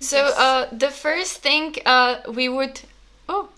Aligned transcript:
So 0.00 0.26
uh, 0.26 0.68
the 0.70 0.90
first 0.90 1.38
thing 1.38 1.74
uh, 1.84 2.20
we 2.32 2.48
would 2.48 2.80
oh 3.28 3.48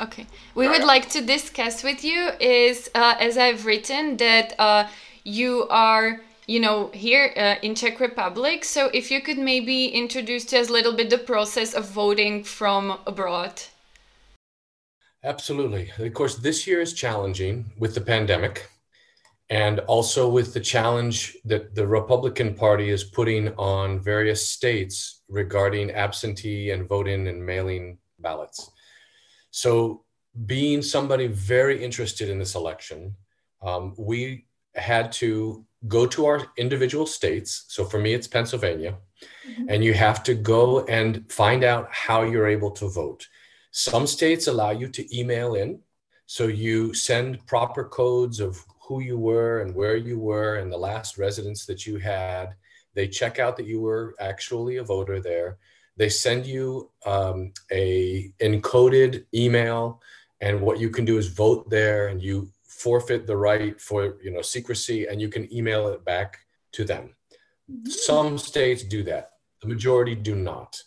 okay 0.00 0.26
we 0.56 0.68
would 0.68 0.82
like 0.82 1.08
to 1.10 1.20
discuss 1.20 1.84
with 1.84 2.04
you 2.04 2.30
is 2.40 2.90
uh, 2.96 3.14
as 3.20 3.38
I've 3.38 3.64
written 3.64 4.16
that 4.16 4.54
uh, 4.58 4.88
you 5.22 5.68
are 5.70 6.20
you 6.48 6.58
know 6.58 6.90
here 6.92 7.32
uh, 7.36 7.54
in 7.62 7.76
Czech 7.76 8.00
Republic. 8.00 8.64
So 8.64 8.90
if 8.92 9.10
you 9.10 9.20
could 9.20 9.38
maybe 9.38 9.86
introduce 9.86 10.44
to 10.46 10.58
us 10.58 10.68
a 10.68 10.72
little 10.72 10.94
bit 10.94 11.10
the 11.10 11.18
process 11.18 11.74
of 11.74 11.88
voting 11.88 12.42
from 12.42 12.98
abroad. 13.06 13.62
Absolutely. 15.22 15.92
Of 15.98 16.12
course, 16.14 16.36
this 16.36 16.66
year 16.66 16.80
is 16.80 16.92
challenging 16.92 17.66
with 17.78 17.94
the 17.94 18.00
pandemic 18.00 18.68
and 19.48 19.78
also 19.80 20.28
with 20.28 20.54
the 20.54 20.60
challenge 20.60 21.36
that 21.44 21.74
the 21.74 21.86
Republican 21.86 22.54
Party 22.54 22.90
is 22.90 23.04
putting 23.04 23.48
on 23.54 24.00
various 24.00 24.48
states 24.48 25.22
regarding 25.28 25.92
absentee 25.92 26.70
and 26.72 26.88
vote 26.88 27.06
in 27.06 27.26
and 27.28 27.44
mailing 27.44 27.98
ballots. 28.18 28.70
So, 29.50 30.02
being 30.44 30.82
somebody 30.82 31.28
very 31.28 31.82
interested 31.82 32.28
in 32.28 32.38
this 32.38 32.56
election, 32.56 33.14
um, 33.62 33.94
we 33.96 34.46
had 34.74 35.10
to 35.12 35.64
go 35.88 36.06
to 36.06 36.26
our 36.26 36.46
individual 36.58 37.06
states. 37.06 37.64
So, 37.68 37.84
for 37.84 37.98
me, 37.98 38.14
it's 38.14 38.26
Pennsylvania, 38.26 38.96
mm-hmm. 39.48 39.66
and 39.68 39.84
you 39.84 39.94
have 39.94 40.22
to 40.24 40.34
go 40.34 40.84
and 40.86 41.30
find 41.30 41.62
out 41.62 41.88
how 41.90 42.22
you're 42.22 42.48
able 42.48 42.72
to 42.72 42.88
vote. 42.88 43.26
Some 43.70 44.06
states 44.06 44.48
allow 44.48 44.72
you 44.72 44.88
to 44.88 45.18
email 45.18 45.54
in. 45.54 45.80
So, 46.26 46.48
you 46.48 46.92
send 46.92 47.46
proper 47.46 47.84
codes 47.84 48.40
of 48.40 48.62
who 48.86 49.00
you 49.00 49.18
were 49.18 49.60
and 49.60 49.74
where 49.74 49.96
you 49.96 50.18
were 50.18 50.56
and 50.56 50.70
the 50.70 50.76
last 50.76 51.18
residence 51.18 51.66
that 51.66 51.86
you 51.86 51.96
had. 51.96 52.54
They 52.94 53.08
check 53.08 53.38
out 53.38 53.56
that 53.56 53.66
you 53.66 53.80
were 53.80 54.14
actually 54.20 54.76
a 54.76 54.84
voter 54.84 55.20
there. 55.20 55.58
They 55.96 56.08
send 56.08 56.46
you 56.46 56.90
um, 57.04 57.52
a 57.70 58.32
encoded 58.40 59.24
email, 59.34 60.00
and 60.40 60.60
what 60.60 60.78
you 60.78 60.90
can 60.90 61.04
do 61.04 61.18
is 61.18 61.28
vote 61.28 61.68
there, 61.68 62.08
and 62.08 62.22
you 62.22 62.50
forfeit 62.64 63.26
the 63.26 63.36
right 63.36 63.80
for 63.80 64.16
you 64.22 64.30
know 64.30 64.42
secrecy, 64.42 65.06
and 65.06 65.20
you 65.20 65.28
can 65.28 65.52
email 65.52 65.88
it 65.88 66.04
back 66.04 66.38
to 66.72 66.84
them. 66.84 67.14
Some 67.86 68.38
states 68.38 68.82
do 68.84 69.02
that. 69.04 69.32
The 69.62 69.68
majority 69.68 70.14
do 70.14 70.34
not. 70.34 70.82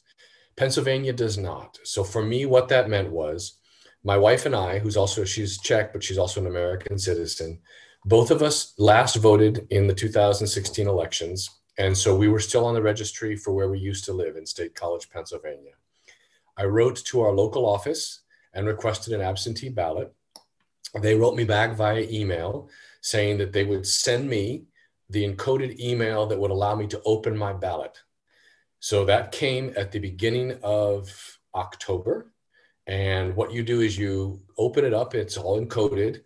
Pennsylvania 0.56 1.14
does 1.14 1.38
not. 1.38 1.80
So 1.84 2.04
for 2.04 2.22
me, 2.22 2.46
what 2.46 2.70
that 2.70 2.90
meant 2.90 3.12
was 3.12 3.60
my 4.04 4.18
wife 4.18 4.46
and 4.46 4.56
I, 4.56 4.80
who's 4.80 4.98
also 4.98 5.26
she's 5.26 5.60
Czech, 5.60 5.92
but 5.92 6.04
she's 6.04 6.18
also 6.18 6.40
an 6.42 6.48
American 6.48 6.98
citizen, 6.98 7.60
both 8.06 8.32
of 8.32 8.42
us 8.42 8.74
last 8.78 9.16
voted 9.18 9.68
in 9.70 9.88
the 9.88 9.94
2016 9.94 10.88
elections. 10.88 11.50
And 11.78 11.98
so 11.98 12.16
we 12.16 12.28
were 12.28 12.40
still 12.40 12.66
on 12.66 12.74
the 12.74 12.82
registry 12.82 13.36
for 13.36 13.54
where 13.54 13.70
we 13.70 13.80
used 13.80 14.06
to 14.06 14.14
live 14.14 14.36
in 14.36 14.46
State 14.46 14.76
College, 14.76 15.10
Pennsylvania. 15.10 15.74
I 16.58 16.66
wrote 16.66 16.98
to 17.06 17.22
our 17.22 17.32
local 17.32 17.66
office 17.66 18.22
and 18.54 18.68
requested 18.68 19.14
an 19.14 19.22
absentee 19.22 19.70
ballot. 19.70 20.14
They 21.02 21.16
wrote 21.16 21.36
me 21.36 21.44
back 21.44 21.76
via 21.76 22.02
email 22.10 22.70
saying 23.02 23.38
that 23.38 23.54
they 23.54 23.64
would 23.64 23.86
send 23.86 24.30
me 24.30 24.64
the 25.10 25.28
encoded 25.28 25.80
email 25.80 26.26
that 26.28 26.40
would 26.40 26.52
allow 26.52 26.76
me 26.76 26.88
to 26.88 27.02
open 27.06 27.38
my 27.38 27.54
ballot. 27.54 27.98
So 28.80 29.06
that 29.06 29.32
came 29.32 29.74
at 29.76 29.92
the 29.92 30.00
beginning 30.00 30.58
of 30.64 31.40
October. 31.56 32.32
And 32.88 33.36
what 33.36 33.52
you 33.52 33.64
do 33.64 33.82
is 33.82 33.98
you 33.98 34.42
open 34.58 34.86
it 34.86 34.94
up, 34.94 35.16
it's 35.16 35.38
all 35.38 35.60
encoded. 35.60 36.22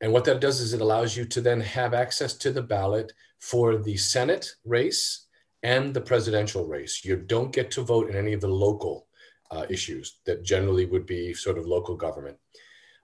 And 0.00 0.12
what 0.12 0.24
that 0.24 0.40
does 0.40 0.60
is 0.60 0.72
it 0.72 0.80
allows 0.80 1.16
you 1.16 1.24
to 1.26 1.40
then 1.40 1.60
have 1.60 1.94
access 1.94 2.34
to 2.34 2.52
the 2.52 2.62
ballot 2.62 3.12
for 3.38 3.76
the 3.76 3.96
Senate 3.96 4.54
race 4.64 5.26
and 5.62 5.92
the 5.92 6.00
presidential 6.00 6.66
race. 6.66 7.04
You 7.04 7.16
don't 7.16 7.52
get 7.52 7.70
to 7.72 7.82
vote 7.82 8.08
in 8.08 8.16
any 8.16 8.32
of 8.32 8.40
the 8.40 8.48
local 8.48 9.06
uh, 9.50 9.66
issues 9.68 10.20
that 10.24 10.42
generally 10.42 10.86
would 10.86 11.06
be 11.06 11.34
sort 11.34 11.58
of 11.58 11.66
local 11.66 11.96
government. 11.96 12.38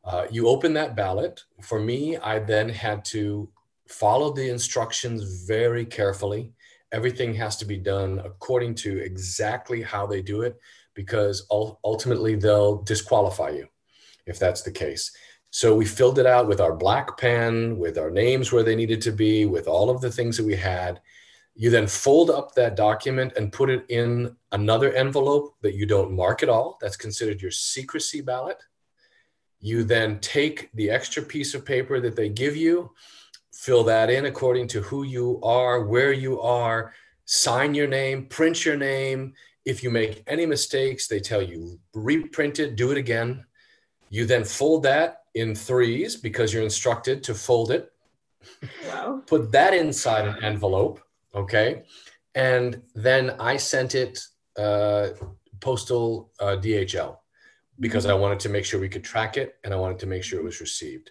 Uh, 0.04 0.26
you 0.30 0.48
open 0.48 0.72
that 0.72 0.96
ballot. 0.96 1.42
For 1.60 1.80
me, 1.80 2.16
I 2.16 2.38
then 2.38 2.68
had 2.68 3.04
to 3.06 3.48
follow 3.88 4.32
the 4.32 4.48
instructions 4.48 5.44
very 5.46 5.84
carefully. 5.84 6.52
Everything 6.92 7.34
has 7.34 7.56
to 7.56 7.64
be 7.64 7.76
done 7.76 8.20
according 8.24 8.76
to 8.76 8.98
exactly 8.98 9.82
how 9.82 10.06
they 10.06 10.22
do 10.22 10.42
it 10.42 10.58
because 10.94 11.46
ultimately 11.50 12.36
they'll 12.36 12.82
disqualify 12.82 13.50
you 13.50 13.66
if 14.26 14.38
that's 14.38 14.62
the 14.62 14.70
case. 14.70 15.12
So 15.56 15.74
we 15.74 15.86
filled 15.86 16.18
it 16.18 16.26
out 16.26 16.48
with 16.48 16.60
our 16.60 16.74
black 16.74 17.16
pen, 17.16 17.78
with 17.78 17.96
our 17.96 18.10
names 18.10 18.52
where 18.52 18.62
they 18.62 18.76
needed 18.76 19.00
to 19.00 19.10
be, 19.10 19.46
with 19.46 19.66
all 19.66 19.88
of 19.88 20.02
the 20.02 20.10
things 20.10 20.36
that 20.36 20.44
we 20.44 20.54
had. 20.54 21.00
You 21.54 21.70
then 21.70 21.86
fold 21.86 22.28
up 22.28 22.54
that 22.56 22.76
document 22.76 23.32
and 23.38 23.50
put 23.50 23.70
it 23.70 23.86
in 23.88 24.36
another 24.52 24.92
envelope 24.92 25.56
that 25.62 25.72
you 25.72 25.86
don't 25.86 26.14
mark 26.14 26.42
at 26.42 26.50
all. 26.50 26.76
That's 26.82 26.98
considered 26.98 27.40
your 27.40 27.52
secrecy 27.52 28.20
ballot. 28.20 28.58
You 29.58 29.82
then 29.82 30.20
take 30.20 30.68
the 30.74 30.90
extra 30.90 31.22
piece 31.22 31.54
of 31.54 31.64
paper 31.64 32.00
that 32.00 32.16
they 32.16 32.28
give 32.28 32.54
you, 32.54 32.92
fill 33.54 33.84
that 33.84 34.10
in 34.10 34.26
according 34.26 34.68
to 34.68 34.82
who 34.82 35.04
you 35.04 35.40
are, 35.42 35.86
where 35.86 36.12
you 36.12 36.38
are, 36.38 36.92
sign 37.24 37.74
your 37.74 37.88
name, 37.88 38.26
print 38.26 38.62
your 38.66 38.76
name. 38.76 39.32
If 39.64 39.82
you 39.82 39.88
make 39.88 40.22
any 40.26 40.44
mistakes, 40.44 41.08
they 41.08 41.20
tell 41.20 41.40
you 41.40 41.80
reprint 41.94 42.58
it, 42.58 42.76
do 42.76 42.90
it 42.90 42.98
again. 42.98 43.46
You 44.10 44.26
then 44.26 44.44
fold 44.44 44.82
that 44.82 45.22
in 45.36 45.54
threes 45.54 46.16
because 46.16 46.52
you're 46.52 46.62
instructed 46.62 47.22
to 47.22 47.34
fold 47.34 47.70
it. 47.70 47.92
Wow. 48.88 49.22
Put 49.26 49.52
that 49.52 49.74
inside 49.74 50.26
an 50.26 50.42
envelope, 50.42 51.00
okay? 51.34 51.82
And 52.34 52.82
then 52.94 53.36
I 53.38 53.58
sent 53.58 53.94
it 53.94 54.18
uh, 54.56 55.08
postal 55.60 56.32
uh, 56.40 56.56
DHL 56.56 57.18
because 57.78 58.04
mm-hmm. 58.04 58.16
I 58.16 58.18
wanted 58.18 58.40
to 58.40 58.48
make 58.48 58.64
sure 58.64 58.80
we 58.80 58.88
could 58.88 59.04
track 59.04 59.36
it 59.36 59.56
and 59.62 59.74
I 59.74 59.76
wanted 59.76 59.98
to 60.00 60.06
make 60.06 60.24
sure 60.24 60.40
it 60.40 60.44
was 60.44 60.60
received. 60.60 61.10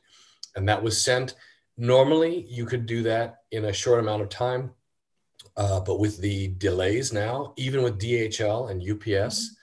And 0.56 0.68
that 0.68 0.82
was 0.82 1.02
sent. 1.02 1.36
Normally, 1.78 2.46
you 2.50 2.66
could 2.66 2.88
do 2.88 3.04
that 3.04 3.44
in 3.52 3.66
a 3.66 3.74
short 3.74 4.00
amount 4.00 4.24
of 4.24 4.30
time, 4.30 4.72
uh, 5.56 5.82
but 5.82 6.00
with 6.00 6.18
the 6.18 6.48
delays 6.58 7.14
now, 7.14 7.54
even 7.58 7.84
with 7.84 8.00
DHL 8.00 8.72
and 8.72 8.82
UPS, 8.82 9.56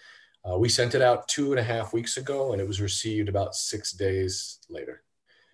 uh, 0.48 0.58
we 0.58 0.68
sent 0.68 0.94
it 0.94 1.02
out 1.02 1.28
two 1.28 1.52
and 1.52 1.60
a 1.60 1.62
half 1.62 1.92
weeks 1.92 2.16
ago, 2.16 2.52
and 2.52 2.60
it 2.60 2.66
was 2.66 2.80
received 2.80 3.28
about 3.28 3.54
six 3.54 3.92
days 3.92 4.58
later. 4.68 5.02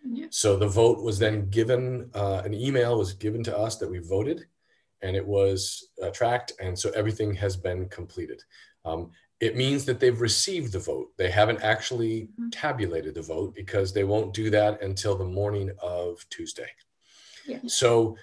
Yeah. 0.05 0.27
So 0.31 0.57
the 0.57 0.69
vote 0.69 1.03
was 1.03 1.19
then 1.19 1.51
given. 1.51 2.11
Uh, 2.15 2.43
an 2.45 2.55
email 2.55 2.97
was 2.97 3.13
given 3.13 3.43
to 3.45 3.57
us 3.57 3.77
that 3.77 3.91
we 3.91 3.99
voted, 3.99 4.47
and 5.03 5.15
it 5.15 5.27
was 5.27 5.89
uh, 6.03 6.11
tracked, 6.11 6.53
and 6.61 6.79
so 6.79 6.91
everything 6.91 7.35
has 7.35 7.57
been 7.57 7.89
completed. 7.89 8.43
Um, 8.85 9.11
it 9.41 9.57
means 9.57 9.85
that 9.85 10.01
they've 10.01 10.21
received 10.21 10.73
the 10.73 10.79
vote. 10.79 11.11
They 11.17 11.31
haven't 11.31 11.63
actually 11.63 12.23
mm-hmm. 12.23 12.49
tabulated 12.51 13.15
the 13.15 13.23
vote 13.23 13.55
because 13.55 13.93
they 13.93 14.05
won't 14.05 14.35
do 14.35 14.51
that 14.51 14.83
until 14.83 15.17
the 15.17 15.25
morning 15.25 15.71
of 15.81 16.25
Tuesday. 16.31 16.69
Yeah. 17.47 17.61
So 17.67 18.17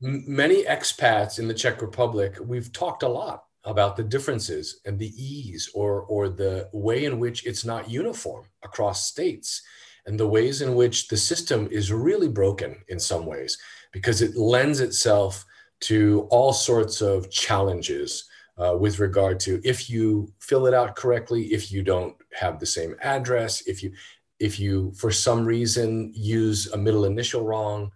many 0.00 0.64
expats 0.64 1.38
in 1.38 1.48
the 1.48 1.54
Czech 1.54 1.80
Republic, 1.82 2.36
we've 2.40 2.72
talked 2.72 3.02
a 3.02 3.08
lot 3.08 3.44
about 3.68 3.96
the 3.96 4.02
differences 4.02 4.80
and 4.86 4.98
the 4.98 5.12
ease 5.22 5.70
or, 5.74 6.02
or 6.02 6.30
the 6.30 6.68
way 6.72 7.04
in 7.04 7.18
which 7.20 7.46
it's 7.46 7.66
not 7.66 7.90
uniform 7.90 8.46
across 8.64 9.06
states 9.06 9.62
and 10.06 10.18
the 10.18 10.26
ways 10.26 10.62
in 10.62 10.74
which 10.74 11.08
the 11.08 11.16
system 11.16 11.68
is 11.70 11.92
really 11.92 12.28
broken 12.28 12.76
in 12.88 12.98
some 12.98 13.26
ways 13.26 13.58
because 13.92 14.22
it 14.22 14.36
lends 14.36 14.80
itself 14.80 15.44
to 15.80 16.26
all 16.30 16.52
sorts 16.52 17.02
of 17.02 17.30
challenges 17.30 18.26
uh, 18.56 18.74
with 18.76 18.98
regard 19.00 19.38
to 19.38 19.60
if 19.64 19.90
you 19.90 20.32
fill 20.40 20.66
it 20.66 20.72
out 20.72 20.96
correctly 20.96 21.44
if 21.52 21.70
you 21.70 21.82
don't 21.82 22.16
have 22.32 22.58
the 22.58 22.66
same 22.66 22.96
address 23.02 23.60
if 23.66 23.82
you 23.82 23.92
if 24.40 24.58
you 24.58 24.92
for 24.96 25.10
some 25.10 25.44
reason 25.44 26.10
use 26.14 26.72
a 26.72 26.76
middle 26.76 27.04
initial 27.04 27.44
wrong 27.44 27.92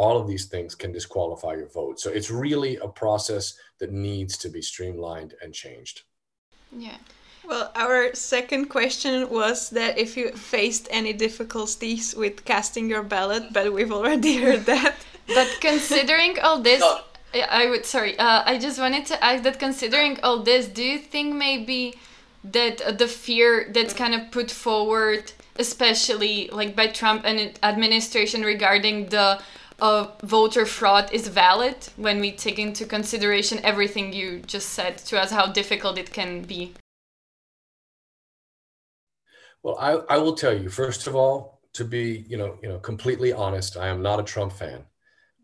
all 0.00 0.16
of 0.18 0.26
these 0.26 0.46
things 0.46 0.74
can 0.74 0.92
disqualify 0.92 1.52
your 1.60 1.68
vote. 1.68 2.00
So 2.00 2.08
it's 2.10 2.30
really 2.30 2.78
a 2.78 2.88
process 2.88 3.44
that 3.80 3.92
needs 3.92 4.38
to 4.38 4.48
be 4.48 4.62
streamlined 4.62 5.34
and 5.42 5.52
changed. 5.52 5.96
Yeah. 6.72 6.96
Well, 7.46 7.70
our 7.74 8.14
second 8.14 8.70
question 8.76 9.28
was 9.28 9.68
that 9.70 9.98
if 9.98 10.16
you 10.16 10.32
faced 10.32 10.88
any 10.90 11.12
difficulties 11.12 12.14
with 12.14 12.46
casting 12.46 12.88
your 12.88 13.02
ballot, 13.02 13.52
but 13.52 13.74
we've 13.74 13.92
already 13.92 14.36
heard 14.44 14.64
that. 14.64 14.94
but 15.26 15.48
considering 15.60 16.38
all 16.42 16.60
this, 16.62 16.82
I 17.34 17.66
would 17.68 17.84
sorry. 17.84 18.18
Uh, 18.18 18.42
I 18.52 18.58
just 18.58 18.78
wanted 18.78 19.04
to 19.06 19.22
ask 19.22 19.42
that 19.42 19.58
considering 19.58 20.18
all 20.22 20.38
this, 20.42 20.66
do 20.66 20.82
you 20.82 20.98
think 20.98 21.34
maybe 21.34 21.94
that 22.42 22.98
the 22.98 23.06
fear 23.06 23.70
that's 23.74 23.92
kind 23.92 24.14
of 24.14 24.30
put 24.30 24.50
forward, 24.50 25.32
especially 25.56 26.48
like 26.58 26.74
by 26.74 26.86
Trump 26.86 27.20
and 27.26 27.38
administration 27.62 28.40
regarding 28.54 29.10
the 29.10 29.42
of 29.80 30.20
voter 30.22 30.66
fraud 30.66 31.12
is 31.12 31.28
valid 31.28 31.76
when 31.96 32.20
we 32.20 32.32
take 32.32 32.58
into 32.58 32.84
consideration 32.84 33.60
everything 33.64 34.12
you 34.12 34.40
just 34.40 34.70
said 34.70 34.98
to 34.98 35.20
us, 35.20 35.30
how 35.30 35.46
difficult 35.46 35.98
it 35.98 36.12
can 36.12 36.42
be? 36.42 36.74
Well, 39.62 39.76
I, 39.78 40.14
I 40.14 40.18
will 40.18 40.34
tell 40.34 40.56
you, 40.56 40.70
first 40.70 41.06
of 41.06 41.14
all, 41.14 41.60
to 41.74 41.84
be, 41.84 42.24
you 42.28 42.36
know, 42.36 42.58
you 42.62 42.68
know, 42.68 42.78
completely 42.78 43.32
honest, 43.32 43.76
I 43.76 43.88
am 43.88 44.02
not 44.02 44.20
a 44.20 44.24
Trump 44.24 44.52
fan. 44.52 44.84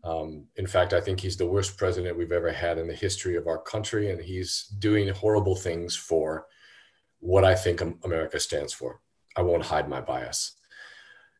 Um, 0.03 0.45
in 0.55 0.67
fact, 0.67 0.93
I 0.93 1.01
think 1.01 1.19
he's 1.19 1.37
the 1.37 1.45
worst 1.45 1.77
president 1.77 2.17
we've 2.17 2.31
ever 2.31 2.51
had 2.51 2.77
in 2.77 2.87
the 2.87 2.93
history 2.93 3.35
of 3.35 3.47
our 3.47 3.57
country, 3.59 4.11
and 4.11 4.21
he's 4.21 4.67
doing 4.79 5.09
horrible 5.09 5.55
things 5.55 5.95
for 5.95 6.47
what 7.19 7.43
I 7.43 7.55
think 7.55 7.81
America 8.03 8.39
stands 8.39 8.73
for. 8.73 9.01
I 9.35 9.41
won't 9.41 9.65
hide 9.65 9.89
my 9.89 10.01
bias. 10.01 10.56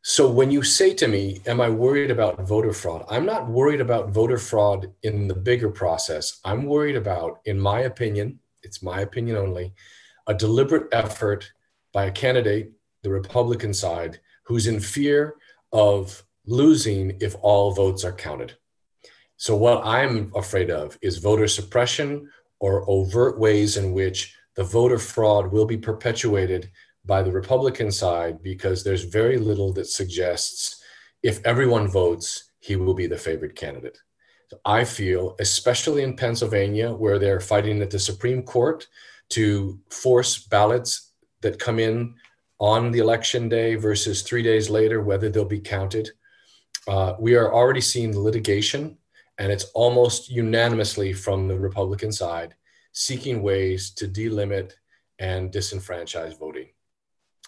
So 0.09 0.31
when 0.31 0.51
you 0.51 0.63
say 0.63 0.93
to 0.93 1.07
me, 1.09 1.41
Am 1.47 1.59
I 1.59 1.67
worried 1.67 2.11
about 2.11 2.47
voter 2.47 2.71
fraud? 2.71 3.03
I'm 3.09 3.25
not 3.25 3.49
worried 3.49 3.81
about 3.81 4.11
voter 4.11 4.37
fraud 4.37 4.89
in 5.03 5.27
the 5.27 5.35
bigger 5.35 5.69
process. 5.69 6.39
I'm 6.45 6.63
worried 6.63 6.95
about, 6.95 7.41
in 7.43 7.59
my 7.59 7.81
opinion, 7.81 8.39
it's 8.63 8.81
my 8.81 9.01
opinion 9.01 9.35
only, 9.35 9.73
a 10.25 10.33
deliberate 10.33 10.87
effort 10.93 11.51
by 11.91 12.05
a 12.05 12.11
candidate, 12.11 12.71
the 13.03 13.09
Republican 13.09 13.73
side, 13.73 14.21
who's 14.43 14.65
in 14.65 14.79
fear 14.79 15.35
of 15.73 16.23
losing 16.45 17.17
if 17.19 17.35
all 17.41 17.73
votes 17.73 18.05
are 18.05 18.13
counted. 18.13 18.55
So, 19.35 19.57
what 19.57 19.85
I'm 19.85 20.31
afraid 20.35 20.71
of 20.71 20.97
is 21.01 21.17
voter 21.17 21.49
suppression 21.49 22.31
or 22.61 22.89
overt 22.89 23.37
ways 23.37 23.75
in 23.75 23.91
which 23.91 24.33
the 24.55 24.63
voter 24.63 24.99
fraud 24.99 25.51
will 25.51 25.65
be 25.65 25.77
perpetuated 25.77 26.71
by 27.07 27.23
the 27.23 27.31
Republican 27.31 27.91
side 27.91 28.43
because 28.43 28.83
there's 28.83 29.03
very 29.03 29.37
little 29.37 29.73
that 29.73 29.87
suggests 29.87 30.81
if 31.23 31.43
everyone 31.45 31.87
votes, 31.87 32.51
he 32.59 32.75
will 32.75 32.93
be 32.93 33.07
the 33.07 33.17
favored 33.17 33.55
candidate. 33.55 33.97
So 34.49 34.59
I 34.65 34.83
feel, 34.83 35.35
especially 35.39 36.03
in 36.03 36.15
Pennsylvania, 36.15 36.93
where 36.93 37.17
they're 37.17 37.39
fighting 37.39 37.81
at 37.81 37.89
the 37.89 37.99
Supreme 37.99 38.43
Court 38.43 38.87
to 39.29 39.79
force 39.89 40.37
ballots 40.37 41.11
that 41.41 41.59
come 41.59 41.79
in 41.79 42.15
on 42.59 42.91
the 42.91 42.99
election 42.99 43.49
day 43.49 43.75
versus 43.75 44.21
three 44.21 44.43
days 44.43 44.69
later, 44.69 45.01
whether 45.01 45.29
they'll 45.29 45.45
be 45.45 45.59
counted. 45.59 46.09
Uh, 46.87 47.13
we 47.19 47.35
are 47.35 47.53
already 47.53 47.81
seeing 47.81 48.17
litigation, 48.17 48.97
and 49.37 49.51
it's 49.51 49.65
almost 49.73 50.29
unanimously 50.29 51.13
from 51.13 51.47
the 51.47 51.57
Republican 51.57 52.11
side 52.11 52.55
seeking 52.93 53.43
ways 53.43 53.91
to 53.91 54.07
delimit 54.07 54.73
and 55.19 55.51
disenfranchise 55.51 56.39
voting. 56.39 56.67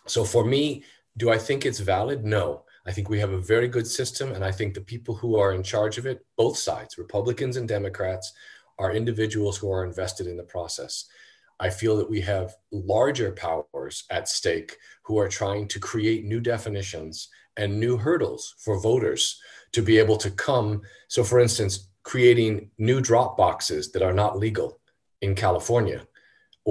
So 0.09 0.23
for 0.23 0.43
me, 0.43 0.83
do 1.17 1.29
I 1.29 1.37
think 1.37 1.65
it's 1.65 1.79
valid? 1.79 2.25
No. 2.25 2.63
I 2.85 2.91
think 2.91 3.09
we 3.09 3.19
have 3.19 3.31
a 3.31 3.41
very 3.41 3.67
good 3.67 3.85
system, 3.85 4.31
and 4.31 4.43
I 4.43 4.51
think 4.51 4.73
the 4.73 4.81
people 4.81 5.13
who 5.15 5.37
are 5.37 5.53
in 5.53 5.61
charge 5.61 5.97
of 5.97 6.05
it, 6.05 6.25
both 6.37 6.57
sides, 6.57 6.97
Republicans 6.97 7.57
and 7.57 7.67
Democrats, 7.67 8.33
are 8.79 8.93
individuals 8.93 9.57
who 9.57 9.71
are 9.71 9.83
invested 9.83 10.25
in 10.25 10.37
the 10.37 10.43
process. 10.43 11.05
I 11.59 11.69
feel 11.69 11.97
that 11.97 12.09
we 12.09 12.21
have 12.21 12.55
larger 12.71 13.31
powers 13.33 14.05
at 14.09 14.29
stake 14.29 14.77
who 15.03 15.19
are 15.19 15.27
trying 15.27 15.67
to 15.67 15.79
create 15.79 16.23
new 16.25 16.39
definitions 16.39 17.27
and 17.57 17.79
new 17.79 17.97
hurdles 17.97 18.55
for 18.59 18.79
voters 18.79 19.39
to 19.73 19.81
be 19.81 19.97
able 19.97 20.17
to 20.17 20.31
come. 20.31 20.81
So, 21.09 21.23
for 21.23 21.39
instance, 21.39 21.89
creating 22.03 22.71
new 22.77 23.01
drop 23.01 23.37
boxes 23.37 23.91
that 23.91 24.01
are 24.01 24.13
not 24.13 24.39
legal 24.39 24.79
in 25.21 25.35
California, 25.35 26.07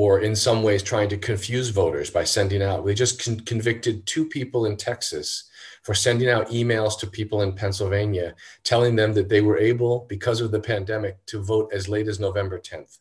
or 0.01 0.21
in 0.21 0.37
some 0.37 0.63
ways 0.63 0.81
trying 0.81 1.09
to 1.09 1.19
confuse 1.19 1.71
voters 1.71 2.09
by 2.09 2.23
sending 2.23 2.63
out. 2.63 2.85
We 2.85 2.95
just 2.95 3.25
con- 3.25 3.41
convicted 3.41 4.07
two 4.07 4.25
people 4.27 4.67
in 4.67 4.77
Texas 4.77 5.51
for 5.83 5.93
sending 5.93 6.31
out 6.31 6.51
emails 6.51 6.97
to 7.01 7.09
people 7.09 7.43
in 7.43 7.53
Pennsylvania 7.53 8.37
telling 8.63 8.95
them 8.95 9.13
that 9.15 9.29
they 9.29 9.41
were 9.41 9.59
able, 9.59 10.07
because 10.09 10.41
of 10.41 10.53
the 10.53 10.61
pandemic, 10.61 11.17
to 11.27 11.43
vote 11.43 11.73
as 11.75 11.89
late 11.89 12.07
as 12.07 12.21
November 12.21 12.61
10th. 12.61 12.99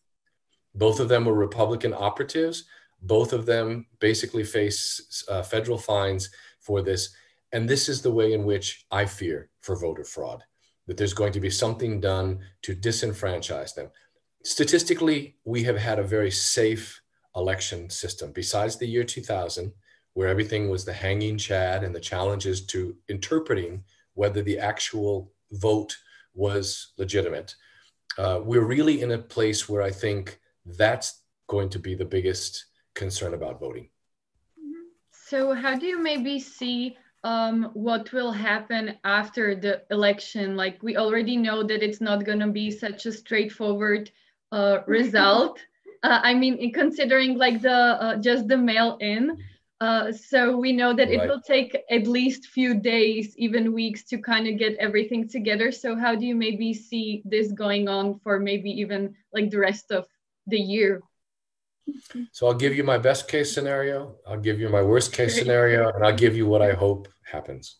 Both 0.73 0.99
of 0.99 1.07
them 1.07 1.25
were 1.25 1.35
Republican 1.35 1.93
operatives. 1.93 2.63
Both 3.03 3.31
of 3.31 3.45
them 3.45 3.85
basically 3.99 4.43
face 4.43 5.23
uh, 5.29 5.43
federal 5.43 5.77
fines 5.77 6.31
for 6.61 6.81
this. 6.81 7.11
And 7.51 7.69
this 7.69 7.89
is 7.89 8.01
the 8.01 8.15
way 8.19 8.33
in 8.33 8.43
which 8.43 8.87
I 8.89 9.05
fear 9.05 9.51
for 9.61 9.75
voter 9.75 10.03
fraud 10.03 10.43
that 10.87 10.97
there's 10.97 11.13
going 11.13 11.33
to 11.33 11.39
be 11.39 11.49
something 11.51 11.99
done 11.99 12.39
to 12.63 12.75
disenfranchise 12.75 13.75
them. 13.75 13.91
Statistically, 14.47 15.35
we 15.43 15.63
have 15.63 15.77
had 15.77 15.99
a 15.99 16.03
very 16.03 16.31
safe 16.31 17.01
election 17.35 17.89
system. 17.89 18.31
Besides 18.31 18.77
the 18.77 18.87
year 18.87 19.03
2000, 19.03 19.73
where 20.13 20.29
everything 20.29 20.69
was 20.69 20.85
the 20.85 20.93
hanging 20.93 21.37
chad 21.37 21.83
and 21.83 21.93
the 21.93 21.99
challenges 21.99 22.65
to 22.67 22.95
interpreting 23.09 23.83
whether 24.13 24.41
the 24.41 24.57
actual 24.57 25.33
vote 25.51 25.97
was 26.33 26.93
legitimate, 26.97 27.55
uh, 28.17 28.39
we're 28.41 28.63
really 28.63 29.01
in 29.01 29.11
a 29.11 29.17
place 29.17 29.67
where 29.67 29.81
I 29.81 29.91
think 29.91 30.39
that's 30.65 31.23
going 31.47 31.67
to 31.71 31.79
be 31.79 31.93
the 31.93 32.05
biggest 32.05 32.67
concern 32.95 33.33
about 33.33 33.59
voting. 33.59 33.89
So, 35.11 35.53
how 35.55 35.77
do 35.77 35.87
you 35.87 36.01
maybe 36.01 36.39
see 36.39 36.95
um, 37.25 37.71
what 37.73 38.13
will 38.13 38.31
happen 38.31 38.95
after 39.03 39.55
the 39.55 39.83
election? 39.91 40.55
Like, 40.55 40.81
we 40.81 40.95
already 40.95 41.35
know 41.35 41.63
that 41.63 41.83
it's 41.83 41.99
not 41.99 42.23
going 42.23 42.39
to 42.39 42.47
be 42.47 42.71
such 42.71 43.05
a 43.05 43.11
straightforward 43.11 44.09
uh, 44.51 44.79
result. 44.87 45.59
uh, 46.03 46.19
I 46.23 46.33
mean, 46.33 46.71
considering 46.73 47.37
like 47.37 47.61
the 47.61 47.71
uh, 47.71 48.15
just 48.17 48.47
the 48.47 48.57
mail 48.57 48.97
in. 49.01 49.37
Uh, 49.79 50.11
so 50.11 50.57
we 50.57 50.71
know 50.71 50.91
that 50.91 51.07
right. 51.07 51.19
it 51.19 51.29
will 51.29 51.41
take 51.41 51.77
at 51.91 52.07
least 52.07 52.47
few 52.47 52.73
days, 52.73 53.37
even 53.37 53.73
weeks, 53.73 54.03
to 54.05 54.17
kind 54.17 54.47
of 54.47 54.57
get 54.57 54.75
everything 54.79 55.29
together. 55.29 55.71
So 55.71 55.95
how 55.95 56.15
do 56.15 56.25
you 56.25 56.33
maybe 56.33 56.73
see 56.73 57.21
this 57.25 57.51
going 57.51 57.87
on 57.87 58.19
for 58.23 58.39
maybe 58.39 58.71
even 58.71 59.15
like 59.31 59.51
the 59.51 59.59
rest 59.59 59.91
of 59.91 60.07
the 60.47 60.57
year. 60.57 61.03
So 62.31 62.47
I'll 62.47 62.53
give 62.53 62.75
you 62.75 62.83
my 62.83 62.97
best 62.97 63.27
case 63.27 63.53
scenario, 63.53 64.15
I'll 64.27 64.39
give 64.39 64.59
you 64.59 64.69
my 64.69 64.81
worst 64.81 65.13
case 65.13 65.37
scenario, 65.37 65.89
and 65.89 66.05
I'll 66.05 66.15
give 66.15 66.35
you 66.35 66.47
what 66.47 66.61
I 66.61 66.73
hope 66.73 67.07
happens. 67.23 67.77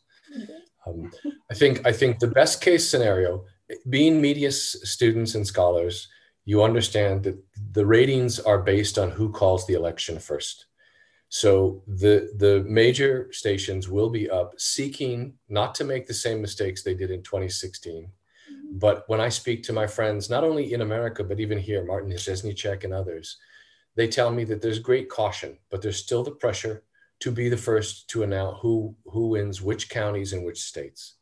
Um, 0.86 1.12
I 1.52 1.54
think 1.54 1.86
I 1.86 1.92
think 1.92 2.20
the 2.20 2.28
best 2.28 2.62
case 2.62 2.88
scenario, 2.90 3.46
being 3.90 4.22
media 4.22 4.52
students 4.52 5.36
and 5.36 5.46
scholars, 5.46 6.08
you 6.48 6.64
understand 6.64 7.24
that 7.24 7.38
the 7.74 7.86
ratings 7.86 8.40
are 8.40 8.60
based 8.60 8.98
on 8.98 9.12
who 9.12 9.30
calls 9.30 9.68
the 9.68 9.74
election 9.74 10.18
first. 10.18 10.68
So 11.28 11.84
the 11.88 12.32
the 12.38 12.64
major 12.66 13.28
stations 13.34 13.90
will 13.90 14.10
be 14.10 14.30
up 14.30 14.54
seeking 14.58 15.34
not 15.50 15.76
to 15.76 15.84
make 15.84 16.08
the 16.08 16.14
same 16.14 16.42
mistakes 16.42 16.82
they 16.82 16.94
did 16.94 17.12
in 17.12 17.22
2016 17.22 18.04
mm-hmm. 18.04 18.80
but 18.80 19.04
when 19.08 19.20
I 19.20 19.28
speak 19.28 19.62
to 19.64 19.74
my 19.74 19.88
friends, 19.88 20.30
not 20.30 20.46
only 20.46 20.72
in 20.72 20.82
America, 20.82 21.22
but 21.22 21.42
even 21.42 21.58
here, 21.58 21.84
Martin 21.84 22.12
Rzezniczek 22.12 22.86
and 22.86 22.94
others, 22.94 23.38
they 23.98 24.08
tell 24.08 24.32
me 24.32 24.46
that 24.46 24.62
there's 24.62 24.80
great 24.80 25.10
caution, 25.10 25.58
but 25.70 25.82
there's 25.82 26.04
still 26.06 26.24
the 26.24 26.40
pressure 26.44 26.84
to 27.20 27.30
be 27.30 27.50
the 27.50 27.64
first 27.70 28.10
to 28.12 28.24
announce 28.24 28.60
who, 28.62 28.96
who 29.06 29.28
wins 29.34 29.62
which 29.62 29.90
counties 29.90 30.32
and 30.32 30.46
which 30.46 30.62
states. 30.62 31.17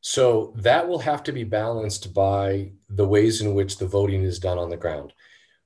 So 0.00 0.54
that 0.56 0.88
will 0.88 1.00
have 1.00 1.22
to 1.24 1.32
be 1.32 1.44
balanced 1.44 2.14
by 2.14 2.72
the 2.88 3.06
ways 3.06 3.40
in 3.40 3.54
which 3.54 3.78
the 3.78 3.86
voting 3.86 4.22
is 4.22 4.38
done 4.38 4.58
on 4.58 4.70
the 4.70 4.76
ground. 4.76 5.12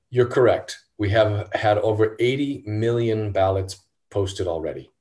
You're 0.09 0.27
correct. 0.27 0.77
We 0.97 1.09
have 1.09 1.51
had 1.53 1.77
over 1.77 2.15
80 2.19 2.63
million 2.65 3.31
ballots 3.31 3.83
posted 4.09 4.47
already. 4.47 4.91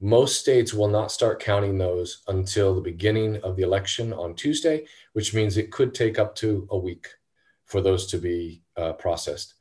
Most 0.00 0.40
states 0.40 0.72
will 0.72 0.88
not 0.88 1.12
start 1.12 1.40
counting 1.40 1.76
those 1.76 2.22
until 2.26 2.74
the 2.74 2.80
beginning 2.80 3.36
of 3.42 3.56
the 3.56 3.62
election 3.62 4.12
on 4.12 4.34
Tuesday, 4.34 4.86
which 5.12 5.34
means 5.34 5.56
it 5.56 5.70
could 5.70 5.94
take 5.94 6.18
up 6.18 6.34
to 6.36 6.66
a 6.70 6.78
week 6.78 7.08
for 7.66 7.80
those 7.80 8.06
to 8.06 8.18
be 8.18 8.62
uh, 8.76 8.94
processed. 8.94 9.54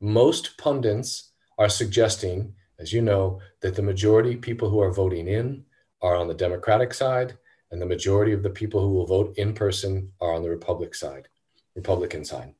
Most 0.00 0.56
pundits 0.56 1.30
are 1.58 1.68
suggesting, 1.68 2.54
as 2.78 2.92
you 2.92 3.02
know, 3.02 3.40
that 3.60 3.76
the 3.76 3.82
majority 3.82 4.34
people 4.34 4.70
who 4.70 4.80
are 4.80 4.92
voting 4.92 5.28
in 5.28 5.64
are 6.00 6.16
on 6.16 6.26
the 6.26 6.34
Democratic 6.34 6.94
side, 6.94 7.36
and 7.72 7.80
the 7.80 7.86
majority 7.86 8.32
of 8.32 8.42
the 8.42 8.50
people 8.50 8.80
who 8.80 8.92
will 8.92 9.06
vote 9.06 9.34
in 9.38 9.54
person 9.54 10.12
are 10.20 10.34
on 10.34 10.42
the 10.42 10.50
Republic 10.50 10.94
side, 10.94 11.26
Republican 11.74 12.24
side. 12.24 12.54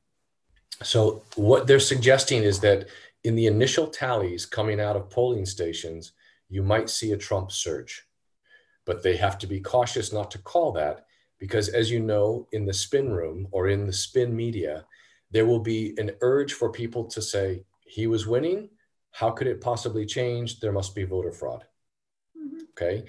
So 0.81 1.21
what 1.35 1.67
they're 1.67 1.79
suggesting 1.79 2.43
is 2.43 2.59
that 2.61 2.87
in 3.23 3.35
the 3.35 3.45
initial 3.45 3.87
tallies 3.87 4.45
coming 4.45 4.81
out 4.81 4.95
of 4.95 5.11
polling 5.11 5.45
stations, 5.45 6.13
you 6.49 6.63
might 6.63 6.89
see 6.89 7.11
a 7.11 7.17
Trump 7.17 7.51
surge. 7.51 8.05
But 8.85 9.03
they 9.03 9.15
have 9.15 9.37
to 9.37 9.47
be 9.47 9.61
cautious 9.61 10.11
not 10.11 10.31
to 10.31 10.39
call 10.39 10.73
that 10.73 11.05
because, 11.39 11.69
as 11.69 11.89
you 11.91 11.99
know, 11.99 12.47
in 12.51 12.65
the 12.65 12.73
spin 12.73 13.11
room 13.11 13.47
or 13.51 13.69
in 13.69 13.85
the 13.85 13.93
spin 13.93 14.35
media, 14.35 14.85
there 15.31 15.45
will 15.45 15.59
be 15.59 15.93
an 15.97 16.11
urge 16.21 16.53
for 16.53 16.71
people 16.71 17.05
to 17.05 17.21
say, 17.21 17.63
he 17.85 18.07
was 18.07 18.27
winning. 18.27 18.69
How 19.11 19.29
could 19.29 19.47
it 19.47 19.61
possibly 19.61 20.05
change? 20.05 20.59
There 20.59 20.71
must 20.71 20.95
be 20.95 21.03
voter 21.03 21.31
fraud. 21.31 21.65
Mm-hmm. 22.37 22.63
Okay. 22.71 23.05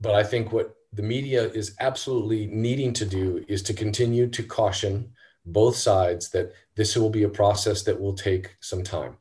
But 0.00 0.14
I 0.14 0.24
think 0.24 0.52
what 0.52 0.74
the 0.94 1.02
media 1.02 1.48
is 1.50 1.74
absolutely 1.80 2.46
needing 2.46 2.92
to 2.92 3.04
do 3.04 3.44
is 3.48 3.62
to 3.64 3.74
continue 3.74 4.28
to 4.28 4.42
caution 4.42 5.12
both 5.46 5.76
sides 5.76 6.30
that 6.30 6.52
this 6.76 6.96
will 6.96 7.10
be 7.10 7.24
a 7.24 7.28
process 7.28 7.82
that 7.82 8.00
will 8.00 8.14
take 8.14 8.56
some 8.60 8.82
time. 8.82 9.16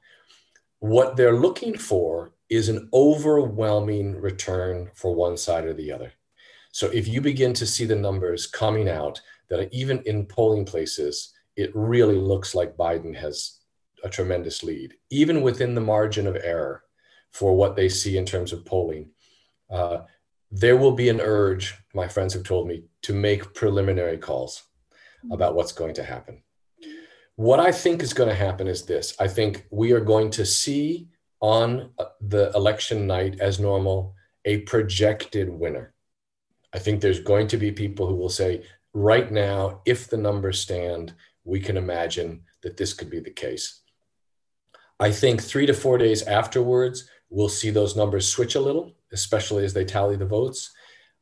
What 0.80 1.18
they're 1.18 1.40
looking 1.40 1.78
for 1.78 2.34
is 2.50 2.70
an 2.70 2.90
overwhelming 2.94 4.22
return 4.22 4.92
for 4.94 5.16
one 5.16 5.36
side 5.38 5.66
or 5.66 5.74
the 5.74 5.92
other. 5.92 6.14
So 6.72 6.88
if 6.88 7.08
you 7.08 7.22
begin 7.22 7.54
to 7.54 7.66
see 7.66 7.86
the 7.86 7.96
numbers 7.96 8.48
coming 8.48 8.90
out 8.90 9.20
that 9.50 9.74
even 9.74 10.02
in 10.06 10.26
polling 10.26 10.66
places, 10.66 11.34
it 11.56 11.72
really 11.74 12.18
looks 12.18 12.54
like 12.54 12.78
Biden 12.78 13.16
has 13.16 13.60
a 14.04 14.10
tremendous 14.10 14.64
lead, 14.64 14.94
even 15.10 15.42
within 15.42 15.76
the 15.76 15.82
margin 15.82 16.28
of 16.28 16.36
error 16.36 16.84
for 17.32 17.56
what 17.56 17.76
they 17.76 17.90
see 17.90 18.18
in 18.18 18.26
terms 18.26 18.54
of 18.54 18.66
polling. 18.66 19.10
Uh, 19.70 20.02
there 20.56 20.78
will 20.78 20.92
be 20.92 21.10
an 21.10 21.20
urge, 21.20 21.74
my 21.96 22.08
friends 22.08 22.34
have 22.36 22.44
told 22.44 22.68
me, 22.68 22.84
to 23.02 23.14
make 23.14 23.56
preliminary 23.56 24.20
calls. 24.20 24.64
about 25.32 25.56
what's 25.56 25.72
going 25.72 25.94
to 25.96 26.04
happen. 26.04 26.44
What 27.36 27.60
I 27.60 27.72
think 27.72 28.04
is 28.04 28.14
going 28.14 28.30
to 28.30 28.36
happen 28.36 28.68
is 28.68 28.86
this 28.86 29.16
I 29.20 29.28
think 29.28 29.66
we 29.72 29.92
are 29.94 30.00
going 30.00 30.30
to 30.32 30.46
see 30.46 31.08
on 31.40 31.90
uh, 31.98 32.06
the 32.22 32.52
election 32.56 33.08
night, 33.08 33.40
as 33.40 33.60
normal, 33.60 34.16
a 34.46 34.60
projected 34.60 35.50
winner. 35.50 35.94
I 36.74 36.80
think 36.80 37.02
there's 37.02 37.20
going 37.20 37.48
to 37.48 37.58
be 37.58 37.72
people 37.72 38.08
who 38.08 38.16
will 38.16 38.30
say, 38.30 38.64
right 38.94 39.32
now, 39.32 39.82
if 39.86 40.10
the 40.10 40.18
numbers 40.18 40.60
stand, 40.60 41.14
we 41.44 41.60
can 41.60 41.78
imagine 41.78 42.44
that 42.62 42.78
this 42.78 42.94
could 42.94 43.10
be 43.10 43.20
the 43.20 43.32
case. 43.32 43.82
I 45.00 45.12
think 45.12 45.42
three 45.42 45.66
to 45.66 45.74
four 45.74 45.98
days 45.98 46.24
afterwards, 46.24 47.10
we'll 47.30 47.50
see 47.50 47.72
those 47.72 47.96
numbers 47.96 48.28
switch 48.28 48.56
a 48.56 48.62
little, 48.62 48.96
especially 49.14 49.64
as 49.66 49.74
they 49.74 49.86
tally 49.86 50.16
the 50.16 50.26
votes. 50.26 50.72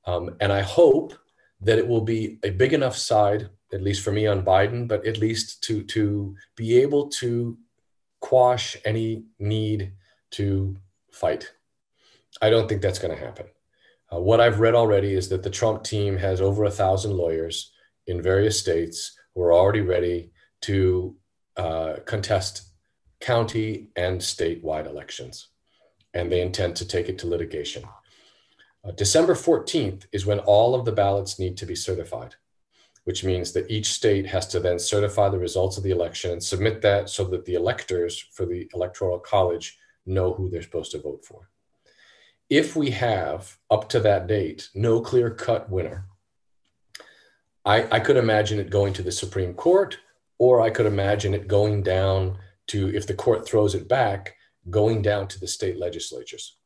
Um, 0.06 0.36
and 0.40 0.52
I 0.52 0.62
hope 0.62 1.14
that 1.62 1.78
it 1.78 1.88
will 1.88 2.02
be 2.02 2.40
a 2.44 2.50
big 2.50 2.74
enough 2.74 2.98
side, 2.98 3.50
at 3.72 3.84
least 3.84 4.02
for 4.04 4.12
me 4.12 4.26
on 4.26 4.44
Biden, 4.44 4.88
but 4.88 5.06
at 5.06 5.20
least 5.20 5.64
to, 5.66 5.84
to 5.84 6.36
be 6.56 6.80
able 6.80 7.10
to 7.10 7.58
quash 8.20 8.78
any 8.86 9.26
need 9.40 9.94
to 10.32 10.78
fight. 11.12 11.52
I 12.42 12.50
don't 12.50 12.68
think 12.68 12.82
that's 12.82 13.00
going 13.00 13.16
to 13.16 13.24
happen. 13.24 13.46
Uh, 14.12 14.20
what 14.20 14.42
I've 14.42 14.60
read 14.60 14.76
already 14.76 15.14
is 15.14 15.30
that 15.30 15.44
the 15.44 15.50
Trump 15.50 15.84
team 15.84 16.18
has 16.18 16.42
over 16.42 16.66
a 16.66 16.72
thousand 16.72 17.16
lawyers 17.16 17.72
in 18.08 18.22
various 18.22 18.60
states 18.60 19.18
who 19.34 19.42
are 19.42 19.54
already 19.54 19.82
ready 19.82 20.32
to 20.62 21.16
uh, 21.58 21.96
contest 22.06 22.64
county 23.20 23.90
and 23.96 24.20
statewide 24.20 24.88
elections, 24.88 25.50
and 26.13 26.32
they 26.32 26.41
intend 26.41 26.75
to 26.75 26.86
take 26.86 27.10
it 27.10 27.18
to 27.20 27.27
litigation. 27.27 27.84
Uh, 28.84 28.91
December 28.91 29.36
14th 29.36 30.06
is 30.12 30.25
when 30.25 30.39
all 30.39 30.74
of 30.74 30.86
the 30.86 30.91
ballots 30.91 31.39
need 31.39 31.56
to 31.58 31.65
be 31.65 31.75
certified, 31.75 32.36
which 33.03 33.24
means 33.24 33.51
that 33.51 33.70
each 33.70 33.91
state 33.91 34.25
has 34.25 34.48
to 34.48 34.60
then 34.60 34.80
certify 34.80 35.30
the 35.30 35.39
results 35.39 35.77
of 35.77 35.84
the 35.84 35.91
election 35.91 36.32
and 36.32 36.44
submit 36.44 36.82
that 36.82 37.10
so 37.10 37.24
that 37.25 37.46
the 37.46 37.53
electors 37.53 38.18
for 38.34 38.46
the 38.46 38.70
Electoral 38.74 39.20
College 39.20 39.77
know 40.06 40.34
who 40.34 40.50
they're 40.50 40.62
supposed 40.62 40.91
to 40.91 41.01
vote 41.01 41.24
for. 41.24 41.50
If 42.50 42.75
we 42.75 42.89
have, 42.91 43.58
up 43.70 43.88
to 43.89 44.00
that 44.01 44.27
date, 44.27 44.70
no 44.75 45.00
clear 45.00 45.30
cut 45.30 45.70
winner, 45.70 46.08
I, 47.63 47.88
I 47.96 48.00
could 48.00 48.18
imagine 48.18 48.60
it 48.60 48.70
going 48.70 48.94
to 48.94 49.03
the 49.03 49.12
Supreme 49.12 49.53
Court, 49.53 50.00
or 50.39 50.62
I 50.62 50.72
could 50.72 50.88
imagine 50.88 51.34
it 51.34 51.48
going 51.48 51.84
down 51.84 52.39
to, 52.68 52.94
if 52.96 53.06
the 53.06 53.13
court 53.13 53.46
throws 53.46 53.75
it 53.75 53.88
back, 53.88 54.36
going 54.70 55.01
down 55.01 55.27
to 55.27 55.39
the 55.39 55.48
state 55.48 55.77
legislatures 55.77 56.58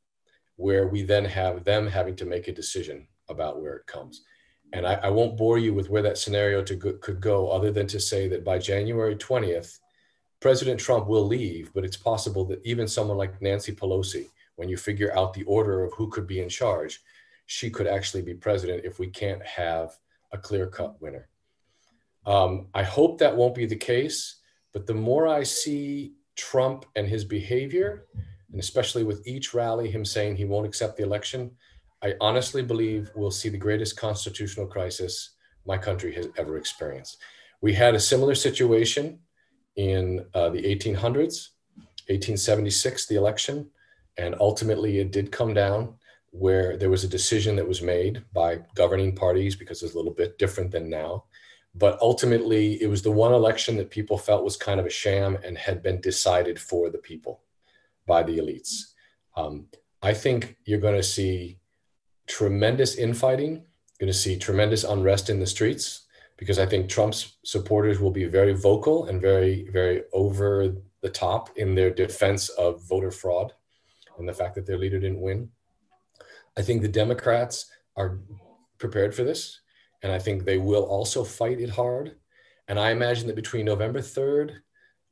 where 0.58 0.88
we 0.88 1.04
then 1.04 1.26
have 1.26 1.64
them 1.64 1.88
having 1.88 2.16
to 2.16 2.26
make 2.26 2.48
a 2.48 2.54
decision 2.54 3.08
about 3.30 3.62
where 3.62 3.76
it 3.76 3.88
comes. 3.88 4.24
And 4.74 4.86
I, 4.86 4.96
I 4.96 5.10
won't 5.10 5.38
bore 5.38 5.58
you 5.58 5.74
with 5.74 5.90
where 5.90 6.02
that 6.02 6.18
scenario 6.18 6.64
go, 6.64 6.94
could 6.94 7.22
go, 7.22 7.50
other 7.50 7.72
than 7.72 7.88
to 7.88 8.00
say 8.00 8.28
that 8.30 8.44
by 8.44 8.58
January 8.58 9.16
20th, 9.16 9.80
President 10.40 10.80
Trump 10.80 11.08
will 11.08 11.26
leave, 11.26 11.72
but 11.74 11.86
it's 11.86 11.98
possible 11.98 12.46
that 12.46 12.62
even 12.66 12.88
someone 12.88 13.18
like 13.18 13.42
Nancy 13.42 13.74
Pelosi, 13.74 14.28
when 14.56 14.70
you 14.70 14.78
figure 14.78 15.16
out 15.18 15.34
the 15.34 15.44
order 15.44 15.84
of 15.84 15.94
who 15.94 16.10
could 16.10 16.28
be 16.28 16.42
in 16.42 16.50
charge, 16.50 17.02
she 17.46 17.70
could 17.70 17.88
actually 17.88 18.22
be 18.22 18.34
president 18.34 18.86
if 18.86 19.00
we 19.00 19.08
can't 19.08 19.44
have 19.46 19.98
a 20.32 20.38
clear 20.38 20.68
cut 20.68 21.02
winner. 21.02 21.28
Um, 22.26 22.68
I 22.74 22.84
hope 22.84 23.20
that 23.20 23.36
won't 23.36 23.56
be 23.56 23.66
the 23.66 23.76
case, 23.76 24.38
but 24.74 24.88
the 24.88 24.94
more 24.94 25.28
I 25.28 25.44
see 25.44 26.14
Trump 26.36 26.86
and 26.96 27.08
his 27.08 27.24
behavior, 27.24 28.06
and 28.52 28.60
especially 28.60 29.04
with 29.04 29.26
each 29.28 29.54
rally, 29.54 29.90
him 29.90 30.06
saying 30.06 30.36
he 30.36 30.46
won't 30.46 30.68
accept 30.68 30.98
the 30.98 31.04
election, 31.04 31.52
I 32.02 32.14
honestly 32.22 32.62
believe 32.62 33.10
we'll 33.16 33.32
see 33.32 33.50
the 33.50 33.58
greatest 33.58 33.98
constitutional 33.98 34.68
crisis 34.68 35.32
my 35.66 35.78
country 35.78 36.14
has 36.16 36.28
ever 36.38 36.58
experienced. 36.58 37.18
We 37.62 37.74
had 37.74 37.96
a 37.96 38.00
similar 38.00 38.36
situation 38.36 39.20
in 39.76 40.26
uh, 40.34 40.50
the 40.50 40.62
1800s, 40.62 41.50
1876, 42.08 43.08
the 43.08 43.16
election, 43.16 43.70
and 44.18 44.36
ultimately 44.40 45.00
it 45.00 45.12
did 45.12 45.32
come 45.32 45.54
down 45.54 45.96
where 46.32 46.78
there 46.78 46.90
was 46.90 47.04
a 47.04 47.08
decision 47.08 47.56
that 47.56 47.68
was 47.68 47.82
made 47.82 48.24
by 48.34 48.60
governing 48.76 49.16
parties 49.16 49.56
because 49.56 49.82
it's 49.82 49.94
a 49.94 49.98
little 49.98 50.14
bit 50.14 50.38
different 50.38 50.72
than 50.72 50.90
now. 50.90 51.24
But 51.78 52.00
ultimately, 52.02 52.82
it 52.82 52.88
was 52.88 53.02
the 53.02 53.12
one 53.12 53.34
election 53.34 53.76
that 53.78 53.90
people 53.90 54.18
felt 54.18 54.46
was 54.46 54.56
kind 54.56 54.80
of 54.80 54.86
a 54.86 54.90
sham 54.90 55.38
and 55.44 55.58
had 55.58 55.84
been 55.84 56.00
decided 56.00 56.58
for 56.60 56.90
the 56.90 56.98
people 56.98 57.42
by 58.08 58.24
the 58.24 58.38
elites. 58.38 58.94
Um, 59.36 59.68
I 60.02 60.14
think 60.14 60.56
you're 60.66 60.80
going 60.80 60.96
to 60.96 61.04
see 61.04 61.60
tremendous 62.28 62.96
infighting, 62.96 63.66
going 64.00 64.12
to 64.12 64.14
see 64.14 64.38
tremendous 64.38 64.84
unrest 64.84 65.30
in 65.30 65.40
the 65.40 65.46
streets 65.46 66.06
because 66.38 66.60
I 66.60 66.66
think 66.66 66.90
Trump's 66.90 67.38
supporters 67.44 68.00
will 68.00 68.12
be 68.12 68.26
very 68.26 68.54
vocal 68.54 69.06
and 69.06 69.22
very, 69.22 69.70
very 69.72 70.04
over 70.14 70.76
the 71.02 71.10
top 71.10 71.58
in 71.58 71.76
their 71.76 71.90
defense 71.90 72.50
of 72.50 72.84
voter 72.88 73.12
fraud 73.12 73.54
and 74.18 74.28
the 74.28 74.34
fact 74.34 74.56
that 74.56 74.66
their 74.66 74.78
leader 74.78 75.00
didn't 75.00 75.22
win. 75.22 75.50
I 76.58 76.62
think 76.62 76.82
the 76.82 76.88
Democrats 76.88 77.68
are 77.96 78.20
prepared 78.78 79.14
for 79.14 79.24
this, 79.24 79.62
and 80.06 80.14
I 80.14 80.20
think 80.20 80.46
they 80.46 80.60
will 80.60 80.84
also 80.84 81.24
fight 81.24 81.60
it 81.60 81.72
hard. 81.72 82.16
And 82.68 82.80
I 82.80 82.92
imagine 82.92 83.26
that 83.26 83.36
between 83.36 83.66
November 83.66 84.02
3rd 84.02 84.58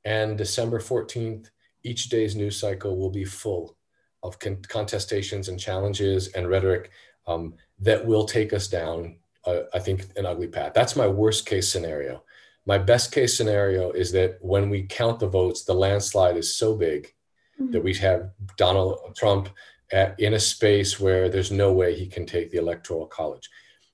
and 0.05 0.38
December 0.38 0.77
14th, 0.77 1.50
each 1.83 2.09
day's 2.09 2.35
news 2.35 2.59
cycle 2.59 2.95
will 2.95 3.09
be 3.09 3.25
full 3.25 3.75
of 4.21 4.38
con- 4.38 4.57
contestations 4.57 5.47
and 5.47 5.59
challenges 5.59 6.27
and 6.35 6.47
rhetoric 6.47 6.91
um, 7.25 7.55
that 7.79 8.05
will 8.05 8.25
take 8.25 8.53
us 8.53 8.67
down, 8.67 9.17
uh, 9.47 9.62
I 9.73 9.79
think, 9.79 10.05
an 10.15 10.27
ugly 10.27 10.47
path. 10.47 10.73
That's 10.75 10.95
my 10.95 11.07
worst 11.07 11.47
case 11.47 11.67
scenario. 11.67 12.23
My 12.67 12.77
best 12.77 13.12
case 13.12 13.35
scenario 13.35 13.89
is 13.89 14.12
that 14.12 14.38
when 14.41 14.69
we 14.69 14.83
count 14.83 15.19
the 15.19 15.27
votes, 15.27 15.63
the 15.63 15.73
landslide 15.73 16.38
is 16.38 16.55
so 16.55 16.75
big 16.75 17.12
mm-hmm. 17.59 17.71
that 17.71 17.83
we 17.83 17.95
have 17.95 18.29
Donald 18.57 19.15
Trump 19.17 19.50
at, 19.91 20.19
in 20.19 20.35
a 20.35 20.39
space 20.39 21.00
where 21.00 21.29
there's 21.29 21.51
no 21.51 21.73
way 21.73 21.95
he 21.95 22.05
can 22.05 22.27
take 22.27 22.51
the 22.51 22.59
electoral 22.59 23.07
college. 23.07 23.50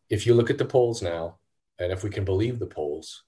If 0.10 0.25
you 0.25 0.34
look 0.34 0.50
at 0.50 0.58
the 0.58 0.66
polls 0.66 1.01
now, 1.01 1.38
and 1.80 1.92
if 1.92 2.04
we 2.04 2.10
can 2.10 2.25
believe 2.25 2.60
the 2.60 2.66
polls, 2.66 3.24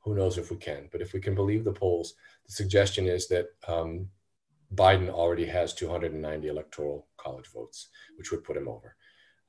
who 0.00 0.14
knows 0.14 0.36
if 0.36 0.50
we 0.50 0.56
can, 0.56 0.88
but 0.92 1.00
if 1.00 1.12
we 1.12 1.20
can 1.20 1.34
believe 1.34 1.64
the 1.64 1.72
polls, 1.72 2.14
the 2.46 2.52
suggestion 2.52 3.06
is 3.06 3.28
that 3.28 3.46
um, 3.66 4.08
Biden 4.74 5.08
already 5.08 5.46
has 5.46 5.74
290 5.74 6.48
electoral 6.48 7.08
college 7.16 7.46
votes, 7.52 7.88
which 8.16 8.30
would 8.30 8.44
put 8.44 8.56
him 8.56 8.68
over. 8.68 8.96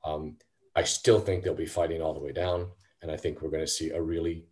Um, 0.04 0.36
I 0.74 0.84
still 0.84 1.20
think 1.20 1.42
they'll 1.42 1.54
be 1.54 1.66
fighting 1.66 2.00
all 2.00 2.14
the 2.14 2.20
way 2.20 2.32
down. 2.32 2.68
And 3.02 3.10
I 3.10 3.16
think 3.16 3.40
we're 3.40 3.50
going 3.50 3.64
to 3.64 3.66
see 3.66 3.90
a 3.90 4.00
really 4.00 4.46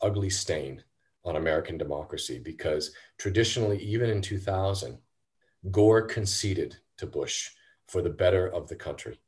ugly 0.00 0.30
stain 0.30 0.82
on 1.24 1.36
American 1.36 1.76
democracy 1.76 2.38
because 2.38 2.92
traditionally, 3.18 3.78
even 3.78 4.08
in 4.08 4.22
2000, 4.22 4.98
Gore 5.70 6.02
conceded 6.02 6.76
to 6.96 7.06
Bush 7.06 7.50
for 7.86 8.02
the 8.02 8.10
better 8.10 8.48
of 8.48 8.68
the 8.68 8.76
country. 8.76 9.20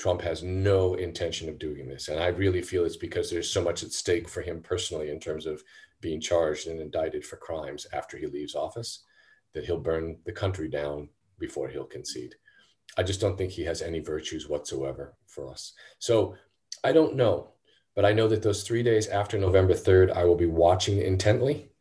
Trump 0.00 0.22
has 0.22 0.42
no 0.42 0.94
intention 0.94 1.46
of 1.50 1.58
doing 1.58 1.86
this. 1.86 2.08
And 2.08 2.18
I 2.18 2.28
really 2.28 2.62
feel 2.62 2.86
it's 2.86 2.96
because 2.96 3.30
there's 3.30 3.52
so 3.52 3.62
much 3.62 3.82
at 3.82 3.92
stake 3.92 4.30
for 4.30 4.40
him 4.40 4.62
personally 4.62 5.10
in 5.10 5.20
terms 5.20 5.44
of 5.44 5.62
being 6.00 6.22
charged 6.22 6.68
and 6.68 6.80
indicted 6.80 7.22
for 7.22 7.36
crimes 7.36 7.86
after 7.92 8.16
he 8.16 8.26
leaves 8.26 8.54
office 8.54 9.04
that 9.52 9.66
he'll 9.66 9.76
burn 9.76 10.16
the 10.24 10.32
country 10.32 10.70
down 10.70 11.10
before 11.38 11.68
he'll 11.68 11.84
concede. 11.84 12.34
I 12.96 13.02
just 13.02 13.20
don't 13.20 13.36
think 13.36 13.50
he 13.50 13.62
has 13.64 13.82
any 13.82 13.98
virtues 13.98 14.48
whatsoever 14.48 15.16
for 15.26 15.50
us. 15.50 15.74
So 15.98 16.34
I 16.82 16.92
don't 16.92 17.14
know, 17.14 17.50
but 17.94 18.06
I 18.06 18.14
know 18.14 18.26
that 18.28 18.42
those 18.42 18.62
three 18.62 18.82
days 18.82 19.06
after 19.08 19.38
November 19.38 19.74
3rd, 19.74 20.16
I 20.16 20.24
will 20.24 20.34
be 20.34 20.46
watching 20.46 21.02
intently 21.02 21.72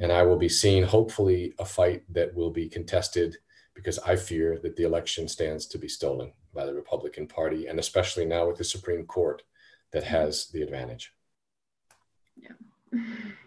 and 0.00 0.10
I 0.10 0.22
will 0.22 0.38
be 0.38 0.48
seeing 0.48 0.82
hopefully 0.82 1.52
a 1.58 1.66
fight 1.66 2.04
that 2.14 2.34
will 2.34 2.50
be 2.50 2.70
contested 2.70 3.36
because 3.76 3.98
I 4.00 4.16
fear 4.16 4.58
that 4.62 4.74
the 4.74 4.84
election 4.84 5.28
stands 5.28 5.66
to 5.66 5.78
be 5.78 5.86
stolen 5.86 6.32
by 6.52 6.66
the 6.66 6.74
Republican 6.74 7.28
Party, 7.28 7.66
and 7.68 7.78
especially 7.78 8.24
now 8.24 8.48
with 8.48 8.56
the 8.56 8.64
Supreme 8.64 9.04
Court 9.04 9.42
that 9.92 10.02
has 10.02 10.48
the 10.48 10.62
advantage. 10.62 11.12
Yeah. 12.36 12.52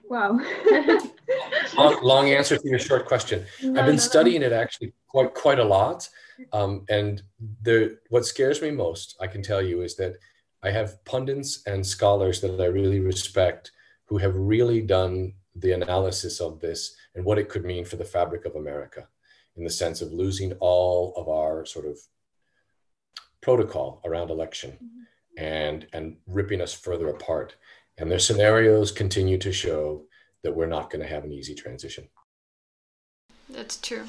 Wow. 0.09 0.39
long, 1.77 1.99
long, 2.01 2.29
answer 2.31 2.57
to 2.57 2.67
your 2.67 2.79
short 2.79 3.05
question. 3.05 3.45
No, 3.61 3.79
I've 3.79 3.85
been 3.85 3.97
no, 3.97 4.01
studying 4.01 4.41
no. 4.41 4.47
it 4.47 4.53
actually 4.53 4.91
quite 5.07 5.35
quite 5.35 5.59
a 5.59 5.63
lot, 5.63 6.09
um, 6.51 6.83
and 6.89 7.21
the 7.61 7.99
what 8.09 8.25
scares 8.25 8.59
me 8.59 8.71
most, 8.71 9.15
I 9.21 9.27
can 9.27 9.43
tell 9.43 9.61
you, 9.61 9.83
is 9.83 9.95
that 9.97 10.15
I 10.63 10.71
have 10.71 11.05
pundits 11.05 11.61
and 11.67 11.85
scholars 11.85 12.41
that 12.41 12.59
I 12.59 12.65
really 12.65 12.99
respect 12.99 13.71
who 14.05 14.17
have 14.17 14.33
really 14.35 14.81
done 14.81 15.33
the 15.55 15.73
analysis 15.73 16.41
of 16.41 16.59
this 16.59 16.95
and 17.13 17.23
what 17.23 17.37
it 17.37 17.47
could 17.47 17.63
mean 17.63 17.85
for 17.85 17.95
the 17.95 18.03
fabric 18.03 18.45
of 18.45 18.55
America, 18.55 19.07
in 19.55 19.63
the 19.63 19.69
sense 19.69 20.01
of 20.01 20.13
losing 20.13 20.53
all 20.59 21.13
of 21.15 21.27
our 21.27 21.65
sort 21.65 21.85
of 21.85 21.97
protocol 23.41 24.01
around 24.05 24.29
election, 24.29 24.71
mm-hmm. 24.71 25.43
and 25.43 25.87
and 25.93 26.17
ripping 26.27 26.61
us 26.61 26.73
further 26.73 27.07
apart. 27.09 27.55
And 27.97 28.09
their 28.09 28.19
scenarios 28.19 28.91
continue 28.91 29.37
to 29.39 29.51
show 29.51 30.05
that 30.43 30.55
we're 30.55 30.67
not 30.67 30.89
going 30.89 31.01
to 31.01 31.13
have 31.13 31.25
an 31.25 31.33
easy 31.33 31.53
transition. 31.53 32.07
That's 33.49 33.77
true. 33.77 34.05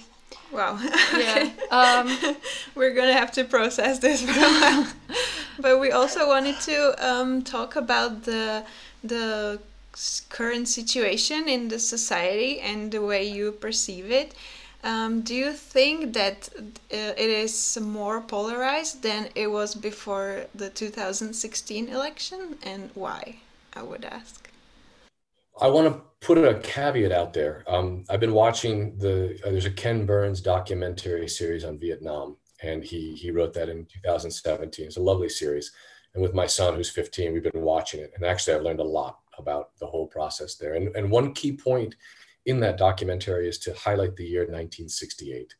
Wow. 0.52 0.78
Yeah. 1.16 1.50
Um, 1.70 2.36
we're 2.74 2.94
going 2.94 3.08
to 3.08 3.14
have 3.14 3.32
to 3.32 3.44
process 3.44 3.98
this 3.98 4.22
for 4.22 4.30
a 4.30 4.42
while. 4.42 4.86
but 5.58 5.80
we 5.80 5.90
also 5.90 6.28
wanted 6.28 6.58
to 6.60 6.94
um, 7.06 7.42
talk 7.42 7.76
about 7.76 8.24
the 8.24 8.64
the 9.02 9.60
current 10.28 10.68
situation 10.68 11.48
in 11.48 11.68
the 11.68 11.78
society 11.78 12.60
and 12.60 12.92
the 12.92 13.02
way 13.02 13.24
you 13.24 13.52
perceive 13.52 14.10
it. 14.10 14.34
Um, 14.82 15.20
do 15.20 15.34
you 15.34 15.52
think 15.52 16.14
that 16.14 16.48
uh, 16.56 16.62
it 16.90 17.18
is 17.18 17.78
more 17.80 18.20
polarized 18.22 19.02
than 19.02 19.28
it 19.34 19.48
was 19.48 19.74
before 19.74 20.46
the 20.54 20.70
2016 20.70 21.88
election, 21.88 22.56
and 22.62 22.90
why? 22.94 23.36
I 23.74 23.82
would 23.82 24.04
ask. 24.04 24.50
I 25.60 25.68
want 25.68 25.88
to 25.88 26.00
put 26.26 26.38
a 26.38 26.58
caveat 26.60 27.12
out 27.12 27.34
there. 27.34 27.64
Um, 27.68 28.04
I've 28.08 28.20
been 28.20 28.32
watching 28.32 28.96
the 28.98 29.38
uh, 29.44 29.50
there's 29.50 29.66
a 29.66 29.70
Ken 29.70 30.06
Burns 30.06 30.40
documentary 30.40 31.28
series 31.28 31.64
on 31.64 31.78
Vietnam, 31.78 32.36
and 32.62 32.82
he 32.82 33.14
he 33.14 33.30
wrote 33.30 33.52
that 33.54 33.68
in 33.68 33.84
2017. 33.84 34.86
It's 34.86 34.96
a 34.96 35.02
lovely 35.02 35.28
series, 35.28 35.72
and 36.14 36.22
with 36.22 36.34
my 36.34 36.46
son 36.46 36.74
who's 36.74 36.90
15, 36.90 37.32
we've 37.32 37.42
been 37.42 37.62
watching 37.62 38.00
it, 38.00 38.12
and 38.16 38.24
actually 38.24 38.54
I've 38.54 38.62
learned 38.62 38.80
a 38.80 38.84
lot 38.84 39.18
about 39.38 39.78
the 39.78 39.86
whole 39.86 40.06
process 40.06 40.54
there. 40.54 40.74
And 40.74 40.96
and 40.96 41.10
one 41.10 41.34
key 41.34 41.52
point 41.52 41.94
in 42.46 42.60
that 42.60 42.78
documentary 42.78 43.48
is 43.48 43.58
to 43.58 43.74
highlight 43.74 44.16
the 44.16 44.24
year 44.24 44.42
1968. 44.42 45.54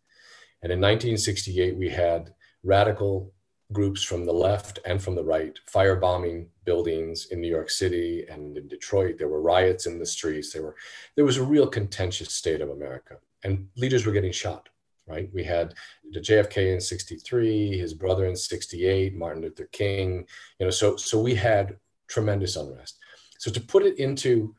And 0.63 0.73
in 0.73 0.81
1968, 0.81 1.77
we 1.77 1.89
had 1.89 2.35
radical 2.63 3.33
groups 3.73 4.03
from 4.03 4.27
the 4.27 4.33
left 4.33 4.81
and 4.85 5.01
from 5.01 5.15
the 5.15 5.25
right 5.25 5.59
firebombing 5.73 6.47
buildings 6.65 7.27
in 7.31 7.41
New 7.41 7.49
York 7.49 7.71
City 7.71 8.27
and 8.29 8.57
in 8.57 8.69
Detroit. 8.69 9.17
There 9.19 9.29
were 9.29 9.41
riots 9.41 9.87
in 9.87 9.99
the 9.99 10.07
streets. 10.07 10.53
There 10.53 10.63
were 10.63 10.77
there 11.17 11.25
was 11.25 11.37
a 11.37 11.45
real 11.45 11.67
contentious 11.67 12.33
state 12.33 12.61
of 12.61 12.71
America, 12.71 13.17
and 13.45 13.69
leaders 13.77 14.05
were 14.05 14.13
getting 14.13 14.33
shot. 14.33 14.69
Right? 15.07 15.29
We 15.33 15.43
had 15.43 15.75
the 16.13 16.21
JFK 16.21 16.75
in 16.75 16.81
'63, 16.81 17.79
his 17.79 17.95
brother 17.95 18.27
in 18.27 18.37
'68, 18.37 19.17
Martin 19.17 19.43
Luther 19.43 19.69
King. 19.73 20.27
You 20.59 20.67
know, 20.67 20.71
so 20.71 20.97
so 20.97 21.21
we 21.21 21.35
had 21.35 21.77
tremendous 22.09 22.57
unrest. 22.57 22.99
So 23.39 23.51
to 23.51 23.61
put 23.61 23.85
it 23.85 23.99
into 23.99 24.55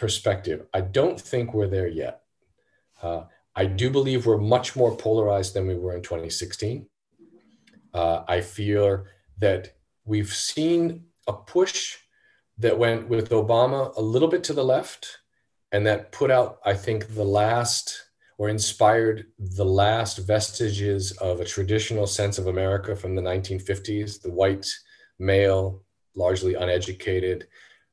perspective, 0.00 0.66
I 0.74 0.80
don't 0.80 1.20
think 1.20 1.54
we're 1.54 1.68
there 1.68 1.86
yet. 1.86 2.22
Uh, 3.02 3.24
I 3.54 3.66
do 3.66 3.90
believe 3.90 4.26
we're 4.26 4.38
much 4.38 4.74
more 4.74 4.96
polarized 4.96 5.54
than 5.54 5.66
we 5.66 5.76
were 5.76 5.94
in 5.94 6.02
2016. 6.02 6.86
Uh, 7.92 8.22
I 8.26 8.40
feel 8.40 9.04
that 9.38 9.76
we've 10.04 10.32
seen 10.32 11.04
a 11.28 11.32
push 11.34 11.98
that 12.58 12.78
went 12.78 13.08
with 13.08 13.30
Obama 13.30 13.94
a 13.96 14.00
little 14.00 14.28
bit 14.28 14.42
to 14.44 14.52
the 14.52 14.64
left 14.64 15.18
and 15.72 15.86
that 15.86 16.12
put 16.12 16.30
out, 16.30 16.58
I 16.64 16.74
think, 16.74 17.14
the 17.14 17.24
last 17.24 18.10
or 18.38 18.48
inspired 18.48 19.26
the 19.38 19.64
last 19.64 20.16
vestiges 20.18 21.12
of 21.18 21.40
a 21.40 21.44
traditional 21.44 22.06
sense 22.06 22.38
of 22.38 22.46
America 22.46 22.96
from 22.96 23.14
the 23.14 23.22
1950s, 23.22 24.22
the 24.22 24.30
white 24.30 24.66
male, 25.18 25.82
largely 26.14 26.54
uneducated, 26.54 27.46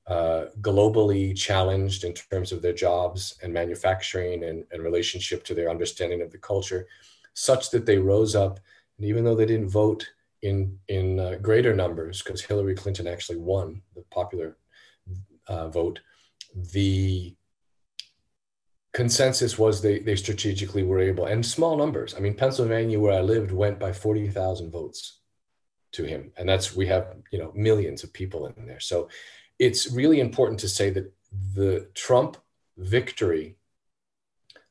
uh, 0.08 0.46
globally 0.62 1.38
challenged 1.38 2.04
in 2.04 2.14
terms 2.14 2.52
of 2.52 2.62
their 2.62 2.74
jobs 2.74 3.38
and 3.44 3.54
manufacturing 3.54 4.44
and, 4.46 4.64
and 4.72 4.82
relationship 4.82 5.44
to 5.44 5.54
their 5.54 5.70
understanding 5.70 6.22
of 6.22 6.32
the 6.32 6.38
culture, 6.38 6.88
such 7.34 7.72
that 7.72 7.86
they 7.86 7.98
rose 7.98 8.36
up. 8.36 8.60
And 8.98 9.06
even 9.06 9.24
though 9.24 9.36
they 9.36 9.46
didn't 9.46 9.70
vote 9.70 10.10
in, 10.42 10.78
in 10.88 11.20
uh, 11.20 11.36
greater 11.42 11.76
numbers, 11.76 12.22
because 12.22 12.42
Hillary 12.42 12.76
Clinton 12.76 13.06
actually 13.06 13.38
won 13.38 13.82
the 13.96 14.04
popular 14.10 14.58
uh, 15.48 15.68
vote, 15.68 16.00
the 16.56 17.36
consensus 18.94 19.60
was 19.60 19.82
they, 19.82 20.00
they 20.00 20.16
strategically 20.16 20.84
were 20.84 21.00
able, 21.00 21.26
and 21.26 21.46
small 21.46 21.76
numbers. 21.78 22.16
I 22.16 22.20
mean, 22.20 22.34
Pennsylvania, 22.34 23.00
where 23.00 23.14
I 23.14 23.22
lived, 23.22 23.52
went 23.52 23.78
by 23.78 23.92
40,000 23.92 24.72
votes 24.72 25.20
to 25.92 26.04
him. 26.04 26.32
And 26.38 26.48
that's, 26.48 26.76
we 26.76 26.88
have, 26.88 27.16
you 27.32 27.40
know, 27.40 27.52
millions 27.56 28.04
of 28.04 28.14
people 28.14 28.48
in 28.48 28.66
there. 28.66 28.80
So 28.80 29.10
it's 29.60 29.92
really 29.92 30.20
important 30.20 30.60
to 30.62 30.70
say 30.70 30.90
that 30.92 31.14
the 31.56 31.90
Trump 31.94 32.38
victory 32.78 33.58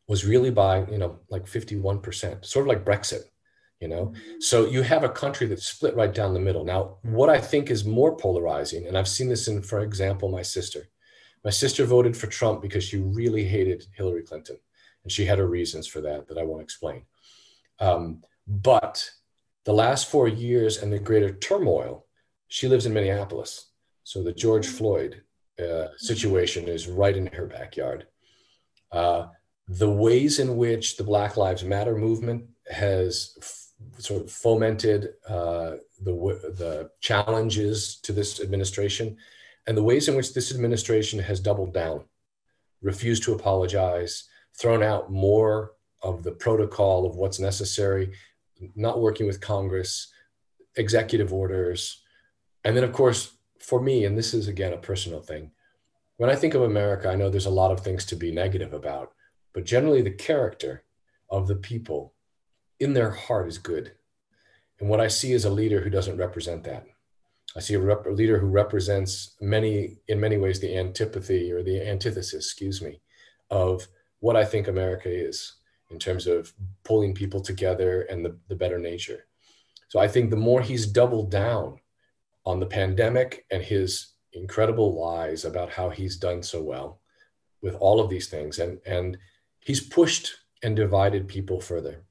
was 0.08 0.24
really 0.24 0.50
by, 0.50 0.86
you 0.86 0.98
know, 0.98 1.18
like 1.30 1.46
51%, 1.46 2.44
sort 2.44 2.62
of 2.62 2.68
like 2.68 2.84
Brexit, 2.84 3.24
you 3.80 3.88
know? 3.88 4.06
Mm-hmm. 4.06 4.40
So 4.40 4.66
you 4.66 4.82
have 4.82 5.02
a 5.02 5.08
country 5.08 5.46
that's 5.46 5.66
split 5.66 5.96
right 5.96 6.12
down 6.12 6.34
the 6.34 6.40
middle. 6.40 6.64
Now, 6.64 6.98
what 7.02 7.28
I 7.28 7.40
think 7.40 7.70
is 7.70 7.84
more 7.84 8.16
polarizing, 8.16 8.86
and 8.86 8.96
I've 8.96 9.08
seen 9.08 9.28
this 9.28 9.48
in, 9.48 9.62
for 9.62 9.80
example, 9.80 10.28
my 10.28 10.42
sister. 10.42 10.88
My 11.44 11.50
sister 11.50 11.84
voted 11.84 12.16
for 12.16 12.28
Trump 12.28 12.62
because 12.62 12.84
she 12.84 12.98
really 12.98 13.44
hated 13.44 13.86
Hillary 13.94 14.22
Clinton. 14.22 14.58
And 15.02 15.12
she 15.12 15.24
had 15.24 15.38
her 15.38 15.46
reasons 15.46 15.86
for 15.86 16.00
that 16.00 16.26
that 16.28 16.38
I 16.38 16.42
won't 16.42 16.62
explain. 16.62 17.04
Um, 17.78 18.22
but 18.46 19.08
the 19.64 19.72
last 19.72 20.10
four 20.10 20.26
years 20.26 20.78
and 20.78 20.92
the 20.92 20.98
greater 20.98 21.32
turmoil, 21.32 22.06
she 22.48 22.66
lives 22.68 22.86
in 22.86 22.94
Minneapolis. 22.94 23.70
So 24.06 24.22
the 24.22 24.32
George 24.32 24.68
Floyd 24.68 25.22
uh, 25.58 25.88
situation 25.96 26.68
is 26.68 26.86
right 26.86 27.16
in 27.16 27.26
her 27.26 27.46
backyard. 27.46 28.06
Uh, 28.92 29.26
the 29.66 29.90
ways 29.90 30.38
in 30.38 30.56
which 30.56 30.96
the 30.96 31.02
Black 31.02 31.36
Lives 31.36 31.64
Matter 31.64 31.96
movement 31.96 32.44
has 32.70 33.36
f- 33.42 33.66
sort 33.98 34.22
of 34.22 34.30
fomented 34.30 35.14
uh, 35.28 35.78
the, 36.00 36.12
the 36.56 36.90
challenges 37.00 37.96
to 38.04 38.12
this 38.12 38.40
administration, 38.40 39.16
and 39.66 39.76
the 39.76 39.82
ways 39.82 40.06
in 40.06 40.14
which 40.14 40.34
this 40.34 40.54
administration 40.54 41.18
has 41.18 41.40
doubled 41.40 41.74
down, 41.74 42.04
refused 42.82 43.24
to 43.24 43.34
apologize, 43.34 44.28
thrown 44.56 44.84
out 44.84 45.10
more 45.10 45.72
of 46.04 46.22
the 46.22 46.30
protocol 46.30 47.06
of 47.06 47.16
what's 47.16 47.40
necessary, 47.40 48.12
not 48.76 49.00
working 49.00 49.26
with 49.26 49.40
Congress, 49.40 50.12
executive 50.76 51.32
orders, 51.32 52.04
and 52.62 52.76
then, 52.76 52.84
of 52.84 52.92
course, 52.92 53.35
for 53.66 53.82
me, 53.82 54.04
and 54.04 54.16
this 54.16 54.32
is 54.32 54.46
again 54.46 54.72
a 54.72 54.78
personal 54.78 55.20
thing, 55.20 55.50
when 56.18 56.30
I 56.30 56.36
think 56.36 56.54
of 56.54 56.62
America, 56.62 57.08
I 57.08 57.16
know 57.16 57.28
there's 57.28 57.46
a 57.46 57.50
lot 57.50 57.72
of 57.72 57.80
things 57.80 58.04
to 58.06 58.16
be 58.16 58.30
negative 58.30 58.72
about, 58.72 59.12
but 59.52 59.64
generally 59.64 60.02
the 60.02 60.12
character 60.12 60.84
of 61.30 61.48
the 61.48 61.56
people 61.56 62.14
in 62.78 62.92
their 62.92 63.10
heart 63.10 63.48
is 63.48 63.58
good. 63.58 63.92
And 64.78 64.88
what 64.88 65.00
I 65.00 65.08
see 65.08 65.32
is 65.32 65.44
a 65.44 65.50
leader 65.50 65.80
who 65.80 65.90
doesn't 65.90 66.16
represent 66.16 66.62
that. 66.62 66.86
I 67.56 67.60
see 67.60 67.74
a, 67.74 67.80
rep- 67.80 68.06
leader 68.06 68.38
who 68.38 68.46
represents 68.46 69.34
many, 69.40 69.98
in 70.06 70.20
many 70.20 70.36
ways, 70.36 70.60
the 70.60 70.76
antipathy 70.76 71.50
or 71.50 71.64
the 71.64 71.80
antithesis, 71.80 72.46
excuse 72.46 72.80
me, 72.80 73.00
of 73.50 73.88
what 74.20 74.36
I 74.36 74.44
think 74.44 74.68
America 74.68 75.08
is 75.08 75.56
in 75.90 75.98
terms 75.98 76.28
of 76.28 76.52
pulling 76.84 77.14
people 77.14 77.40
together 77.40 78.02
and 78.02 78.24
the, 78.24 78.38
the 78.48 78.54
better 78.54 78.78
nature. 78.78 79.26
So 79.88 79.98
I 79.98 80.06
think 80.06 80.30
the 80.30 80.36
more 80.36 80.62
he's 80.62 80.86
doubled 80.86 81.32
down 81.32 81.80
on 82.46 82.60
the 82.60 82.66
pandemic 82.66 83.44
and 83.50 83.62
his 83.62 84.12
incredible 84.32 84.98
lies 84.98 85.44
about 85.44 85.70
how 85.70 85.90
he's 85.90 86.16
done 86.16 86.42
so 86.42 86.62
well 86.62 87.00
with 87.60 87.74
all 87.74 88.00
of 88.00 88.08
these 88.08 88.28
things. 88.28 88.58
And, 88.60 88.78
and 88.86 89.18
he's 89.60 89.80
pushed 89.80 90.32
and 90.62 90.76
divided 90.76 91.28
people 91.28 91.60
further. 91.60 92.04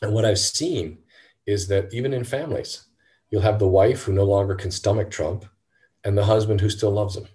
And 0.00 0.14
what 0.14 0.24
I've 0.24 0.38
seen 0.38 0.98
is 1.46 1.68
that 1.68 1.92
even 1.92 2.12
in 2.12 2.24
families, 2.24 2.86
you'll 3.30 3.42
have 3.42 3.58
the 3.58 3.68
wife 3.68 4.04
who 4.04 4.12
no 4.12 4.24
longer 4.24 4.54
can 4.54 4.70
stomach 4.70 5.10
Trump 5.10 5.44
and 6.04 6.16
the 6.16 6.24
husband 6.24 6.60
who 6.60 6.70
still 6.70 6.92
loves 6.92 7.16
him. 7.16 7.26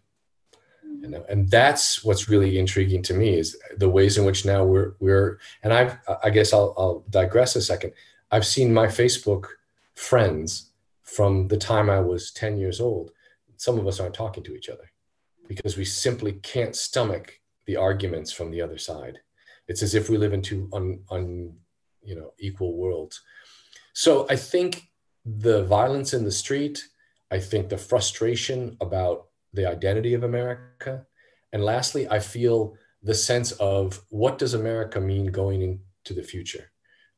Know, 0.83 1.25
and 1.27 1.49
that's 1.49 2.05
what's 2.05 2.29
really 2.29 2.59
intriguing 2.59 3.01
to 3.03 3.13
me 3.15 3.37
is 3.37 3.57
the 3.75 3.89
ways 3.89 4.19
in 4.19 4.23
which 4.23 4.45
now 4.45 4.63
we're 4.63 4.93
we're 4.99 5.39
and 5.63 5.73
I've 5.73 5.97
I 6.23 6.29
guess 6.29 6.53
I'll, 6.53 6.75
I'll 6.77 7.03
digress 7.09 7.55
a 7.55 7.61
second. 7.61 7.93
I've 8.29 8.45
seen 8.45 8.71
my 8.71 8.85
Facebook 8.85 9.47
friends 9.95 10.70
from 11.03 11.47
the 11.47 11.57
time 11.57 11.89
I 11.89 11.99
was 11.99 12.31
10 12.31 12.57
years 12.57 12.79
old, 12.79 13.11
some 13.57 13.77
of 13.77 13.87
us 13.87 13.99
aren't 13.99 14.13
talking 14.13 14.43
to 14.43 14.55
each 14.55 14.69
other 14.69 14.91
because 15.47 15.77
we 15.77 15.85
simply 15.85 16.33
can't 16.33 16.75
stomach 16.75 17.39
the 17.65 17.75
arguments 17.75 18.31
from 18.31 18.51
the 18.51 18.61
other 18.61 18.77
side. 18.77 19.19
It's 19.67 19.83
as 19.83 19.95
if 19.95 20.09
we 20.09 20.17
live 20.17 20.33
in 20.33 20.41
two 20.41 20.69
un, 20.73 21.03
un, 21.09 21.53
you 22.03 22.15
know, 22.15 22.33
equal 22.39 22.75
worlds. 22.75 23.21
So 23.93 24.25
I 24.29 24.35
think 24.35 24.83
the 25.25 25.63
violence 25.65 26.13
in 26.13 26.23
the 26.23 26.31
street, 26.31 26.83
I 27.29 27.39
think 27.39 27.69
the 27.69 27.77
frustration 27.77 28.77
about 28.81 29.27
the 29.53 29.67
identity 29.67 30.13
of 30.13 30.23
America, 30.23 31.05
and 31.53 31.63
lastly, 31.63 32.07
I 32.09 32.19
feel 32.19 32.75
the 33.03 33.13
sense 33.13 33.51
of 33.53 34.01
what 34.09 34.37
does 34.37 34.53
America 34.53 34.99
mean 34.99 35.27
going 35.27 35.61
into 35.61 36.13
the 36.13 36.23
future? 36.23 36.71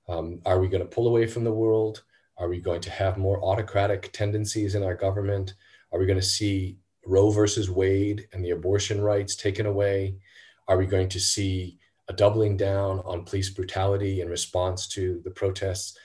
Um, 0.08 0.41
are 0.46 0.60
we 0.60 0.67
going 0.67 0.84
to 0.84 0.89
pull 0.89 1.08
away 1.08 1.28
from 1.28 1.43
the 1.43 1.54
world? 1.54 2.04
Are 2.38 2.50
we 2.50 2.60
going 2.60 2.82
to 2.82 2.89
have 2.89 3.17
more 3.17 3.43
autocratic 3.43 4.12
tendencies 4.12 4.76
in 4.76 4.84
our 4.84 4.96
government? 4.96 5.54
Are 5.91 6.00
we 6.00 6.08
going 6.08 6.19
to 6.19 6.26
see 6.26 6.78
Roe 7.06 7.30
versus 7.30 7.69
Wade 7.69 8.28
and 8.34 8.43
the 8.43 8.52
abortion 8.52 9.02
rights 9.02 9.36
taken 9.36 9.65
away? 9.65 10.17
Are 10.67 10.78
we 10.78 10.88
going 10.88 11.10
to 11.10 11.19
see 11.19 11.78
a 12.10 12.13
doubling 12.13 12.58
down 12.58 13.02
on 13.06 13.26
police 13.26 13.50
brutality 13.50 14.22
in 14.22 14.30
response 14.30 14.88
to 14.89 15.22
the 15.24 15.32
protests? 15.32 15.98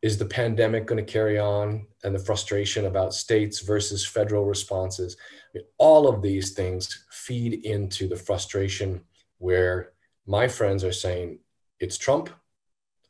Is 0.00 0.16
the 0.16 0.26
pandemic 0.26 0.86
going 0.86 1.04
to 1.04 1.12
carry 1.12 1.40
on 1.40 1.88
and 2.04 2.14
the 2.14 2.20
frustration 2.20 2.86
about 2.86 3.12
states 3.12 3.60
versus 3.60 4.06
federal 4.06 4.44
responses? 4.44 5.16
I 5.20 5.58
mean, 5.58 5.64
all 5.78 6.06
of 6.06 6.22
these 6.22 6.52
things 6.52 7.04
feed 7.10 7.64
into 7.64 8.06
the 8.06 8.16
frustration 8.16 9.02
where 9.38 9.92
my 10.24 10.46
friends 10.46 10.84
are 10.84 10.92
saying 10.92 11.40
it's 11.80 11.98
Trump 11.98 12.30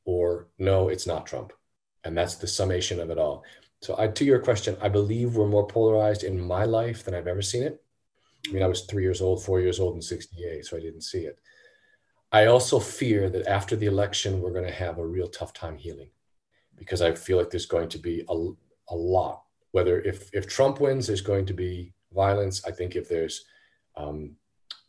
or 0.06 0.48
no, 0.58 0.88
it's 0.88 1.06
not 1.06 1.26
Trump 1.26 1.52
and 2.04 2.16
that's 2.16 2.37
the 2.37 2.46
summation 2.46 3.00
of 3.00 3.11
it 3.11 3.18
all 3.18 3.44
so 3.80 3.94
I, 3.98 4.08
to 4.08 4.24
your 4.24 4.40
question 4.40 4.76
i 4.80 4.88
believe 4.88 5.37
we're 5.37 5.46
more 5.46 5.66
polarized 5.66 6.24
in 6.24 6.40
my 6.40 6.64
life 6.64 7.04
than 7.04 7.14
i've 7.14 7.26
ever 7.26 7.42
seen 7.42 7.62
it 7.62 7.82
I 8.48 8.52
mean, 8.52 8.62
I 8.62 8.66
was 8.66 8.82
three 8.82 9.02
years 9.02 9.20
old, 9.20 9.42
four 9.42 9.61
years 9.61 9.80
old 9.80 9.96
in 9.96 10.02
68, 10.02 10.64
so 10.64 10.76
I 10.76 10.80
didn't 10.80 11.02
see 11.02 11.20
it. 11.20 11.38
I 12.30 12.46
also 12.46 12.78
fear 12.78 13.28
that 13.30 13.46
after 13.46 13.74
the 13.74 13.87
election, 13.87 14.40
we're 14.40 14.52
going 14.52 14.66
to 14.66 14.72
have 14.72 14.98
a 14.98 15.06
real 15.06 15.28
tough 15.28 15.52
time 15.52 15.76
healing 15.76 16.11
because 16.76 17.02
I 17.02 17.12
feel 17.14 17.38
like 17.38 17.50
there's 17.50 17.66
going 17.66 17.88
to 17.90 17.98
be 17.98 18.24
a, 18.28 18.34
a 18.88 18.96
lot. 18.96 19.42
Whether 19.72 20.00
if, 20.02 20.30
if 20.32 20.46
Trump 20.46 20.80
wins, 20.80 21.06
there's 21.06 21.20
going 21.20 21.46
to 21.46 21.54
be 21.54 21.92
violence. 22.12 22.64
I 22.66 22.70
think 22.70 22.96
if 22.96 23.08
there's 23.08 23.44
um, 23.96 24.37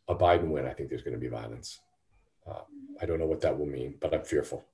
a 0.07 0.15
Biden 0.15 0.49
win, 0.49 0.65
I 0.65 0.73
think 0.73 0.89
there's 0.89 1.03
going 1.03 1.13
to 1.13 1.19
be 1.19 1.27
violence. 1.27 1.79
Uh, 2.47 2.61
I 3.01 3.05
don't 3.05 3.19
know 3.19 3.27
what 3.27 3.41
that 3.41 3.57
will 3.57 3.65
mean, 3.65 3.95
but 3.99 4.13
I'm 4.13 4.23
fearful. 4.23 4.65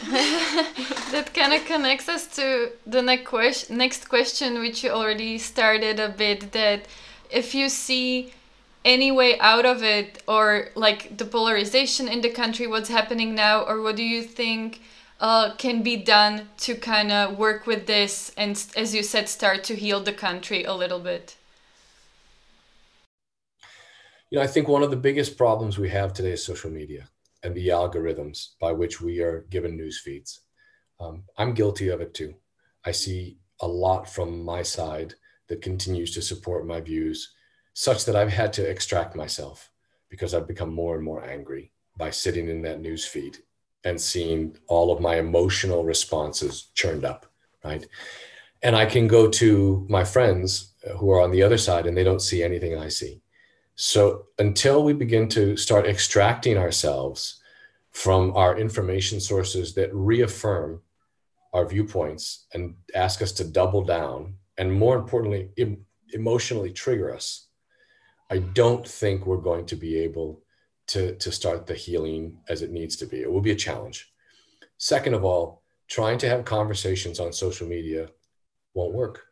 that 0.10 1.30
kind 1.34 1.52
of 1.52 1.64
connects 1.66 2.08
us 2.08 2.26
to 2.36 2.72
the 2.86 3.02
next 3.02 3.26
question, 3.26 3.76
next 3.76 4.08
question, 4.08 4.58
which 4.60 4.82
you 4.82 4.90
already 4.90 5.36
started 5.36 6.00
a 6.00 6.08
bit. 6.08 6.52
That 6.52 6.86
if 7.30 7.54
you 7.54 7.68
see 7.68 8.32
any 8.82 9.12
way 9.12 9.38
out 9.40 9.66
of 9.66 9.82
it, 9.82 10.22
or 10.26 10.70
like 10.74 11.18
the 11.18 11.26
polarization 11.26 12.08
in 12.08 12.22
the 12.22 12.30
country, 12.30 12.66
what's 12.66 12.88
happening 12.88 13.34
now, 13.34 13.62
or 13.64 13.82
what 13.82 13.96
do 13.96 14.02
you 14.02 14.22
think 14.22 14.80
uh, 15.20 15.54
can 15.56 15.82
be 15.82 15.96
done 15.96 16.48
to 16.58 16.74
kind 16.74 17.12
of 17.12 17.38
work 17.38 17.66
with 17.66 17.86
this 17.86 18.32
and, 18.38 18.52
as 18.76 18.94
you 18.94 19.02
said, 19.02 19.28
start 19.28 19.64
to 19.64 19.76
heal 19.76 20.00
the 20.00 20.14
country 20.14 20.64
a 20.64 20.72
little 20.72 21.00
bit? 21.00 21.36
You 24.30 24.38
know, 24.38 24.44
I 24.44 24.46
think 24.46 24.66
one 24.66 24.82
of 24.82 24.90
the 24.90 24.96
biggest 24.96 25.36
problems 25.36 25.76
we 25.76 25.90
have 25.90 26.14
today 26.14 26.32
is 26.32 26.42
social 26.42 26.70
media 26.70 27.08
and 27.42 27.54
the 27.54 27.68
algorithms 27.68 28.50
by 28.60 28.72
which 28.72 29.00
we 29.00 29.20
are 29.20 29.46
given 29.50 29.76
news 29.76 30.00
feeds. 30.00 30.40
Um, 30.98 31.24
I'm 31.38 31.54
guilty 31.54 31.88
of 31.88 32.00
it 32.00 32.14
too. 32.14 32.34
I 32.84 32.92
see 32.92 33.38
a 33.60 33.68
lot 33.68 34.08
from 34.08 34.44
my 34.44 34.62
side 34.62 35.14
that 35.48 35.62
continues 35.62 36.12
to 36.14 36.22
support 36.22 36.66
my 36.66 36.80
views, 36.80 37.32
such 37.74 38.04
that 38.04 38.16
I've 38.16 38.32
had 38.32 38.52
to 38.54 38.68
extract 38.68 39.16
myself 39.16 39.70
because 40.08 40.34
I've 40.34 40.48
become 40.48 40.74
more 40.74 40.96
and 40.96 41.04
more 41.04 41.24
angry 41.24 41.72
by 41.96 42.10
sitting 42.10 42.48
in 42.48 42.62
that 42.62 42.80
news 42.80 43.04
feed 43.04 43.38
and 43.84 44.00
seeing 44.00 44.56
all 44.68 44.92
of 44.92 45.00
my 45.00 45.16
emotional 45.16 45.84
responses 45.84 46.70
churned 46.74 47.04
up, 47.04 47.26
right? 47.64 47.86
And 48.62 48.76
I 48.76 48.86
can 48.86 49.06
go 49.06 49.28
to 49.28 49.86
my 49.88 50.04
friends 50.04 50.74
who 50.98 51.10
are 51.10 51.20
on 51.20 51.30
the 51.30 51.42
other 51.42 51.58
side 51.58 51.86
and 51.86 51.96
they 51.96 52.04
don't 52.04 52.22
see 52.22 52.42
anything 52.42 52.78
I 52.78 52.88
see. 52.88 53.22
So 53.82 54.26
until 54.38 54.84
we 54.84 54.92
begin 54.92 55.26
to 55.30 55.56
start 55.56 55.86
extracting 55.86 56.58
ourselves 56.58 57.40
from 57.92 58.36
our 58.36 58.58
information 58.58 59.20
sources 59.20 59.72
that 59.72 59.94
reaffirm 59.94 60.82
our 61.54 61.64
viewpoints 61.64 62.44
and 62.52 62.74
ask 62.94 63.22
us 63.22 63.32
to 63.32 63.44
double 63.44 63.82
down, 63.82 64.34
and 64.58 64.70
more 64.70 64.98
importantly, 64.98 65.48
em- 65.56 65.86
emotionally 66.12 66.74
trigger 66.74 67.14
us, 67.14 67.46
I 68.28 68.40
don't 68.40 68.86
think 68.86 69.24
we're 69.24 69.38
going 69.38 69.64
to 69.64 69.76
be 69.76 69.96
able 70.00 70.42
to, 70.88 71.14
to 71.14 71.32
start 71.32 71.66
the 71.66 71.72
healing 71.72 72.36
as 72.50 72.60
it 72.60 72.72
needs 72.72 72.96
to 72.96 73.06
be. 73.06 73.22
It 73.22 73.32
will 73.32 73.40
be 73.40 73.52
a 73.52 73.56
challenge. 73.56 74.12
Second 74.76 75.14
of 75.14 75.24
all, 75.24 75.62
trying 75.88 76.18
to 76.18 76.28
have 76.28 76.44
conversations 76.44 77.18
on 77.18 77.32
social 77.32 77.66
media 77.66 78.10
won't 78.74 78.92
work. 78.92 79.22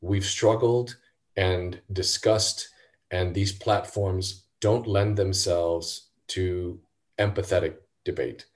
We've 0.00 0.24
struggled 0.24 0.96
and 1.36 1.78
discussed 1.92 2.70
and 3.10 3.34
these 3.34 3.52
platforms 3.52 4.46
don't 4.60 4.86
lend 4.86 5.16
themselves 5.16 6.10
to 6.28 6.80
empathetic 7.18 7.76
debate. 8.04 8.46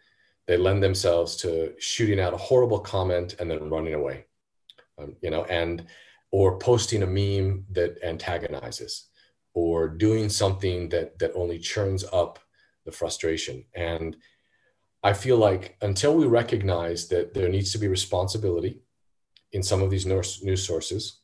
They 0.47 0.57
lend 0.57 0.83
themselves 0.83 1.37
to 1.37 1.75
shooting 1.79 2.19
out 2.19 2.35
a 2.35 2.39
horrible 2.39 2.81
comment 2.81 3.37
and 3.39 3.51
then 3.51 3.71
running 3.71 3.95
away, 3.95 4.25
um, 4.99 5.17
you 5.23 5.31
know, 5.31 5.45
and 5.45 5.87
or 6.33 6.59
posting 6.59 7.03
a 7.03 7.07
meme 7.07 7.65
that 7.71 7.99
antagonizes, 8.03 9.09
or 9.55 9.89
doing 9.89 10.29
something 10.29 10.89
that 10.89 11.19
that 11.19 11.33
only 11.35 11.59
churns 11.59 12.05
up 12.13 12.39
the 12.85 12.93
frustration. 12.93 13.65
And 13.75 14.17
I 15.03 15.13
feel 15.13 15.37
like 15.37 15.77
until 15.81 16.15
we 16.15 16.27
recognize 16.27 17.09
that 17.09 17.35
there 17.35 17.49
needs 17.49 17.73
to 17.73 17.79
be 17.79 17.89
responsibility 17.89 18.83
in 19.53 19.63
some 19.63 19.83
of 19.83 19.91
these 19.91 20.07
news 20.07 20.67
sources, 20.67 21.21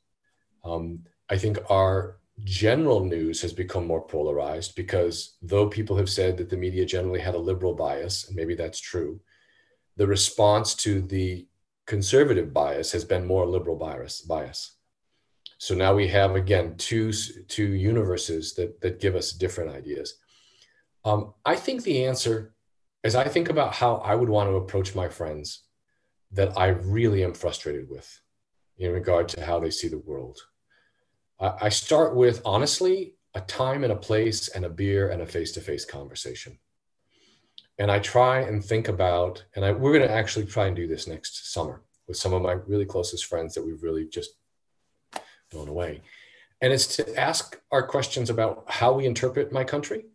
um, 0.65 1.01
I 1.29 1.37
think 1.39 1.59
our 1.71 2.19
general 2.45 3.05
news 3.05 3.41
has 3.41 3.53
become 3.53 3.87
more 3.87 4.07
polarized 4.07 4.75
because 4.75 5.37
though 5.41 5.69
people 5.69 5.97
have 5.97 6.11
said 6.11 6.37
that 6.37 6.51
the 6.51 6.57
media 6.57 6.85
generally 6.85 7.21
had 7.21 7.35
a 7.35 7.39
liberal 7.39 7.75
bias, 7.75 8.27
and 8.27 8.37
maybe 8.37 8.55
that's 8.55 8.81
true, 8.81 9.21
the 9.97 10.07
response 10.07 10.75
to 10.75 11.01
the 11.01 11.47
conservative 11.87 12.53
bias 12.53 12.93
has 12.93 13.05
been 13.05 13.27
more 13.27 13.47
liberal 13.47 13.77
bias. 13.77 14.21
bias. 14.21 14.77
So 15.59 15.75
now 15.75 15.95
we 15.95 16.09
have 16.09 16.37
again 16.37 16.77
two 16.77 17.13
two 17.49 17.73
universes 17.73 18.55
that 18.55 18.81
that 18.83 19.01
give 19.01 19.15
us 19.15 19.33
different 19.33 19.71
ideas. 19.71 20.19
Um, 21.05 21.33
I 21.45 21.57
think 21.57 21.83
the 21.83 22.05
answer, 22.05 22.55
as 23.05 23.15
I 23.15 23.29
think 23.29 23.49
about 23.49 23.73
how 23.73 23.97
I 23.97 24.15
would 24.15 24.29
want 24.29 24.51
to 24.51 24.57
approach 24.57 24.95
my 24.95 25.09
friends, 25.09 25.63
that 26.33 26.59
I 26.59 26.67
really 26.67 27.25
am 27.25 27.33
frustrated 27.33 27.89
with, 27.89 28.21
in 28.77 28.93
regard 28.93 29.29
to 29.31 29.47
how 29.47 29.59
they 29.61 29.71
see 29.71 29.89
the 29.89 29.99
world 29.99 30.39
I 31.39 31.69
start 31.69 32.15
with 32.15 32.41
honestly 32.45 33.15
a 33.35 33.41
time 33.43 33.85
and 33.85 33.93
a 33.93 33.97
place 33.97 34.49
and 34.49 34.65
a 34.65 34.71
beer 34.71 35.11
and 35.11 35.21
a 35.21 35.27
face 35.27 35.53
to 35.53 35.61
face 35.61 35.85
conversation. 35.85 36.59
And 37.79 37.91
I 37.91 37.99
try 37.99 38.41
and 38.41 38.65
think 38.65 38.89
about, 38.89 39.45
and 39.55 39.63
I, 39.63 39.73
we're 39.73 39.93
going 39.93 40.09
to 40.09 40.15
actually 40.15 40.47
try 40.47 40.67
and 40.67 40.75
do 40.75 40.87
this 40.87 41.07
next 41.07 41.53
summer 41.53 41.83
with 42.09 42.17
some 42.17 42.33
of 42.33 42.41
my 42.41 42.53
really 42.53 42.87
closest 42.87 43.27
friends 43.27 43.55
that 43.55 43.67
we've 43.67 43.83
really 43.83 44.07
just 44.07 44.31
blown 45.51 45.69
away. 45.69 46.01
And 46.63 46.73
it's 46.73 46.97
to 46.97 47.21
ask 47.21 47.61
our 47.71 47.87
questions 47.87 48.31
about 48.31 48.65
how 48.67 48.95
we 48.95 49.05
interpret 49.05 49.53
my 49.53 49.63
country, 49.63 50.07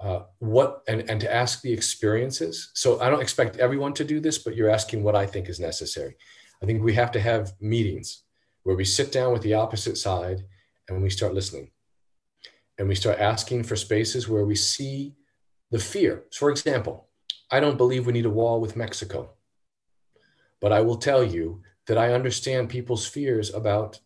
uh, 0.00 0.20
what, 0.38 0.82
and, 0.88 1.02
and 1.10 1.20
to 1.20 1.32
ask 1.32 1.60
the 1.60 1.72
experiences. 1.72 2.70
So 2.72 2.98
I 3.00 3.10
don't 3.10 3.20
expect 3.20 3.58
everyone 3.58 3.92
to 3.94 4.04
do 4.04 4.18
this, 4.18 4.38
but 4.38 4.56
you're 4.56 4.70
asking 4.70 5.02
what 5.02 5.14
I 5.14 5.26
think 5.26 5.50
is 5.50 5.60
necessary. 5.60 6.16
I 6.62 6.66
think 6.66 6.82
we 6.82 6.94
have 6.94 7.12
to 7.12 7.20
have 7.20 7.52
meetings 7.60 8.22
where 8.68 8.76
we 8.76 8.84
sit 8.84 9.10
down 9.10 9.32
with 9.32 9.40
the 9.40 9.54
opposite 9.54 9.96
side 9.96 10.44
and 10.90 11.02
we 11.02 11.08
start 11.08 11.32
listening. 11.32 11.70
And 12.76 12.86
we 12.86 12.94
start 12.94 13.18
asking 13.18 13.62
for 13.62 13.76
spaces 13.76 14.28
where 14.28 14.44
we 14.44 14.56
see 14.56 15.14
the 15.70 15.78
fear. 15.78 16.24
So 16.28 16.40
For 16.40 16.50
example, 16.50 17.08
I 17.50 17.60
don't 17.60 17.78
believe 17.78 18.04
we 18.04 18.12
need 18.12 18.26
a 18.26 18.38
wall 18.40 18.60
with 18.60 18.76
Mexico. 18.76 19.30
But 20.60 20.70
I 20.70 20.82
will 20.82 20.98
tell 20.98 21.24
you 21.24 21.62
that 21.86 21.96
I 21.96 22.12
understand 22.12 22.68
people's 22.68 23.06
fears 23.06 23.54
about 23.54 24.00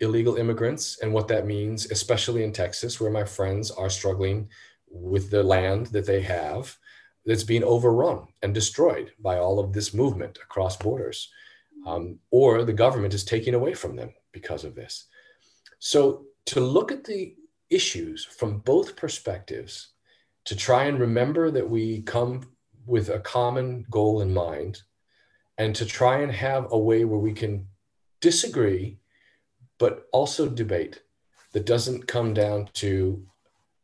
illegal 0.00 0.36
immigrants 0.36 1.00
and 1.02 1.12
what 1.12 1.28
that 1.28 1.44
means, 1.46 1.90
especially 1.90 2.42
in 2.42 2.54
Texas, 2.54 2.98
where 2.98 3.10
my 3.10 3.24
friends 3.24 3.70
are 3.70 3.90
struggling 3.90 4.48
with 4.88 5.28
the 5.28 5.42
land 5.42 5.88
that 5.88 6.06
they 6.06 6.22
have 6.22 6.78
that's 7.26 7.44
being 7.44 7.62
overrun 7.64 8.28
and 8.40 8.54
destroyed 8.54 9.12
by 9.20 9.36
all 9.36 9.58
of 9.58 9.74
this 9.74 9.92
movement 9.92 10.38
across 10.42 10.74
borders 10.74 11.28
um, 11.86 12.18
or 12.30 12.64
the 12.64 12.72
government 12.72 13.14
is 13.14 13.24
taking 13.24 13.54
away 13.54 13.74
from 13.74 13.96
them 13.96 14.12
because 14.32 14.64
of 14.64 14.74
this. 14.74 15.06
So, 15.78 16.26
to 16.46 16.60
look 16.60 16.92
at 16.92 17.04
the 17.04 17.34
issues 17.70 18.24
from 18.24 18.58
both 18.58 18.96
perspectives, 18.96 19.92
to 20.44 20.56
try 20.56 20.84
and 20.84 20.98
remember 20.98 21.50
that 21.50 21.68
we 21.68 22.02
come 22.02 22.50
with 22.86 23.08
a 23.08 23.20
common 23.20 23.86
goal 23.90 24.20
in 24.20 24.32
mind, 24.32 24.82
and 25.56 25.74
to 25.76 25.86
try 25.86 26.18
and 26.18 26.32
have 26.32 26.66
a 26.70 26.78
way 26.78 27.04
where 27.04 27.18
we 27.18 27.32
can 27.32 27.66
disagree, 28.20 28.98
but 29.78 30.06
also 30.12 30.48
debate 30.48 31.00
that 31.52 31.66
doesn't 31.66 32.06
come 32.06 32.34
down 32.34 32.68
to 32.74 33.24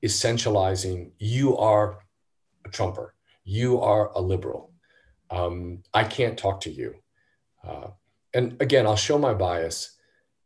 essentializing 0.02 1.10
you 1.18 1.56
are 1.56 1.98
a 2.64 2.68
Trumper, 2.68 3.14
you 3.44 3.80
are 3.80 4.10
a 4.14 4.20
liberal. 4.20 4.72
Um, 5.30 5.82
I 5.94 6.04
can't 6.04 6.38
talk 6.38 6.60
to 6.62 6.70
you. 6.70 6.96
Uh, 7.66 7.88
and 8.34 8.56
again, 8.60 8.86
I'll 8.86 8.96
show 8.96 9.18
my 9.18 9.34
bias. 9.34 9.96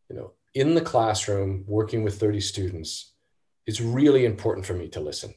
You 0.09 0.16
know, 0.16 0.33
in 0.55 0.74
the 0.74 0.81
classroom, 0.81 1.64
working 1.66 2.03
with 2.03 2.18
30 2.18 2.40
students, 2.40 3.12
it's 3.66 3.81
really 3.81 4.24
important 4.24 4.66
for 4.66 4.74
me 4.74 4.88
to 4.88 5.00
listen 5.00 5.35